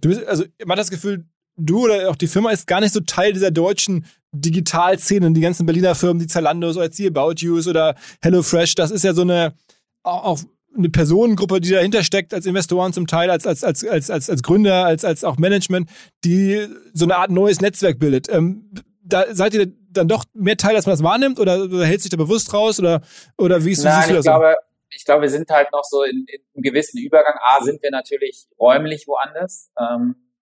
[0.00, 1.26] Du bist, also man hat das Gefühl,
[1.56, 5.32] du oder auch die Firma ist gar nicht so Teil dieser deutschen Digitalszene.
[5.32, 9.14] Die ganzen Berliner Firmen, die Zalando oder die About Yous oder HelloFresh, das ist ja
[9.14, 9.54] so eine
[10.06, 10.40] auch
[10.76, 14.42] eine Personengruppe, die dahinter steckt, als Investoren zum Teil, als, als, als, als, als, als
[14.42, 15.90] Gründer, als, als auch Management,
[16.24, 18.28] die so eine Art neues Netzwerk bildet.
[18.28, 18.70] Ähm,
[19.02, 22.10] da seid ihr dann doch mehr Teil, als man das wahrnimmt oder, oder hält sich
[22.10, 23.02] da bewusst raus oder,
[23.38, 24.26] oder wie ist Nein, siehst du das?
[24.26, 24.56] Ich glaube,
[24.90, 27.34] ich glaube, wir sind halt noch so in, in einem gewissen Übergang.
[27.40, 29.70] A, sind wir natürlich räumlich woanders.
[29.78, 30.16] Ähm,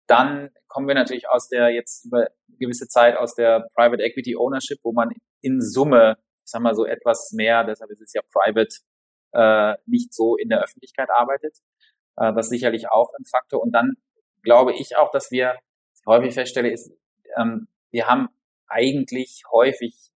[0.07, 4.35] dann kommen wir natürlich aus der jetzt über eine gewisse Zeit aus der Private Equity
[4.35, 5.09] Ownership, wo man
[5.41, 8.75] in Summe, ich sag mal so etwas mehr, deshalb ist es ja Private
[9.33, 11.57] äh, nicht so in der Öffentlichkeit arbeitet.
[12.15, 13.61] Äh, das ist sicherlich auch ein Faktor.
[13.61, 13.97] Und dann
[14.43, 15.55] glaube ich auch, dass wir
[16.05, 16.91] häufig feststelle, ist,
[17.37, 18.29] ähm, wir haben
[18.67, 20.11] eigentlich häufig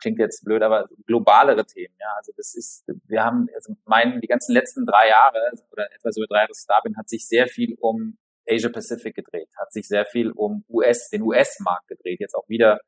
[0.00, 1.94] klingt jetzt blöd, aber globalere Themen.
[1.98, 6.16] Ja, also das ist, wir haben, also meinen, die ganzen letzten drei Jahre oder etwas
[6.16, 9.88] über drei Jahre da bin, hat sich sehr viel um Asia Pacific gedreht, hat sich
[9.88, 12.20] sehr viel um US, den US-Markt gedreht.
[12.20, 12.80] Jetzt auch wieder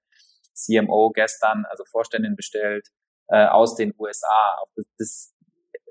[0.55, 2.89] CMO gestern, also Vorständin bestellt
[3.29, 4.59] äh, aus den USA.
[4.99, 5.33] Das,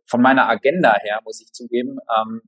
[0.08, 2.41] von meiner Agenda her muss ich zugeben, ähm,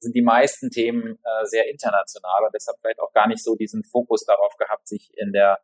[0.00, 3.84] sind die meisten Themen äh, sehr international und deshalb vielleicht auch gar nicht so diesen
[3.84, 5.60] Fokus darauf gehabt, sich in der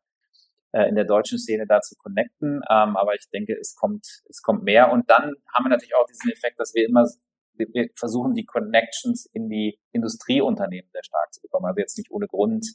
[0.72, 2.62] äh, in der deutschen Szene da zu connecten.
[2.70, 4.92] Ähm, aber ich denke, es kommt, es kommt mehr.
[4.92, 7.06] Und dann haben wir natürlich auch diesen Effekt, dass wir immer
[7.54, 11.66] wir versuchen, die Connections in die Industrieunternehmen sehr stark zu bekommen.
[11.66, 12.66] Also jetzt nicht ohne Grund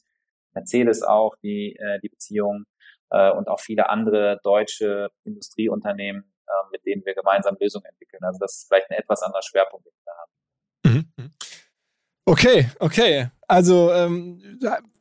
[0.54, 2.66] Mercedes auch, die, äh, die Beziehung
[3.10, 8.24] äh, und auch viele andere deutsche Industrieunternehmen, äh, mit denen wir gemeinsam Lösungen entwickeln.
[8.24, 11.12] Also das ist vielleicht ein etwas anderer Schwerpunkt, den wir da haben.
[11.18, 11.32] Mhm.
[12.26, 13.30] Okay, okay.
[13.48, 14.60] Also ähm,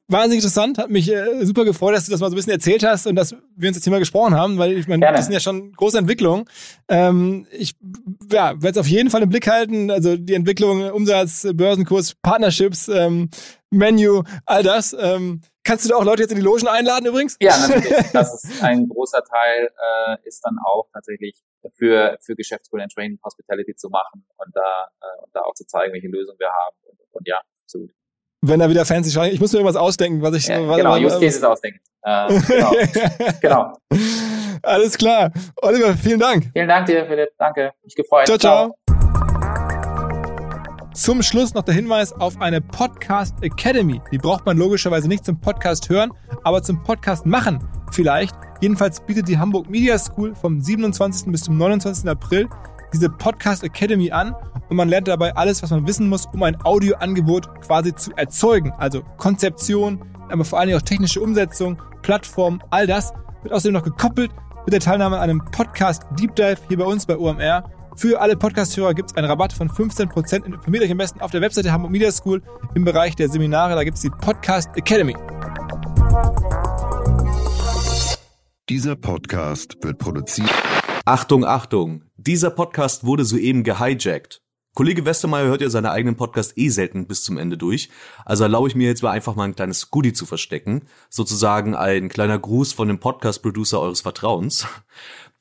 [0.09, 2.85] wahnsinnig interessant, hat mich äh, super gefreut, dass du das mal so ein bisschen erzählt
[2.85, 5.33] hast und dass wir uns jetzt hier mal gesprochen haben, weil ich meine, das sind
[5.33, 6.45] ja schon große Entwicklungen.
[6.89, 7.75] Ähm, ich
[8.31, 12.89] ja, werde es auf jeden Fall im Blick halten, also die Entwicklung, Umsatz, Börsenkurs, Partnerships,
[12.89, 13.31] ähm,
[13.75, 14.97] Menu, all das.
[14.99, 17.37] Ähm, kannst du da auch Leute jetzt in die Logen einladen übrigens?
[17.41, 17.93] Ja, natürlich.
[18.13, 19.69] Das ist ein großer Teil,
[20.09, 21.43] äh, ist dann auch tatsächlich
[21.77, 25.93] für, für Geschäftskunden Training Hospitality zu machen und da, äh, und da auch zu zeigen,
[25.93, 26.77] welche Lösungen wir haben.
[26.85, 27.91] Und, und ja, absolut
[28.47, 29.33] wenn da wieder fancy schreien.
[29.33, 30.47] Ich muss mir irgendwas ausdenken, was ich.
[30.47, 31.81] Ja, was, genau, was, Use Cases ausdenken.
[32.03, 32.73] Äh, genau.
[33.41, 33.73] genau.
[34.63, 35.33] Alles klar.
[35.63, 36.51] Oliver, vielen Dank.
[36.53, 37.31] Vielen Dank dir, Philipp.
[37.39, 37.73] Danke.
[37.83, 38.27] Ich gefreut.
[38.27, 38.75] Ciao, ciao.
[40.95, 44.01] Zum Schluss noch der Hinweis auf eine Podcast Academy.
[44.13, 46.13] Die braucht man logischerweise nicht zum Podcast hören,
[46.45, 47.59] aber zum Podcast machen
[47.91, 48.37] vielleicht.
[48.61, 51.33] Jedenfalls bietet die Hamburg Media School vom 27.
[51.33, 52.09] bis zum 29.
[52.09, 52.49] April
[52.93, 54.37] diese Podcast Academy an
[54.69, 58.71] und man lernt dabei alles, was man wissen muss, um ein Audioangebot quasi zu erzeugen.
[58.79, 63.83] Also Konzeption, aber vor allen Dingen auch technische Umsetzung, Plattform, all das wird außerdem noch
[63.83, 64.31] gekoppelt
[64.65, 67.65] mit der Teilnahme an einem Podcast Deep Dive hier bei uns bei OMR.
[67.97, 70.45] Für alle Podcast-Hörer gibt es einen Rabatt von 15%.
[70.45, 72.43] Informiert euch am besten auf der Webseite Hamburg Media School
[72.75, 73.75] im Bereich der Seminare.
[73.77, 75.15] Da gibt es die Podcast Academy.
[78.69, 80.51] Dieser Podcast wird produziert.
[81.05, 82.03] Achtung, Achtung!
[82.17, 84.41] Dieser Podcast wurde soeben gehijackt.
[84.75, 87.91] Kollege Westermeier hört ja seine eigenen Podcasts eh selten bis zum Ende durch.
[88.25, 90.89] Also erlaube ich mir jetzt mal einfach mal ein kleines Goodie zu verstecken.
[91.09, 94.67] Sozusagen ein kleiner Gruß von dem Podcast-Producer eures Vertrauens.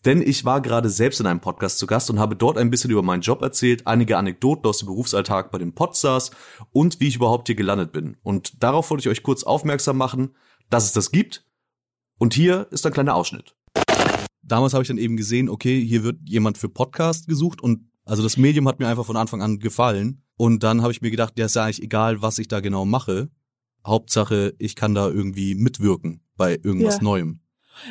[0.06, 2.92] Denn ich war gerade selbst in einem Podcast zu Gast und habe dort ein bisschen
[2.92, 6.32] über meinen Job erzählt, einige Anekdoten aus dem Berufsalltag bei den Podstars
[6.72, 8.18] und wie ich überhaupt hier gelandet bin.
[8.22, 10.36] Und darauf wollte ich euch kurz aufmerksam machen,
[10.70, 11.46] dass es das gibt.
[12.20, 13.56] Und hier ist ein kleiner Ausschnitt.
[14.42, 18.22] Damals habe ich dann eben gesehen, okay, hier wird jemand für Podcast gesucht und also
[18.22, 20.24] das Medium hat mir einfach von Anfang an gefallen.
[20.36, 22.84] Und dann habe ich mir gedacht, ja, ist ja eigentlich egal, was ich da genau
[22.84, 23.30] mache.
[23.86, 27.04] Hauptsache, ich kann da irgendwie mitwirken bei irgendwas ja.
[27.04, 27.40] Neuem.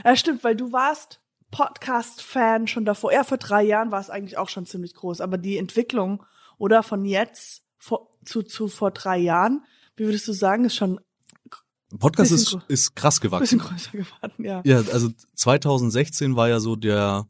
[0.05, 1.22] Ja, stimmt, weil du warst
[1.53, 3.13] Podcast-Fan schon davor.
[3.13, 5.21] Ja, vor drei Jahren war es eigentlich auch schon ziemlich groß.
[5.21, 6.25] Aber die Entwicklung
[6.59, 9.65] oder von jetzt vor, zu, zu vor drei Jahren,
[9.97, 10.99] wie würdest du sagen, ist schon
[11.99, 13.59] Podcast ist, ist krass gewachsen.
[13.59, 14.63] Bisschen größer geworden, ja.
[14.65, 17.29] Ja, also 2016 war ja so der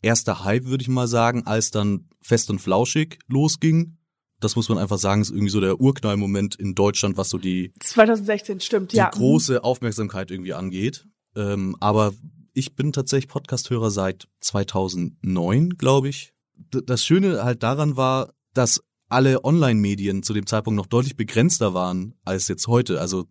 [0.00, 3.98] erster Hype, würde ich mal sagen, als dann Fest und Flauschig losging.
[4.40, 7.72] Das muss man einfach sagen, ist irgendwie so der Urknallmoment in Deutschland, was so die
[7.80, 9.10] 2016 stimmt, die ja.
[9.10, 11.06] große Aufmerksamkeit irgendwie angeht.
[11.34, 12.12] Ähm, aber
[12.56, 16.32] ich bin tatsächlich Podcasthörer seit 2009, glaube ich.
[16.70, 22.14] Das Schöne halt daran war, dass alle Online-Medien zu dem Zeitpunkt noch deutlich begrenzter waren
[22.24, 22.98] als jetzt heute.
[22.98, 23.26] Also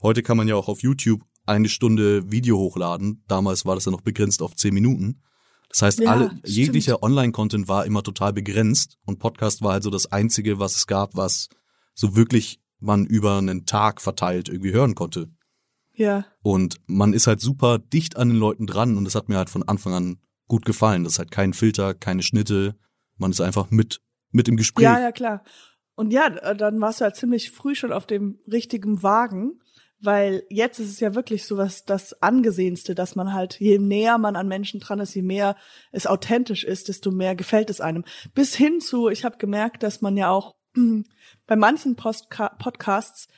[0.00, 3.22] heute kann man ja auch auf YouTube eine Stunde Video hochladen.
[3.28, 5.20] Damals war das ja noch begrenzt auf zehn Minuten.
[5.68, 9.90] Das heißt, ja, alle, jeglicher Online-Content war immer total begrenzt und Podcast war halt so
[9.90, 11.48] das einzige, was es gab, was
[11.94, 15.28] so wirklich man über einen Tag verteilt irgendwie hören konnte.
[16.00, 16.24] Ja.
[16.42, 19.50] Und man ist halt super dicht an den Leuten dran und das hat mir halt
[19.50, 21.04] von Anfang an gut gefallen.
[21.04, 22.74] Das ist halt kein Filter, keine Schnitte.
[23.18, 24.00] Man ist einfach mit,
[24.30, 24.84] mit im Gespräch.
[24.84, 25.44] Ja, ja, klar.
[25.96, 29.60] Und ja, dann warst du halt ziemlich früh schon auf dem richtigen Wagen
[30.02, 34.16] weil jetzt ist es ja wirklich so was das angesehenste, dass man halt je näher
[34.18, 35.56] man an Menschen dran ist, je mehr
[35.92, 38.04] es authentisch ist, desto mehr gefällt es einem.
[38.34, 40.56] Bis hin zu, ich habe gemerkt, dass man ja auch
[41.46, 43.28] bei manchen Postka Podcasts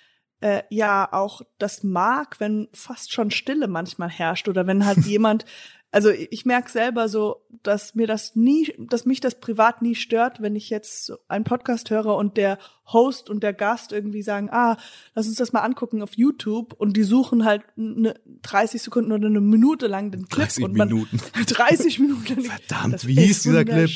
[0.43, 5.45] äh, ja auch das mag, wenn fast schon Stille manchmal herrscht oder wenn halt jemand
[5.93, 10.41] also ich merke selber so, dass mir das nie, dass mich das privat nie stört,
[10.41, 12.59] wenn ich jetzt einen Podcast höre und der
[12.91, 14.79] Host und der Gast irgendwie sagen, ah,
[15.15, 19.27] lass uns das mal angucken auf YouTube und die suchen halt eine 30 Sekunden oder
[19.27, 21.21] eine Minute lang den Clip 30 und man, Minuten.
[21.47, 22.41] 30 Minuten.
[22.41, 23.91] Verdammt, wie hieß dieser Clip?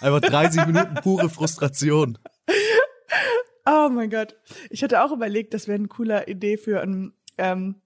[0.00, 2.18] Einfach 30 Minuten pure Frustration.
[3.64, 4.36] Oh mein Gott.
[4.70, 7.76] Ich hatte auch überlegt, das wäre eine coole Idee für einen ähm,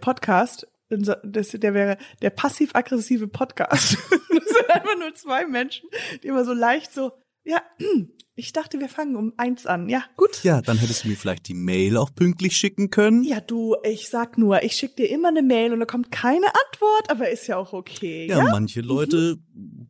[0.00, 3.96] Podcast das, der wäre der passiv-aggressive Podcast.
[4.10, 5.88] das sind einfach nur zwei Menschen,
[6.22, 7.12] die immer so leicht so,
[7.44, 7.62] ja,
[8.34, 9.88] ich dachte, wir fangen um eins an.
[9.88, 10.42] Ja, gut.
[10.44, 13.22] Ja, dann hättest du mir vielleicht die Mail auch pünktlich schicken können.
[13.24, 16.46] Ja, du, ich sag nur, ich schick dir immer eine Mail und da kommt keine
[16.46, 18.26] Antwort, aber ist ja auch okay.
[18.28, 18.50] Ja, Ja.
[18.50, 19.36] manche Leute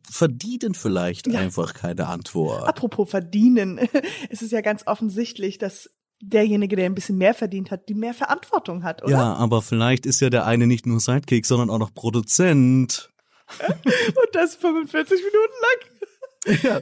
[0.09, 1.39] verdienen vielleicht Ja.
[1.39, 2.67] einfach keine Antwort.
[2.67, 3.79] Apropos verdienen.
[4.29, 5.89] Es ist ja ganz offensichtlich, dass
[6.23, 9.11] derjenige, der ein bisschen mehr verdient hat, die mehr Verantwortung hat, oder?
[9.11, 13.11] Ja, aber vielleicht ist ja der eine nicht nur Sidekick, sondern auch noch Produzent.
[13.69, 16.59] Und das 45 Minuten lang.
[16.63, 16.81] Ja,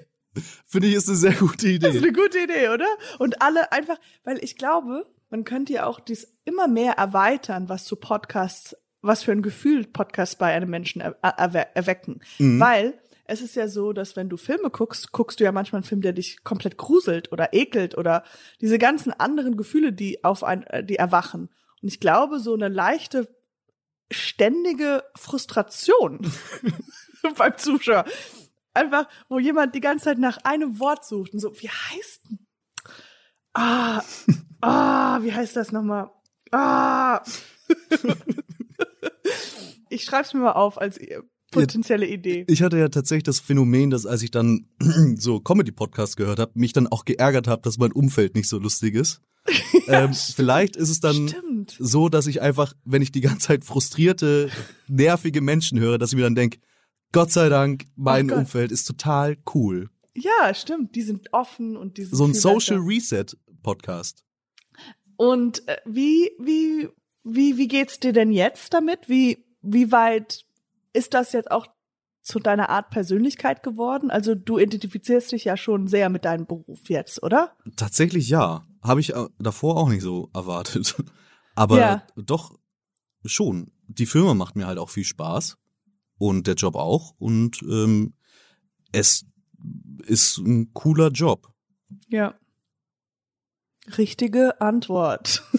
[0.65, 2.07] finde ich ist eine sehr gute Das ist Idee.
[2.09, 2.87] eine gute Idee, oder?
[3.19, 7.85] Und alle einfach, weil ich glaube, man könnte ja auch dies immer mehr erweitern, was
[7.85, 12.21] zu Podcasts, was für ein Gefühl Podcasts bei einem Menschen er, erwe- erwecken.
[12.39, 12.59] Mhm.
[12.59, 15.87] Weil es ist ja so, dass wenn du Filme guckst, guckst du ja manchmal einen
[15.87, 18.23] Film, der dich komplett gruselt oder ekelt oder
[18.59, 21.49] diese ganzen anderen Gefühle, die auf ein, äh, die erwachen.
[21.81, 23.27] Und ich glaube, so eine leichte,
[24.11, 26.19] ständige Frustration
[27.37, 28.05] beim Zuschauer.
[28.73, 32.39] Einfach, wo jemand die ganze Zeit nach einem Wort sucht und so, wie heißt denn?
[33.53, 34.03] Ah,
[34.61, 36.11] ah, wie heißt das nochmal?
[36.51, 37.21] Ah.
[39.89, 40.99] ich schreib's mir mal auf als
[41.51, 42.45] potenzielle Idee.
[42.47, 44.67] Ich hatte ja tatsächlich das Phänomen, dass als ich dann
[45.15, 48.95] so Comedy-Podcast gehört habe, mich dann auch geärgert habe, dass mein Umfeld nicht so lustig
[48.95, 49.21] ist.
[49.87, 51.75] ähm, vielleicht ist es dann Stimmt.
[51.79, 54.49] so, dass ich einfach, wenn ich die ganze Zeit frustrierte,
[54.87, 56.59] nervige Menschen höre, dass ich mir dann denke,
[57.11, 58.39] Gott sei Dank, mein Gott.
[58.39, 59.89] Umfeld ist total cool.
[60.13, 60.95] Ja, stimmt.
[60.95, 62.87] Die sind offen und die sind So ein Social besser.
[62.89, 63.25] Reset
[63.63, 64.23] Podcast.
[65.17, 66.89] Und äh, wie, wie,
[67.23, 69.09] wie, wie geht's dir denn jetzt damit?
[69.09, 70.45] Wie, wie weit
[70.93, 71.67] ist das jetzt auch
[72.21, 74.11] zu deiner Art Persönlichkeit geworden?
[74.11, 77.55] Also du identifizierst dich ja schon sehr mit deinem Beruf jetzt, oder?
[77.75, 78.65] Tatsächlich ja.
[78.81, 80.95] Habe ich äh, davor auch nicht so erwartet.
[81.55, 82.07] Aber Ja.
[82.15, 82.57] doch
[83.25, 83.71] schon.
[83.87, 85.57] Die Firma macht mir halt auch viel Spaß.
[86.19, 87.15] Und der Job auch.
[87.17, 88.13] Und ähm,
[88.91, 89.25] es
[90.05, 91.51] ist ein cooler Job.
[92.07, 92.35] Ja.
[93.97, 95.43] Richtige Antwort.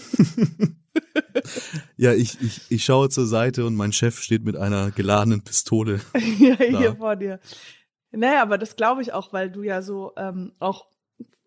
[1.95, 6.01] Ja, ich, ich, ich schaue zur Seite und mein Chef steht mit einer geladenen Pistole.
[6.15, 6.95] ja, hier Klar.
[6.95, 7.39] vor dir.
[8.11, 10.87] Naja, aber das glaube ich auch, weil du ja so ähm, auch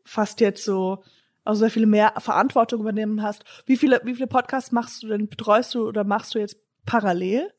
[0.04, 1.02] fast jetzt so
[1.44, 3.44] auch sehr viele mehr Verantwortung übernehmen hast.
[3.66, 7.52] Wie viele, wie viele Podcasts machst du denn, betreust du oder machst du jetzt parallel?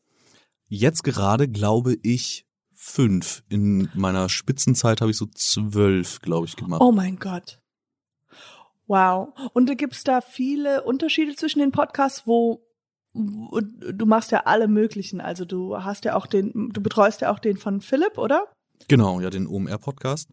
[0.67, 3.43] Jetzt gerade glaube ich fünf.
[3.49, 6.81] In meiner Spitzenzeit habe ich so zwölf, glaube ich, gemacht.
[6.81, 7.59] Oh mein Gott.
[8.87, 9.33] Wow.
[9.53, 12.61] Und da gibt's da viele Unterschiede zwischen den Podcasts, wo,
[13.13, 15.21] wo du machst ja alle möglichen.
[15.21, 18.47] Also du hast ja auch den, du betreust ja auch den von Philipp, oder?
[18.87, 20.29] Genau, ja, den OMR-Podcast.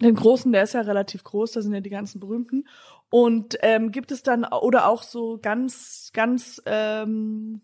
[0.00, 2.68] Den großen, der ist ja relativ groß, da sind ja die ganzen berühmten.
[3.10, 7.62] Und ähm, gibt es dann oder auch so ganz, ganz, ähm,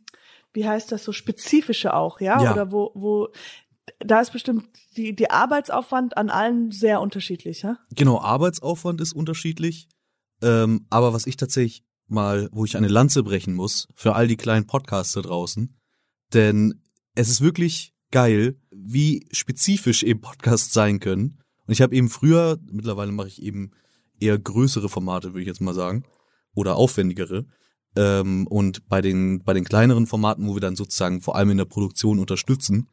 [0.54, 2.42] wie heißt das so spezifische auch, ja?
[2.42, 2.52] Ja.
[2.52, 3.28] Oder wo, wo
[3.98, 4.64] da ist bestimmt
[4.96, 7.78] die, die Arbeitsaufwand an allen sehr unterschiedlich, ja?
[7.94, 9.88] Genau, Arbeitsaufwand ist unterschiedlich.
[10.42, 14.36] Ähm, aber was ich tatsächlich mal, wo ich eine Lanze brechen muss, für all die
[14.36, 15.76] kleinen Podcasts da draußen,
[16.32, 16.82] denn
[17.14, 21.38] es ist wirklich geil, wie spezifisch eben Podcasts sein können.
[21.66, 23.72] Und ich habe eben früher, mittlerweile mache ich eben
[24.20, 26.04] eher größere Formate, würde ich jetzt mal sagen,
[26.54, 27.46] oder aufwendigere.
[27.96, 31.58] Ähm, und bei den, bei den kleineren Formaten, wo wir dann sozusagen vor allem in
[31.58, 32.88] der Produktion unterstützen,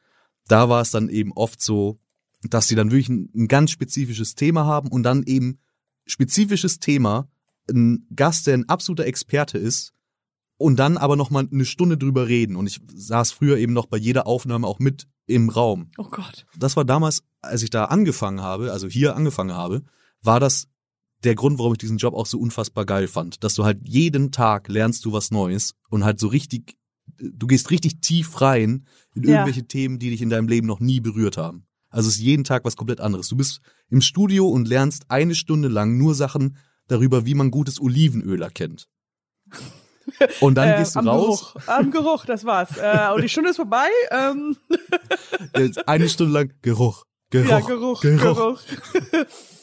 [0.47, 1.99] da war es dann eben oft so,
[2.43, 5.59] dass sie dann wirklich ein, ein ganz spezifisches Thema haben und dann eben
[6.05, 7.29] spezifisches Thema,
[7.69, 9.93] ein Gast, der ein absoluter Experte ist
[10.57, 12.55] und dann aber noch mal eine Stunde drüber reden.
[12.55, 15.91] Und ich saß früher eben noch bei jeder Aufnahme auch mit im Raum.
[15.97, 16.45] Oh Gott.
[16.57, 19.83] Das war damals, als ich da angefangen habe, also hier angefangen habe,
[20.21, 20.67] war das
[21.23, 23.43] der Grund, warum ich diesen Job auch so unfassbar geil fand.
[23.43, 26.77] Dass du halt jeden Tag lernst du was Neues und halt so richtig,
[27.17, 29.29] du gehst richtig tief rein in Ja.
[29.31, 31.65] irgendwelche Themen, die dich in deinem Leben noch nie berührt haben.
[31.89, 33.27] Also es ist jeden Tag was komplett anderes.
[33.27, 36.57] Du bist im Studio und lernst eine Stunde lang nur Sachen
[36.87, 38.87] darüber, wie man gutes Olivenöl erkennt.
[40.41, 41.67] Und dann Äh, gehst du am raus, Geruch.
[41.67, 42.75] Am Geruch, das war's.
[42.77, 43.87] Äh, und die Stunde ist vorbei.
[44.09, 44.57] Ähm,
[45.53, 48.59] äh, eine Stunde lang Geruch, Geruch, ja, Geruch, Geruch.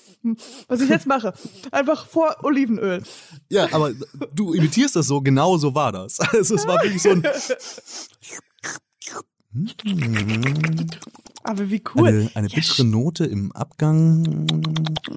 [0.67, 1.33] Was ich jetzt mache,
[1.71, 3.03] einfach vor Olivenöl.
[3.49, 3.93] Ja, aber
[4.35, 6.19] du imitierst das so, genau so war das.
[6.33, 7.23] Also es war wirklich so ein
[11.43, 12.09] Aber wie cool.
[12.09, 14.47] eine, eine bittere Note im Abgang.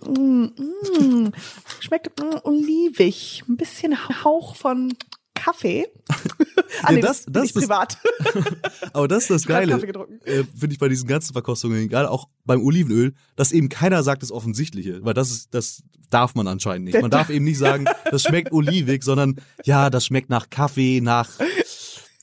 [0.05, 1.31] Mm, mm.
[1.79, 3.43] Schmeckt mm, olivig.
[3.49, 4.93] Ein bisschen Hauch von
[5.41, 5.85] Kaffee.
[6.83, 7.97] ah, nee, das- das, das ist- privat.
[8.93, 12.61] Aber das ist das Geile, äh, finde ich bei diesen ganzen Verkostungen, gerade auch beim
[12.61, 17.01] Olivenöl, dass eben keiner sagt das Offensichtliche, weil das ist, das darf man anscheinend nicht.
[17.01, 21.29] Man darf eben nicht sagen, das schmeckt olivig, sondern ja, das schmeckt nach Kaffee, nach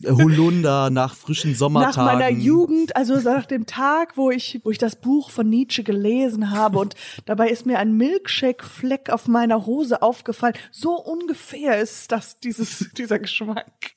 [0.06, 2.04] Holunder nach frischen Nach Sommertagen.
[2.04, 6.50] meiner Jugend, also nach dem Tag, wo ich, wo ich das Buch von Nietzsche gelesen
[6.50, 6.94] habe und
[7.26, 10.54] dabei ist mir ein Milkshake-Fleck auf meiner Hose aufgefallen.
[10.70, 13.92] So ungefähr ist das, dieses, dieser Geschmack.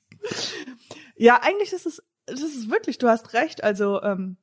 [1.16, 4.38] Ja, eigentlich ist es, das ist wirklich, du hast recht, also, ähm,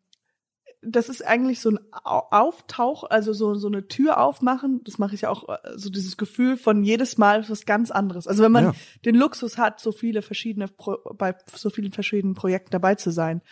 [0.92, 4.82] das ist eigentlich so ein Au- Auftauch, also so, so eine Tür aufmachen.
[4.84, 8.26] Das mache ich auch, äh, so dieses Gefühl von jedes Mal was ganz anderes.
[8.26, 8.72] Also wenn man Ja.
[9.04, 13.42] den Luxus hat, so viele verschiedene, Pro bei so vielen verschiedenen Projekten dabei zu sein.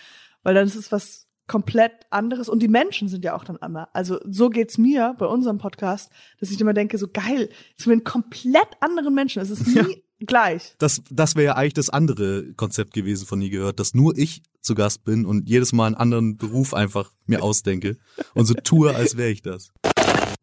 [0.43, 2.49] Weil dann ist es was komplett anderes.
[2.49, 3.89] Und die Menschen sind ja auch dann immer.
[3.93, 6.11] Also so geht's mir bei unserem Podcast,
[6.41, 9.41] dass ich immer denke, so geil, es sind komplett anderen Menschen.
[9.43, 10.75] Es ist nie gleich.
[10.79, 14.43] Das, das wäre ja eigentlich das andere Konzept gewesen von nie gehört, dass nur ich
[14.61, 17.97] zu Gast bin und jedes Mal einen anderen Beruf einfach mir ausdenke
[18.35, 19.73] und so tue, als wäre ich das.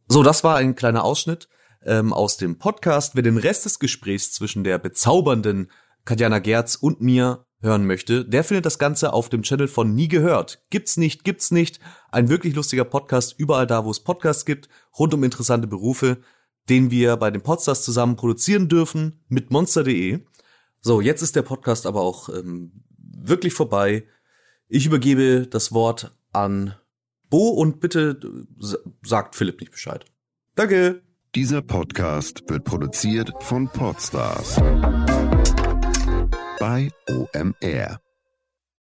[0.08, 1.50] So, das war ein kleiner Ausschnitt
[1.86, 3.16] ähm, aus dem Podcast.
[3.16, 5.72] Wer den Rest des Gesprächs zwischen der bezaubernden
[6.06, 10.10] Katjana Gerz und mir hören möchte, der findet das Ganze auf dem Channel von Nie
[10.10, 10.62] gehört.
[10.70, 11.80] Gibt's nicht, gibt's nicht.
[12.12, 14.68] Ein wirklich lustiger Podcast, überall da, wo es Podcasts gibt,
[15.00, 16.22] rund um interessante Berufe,
[16.70, 20.20] den wir bei den Podstars zusammen produzieren dürfen mit monster.de.
[20.82, 24.06] So, jetzt ist der Podcast aber auch ähm, wirklich vorbei.
[24.68, 26.76] Ich übergebe das Wort an
[27.30, 30.06] Bo und bitte äh, sagt Philipp nicht Bescheid.
[30.56, 31.02] Danke.
[31.36, 34.58] Dieser Podcast wird produziert von Podstars
[36.60, 38.03] bei OMR.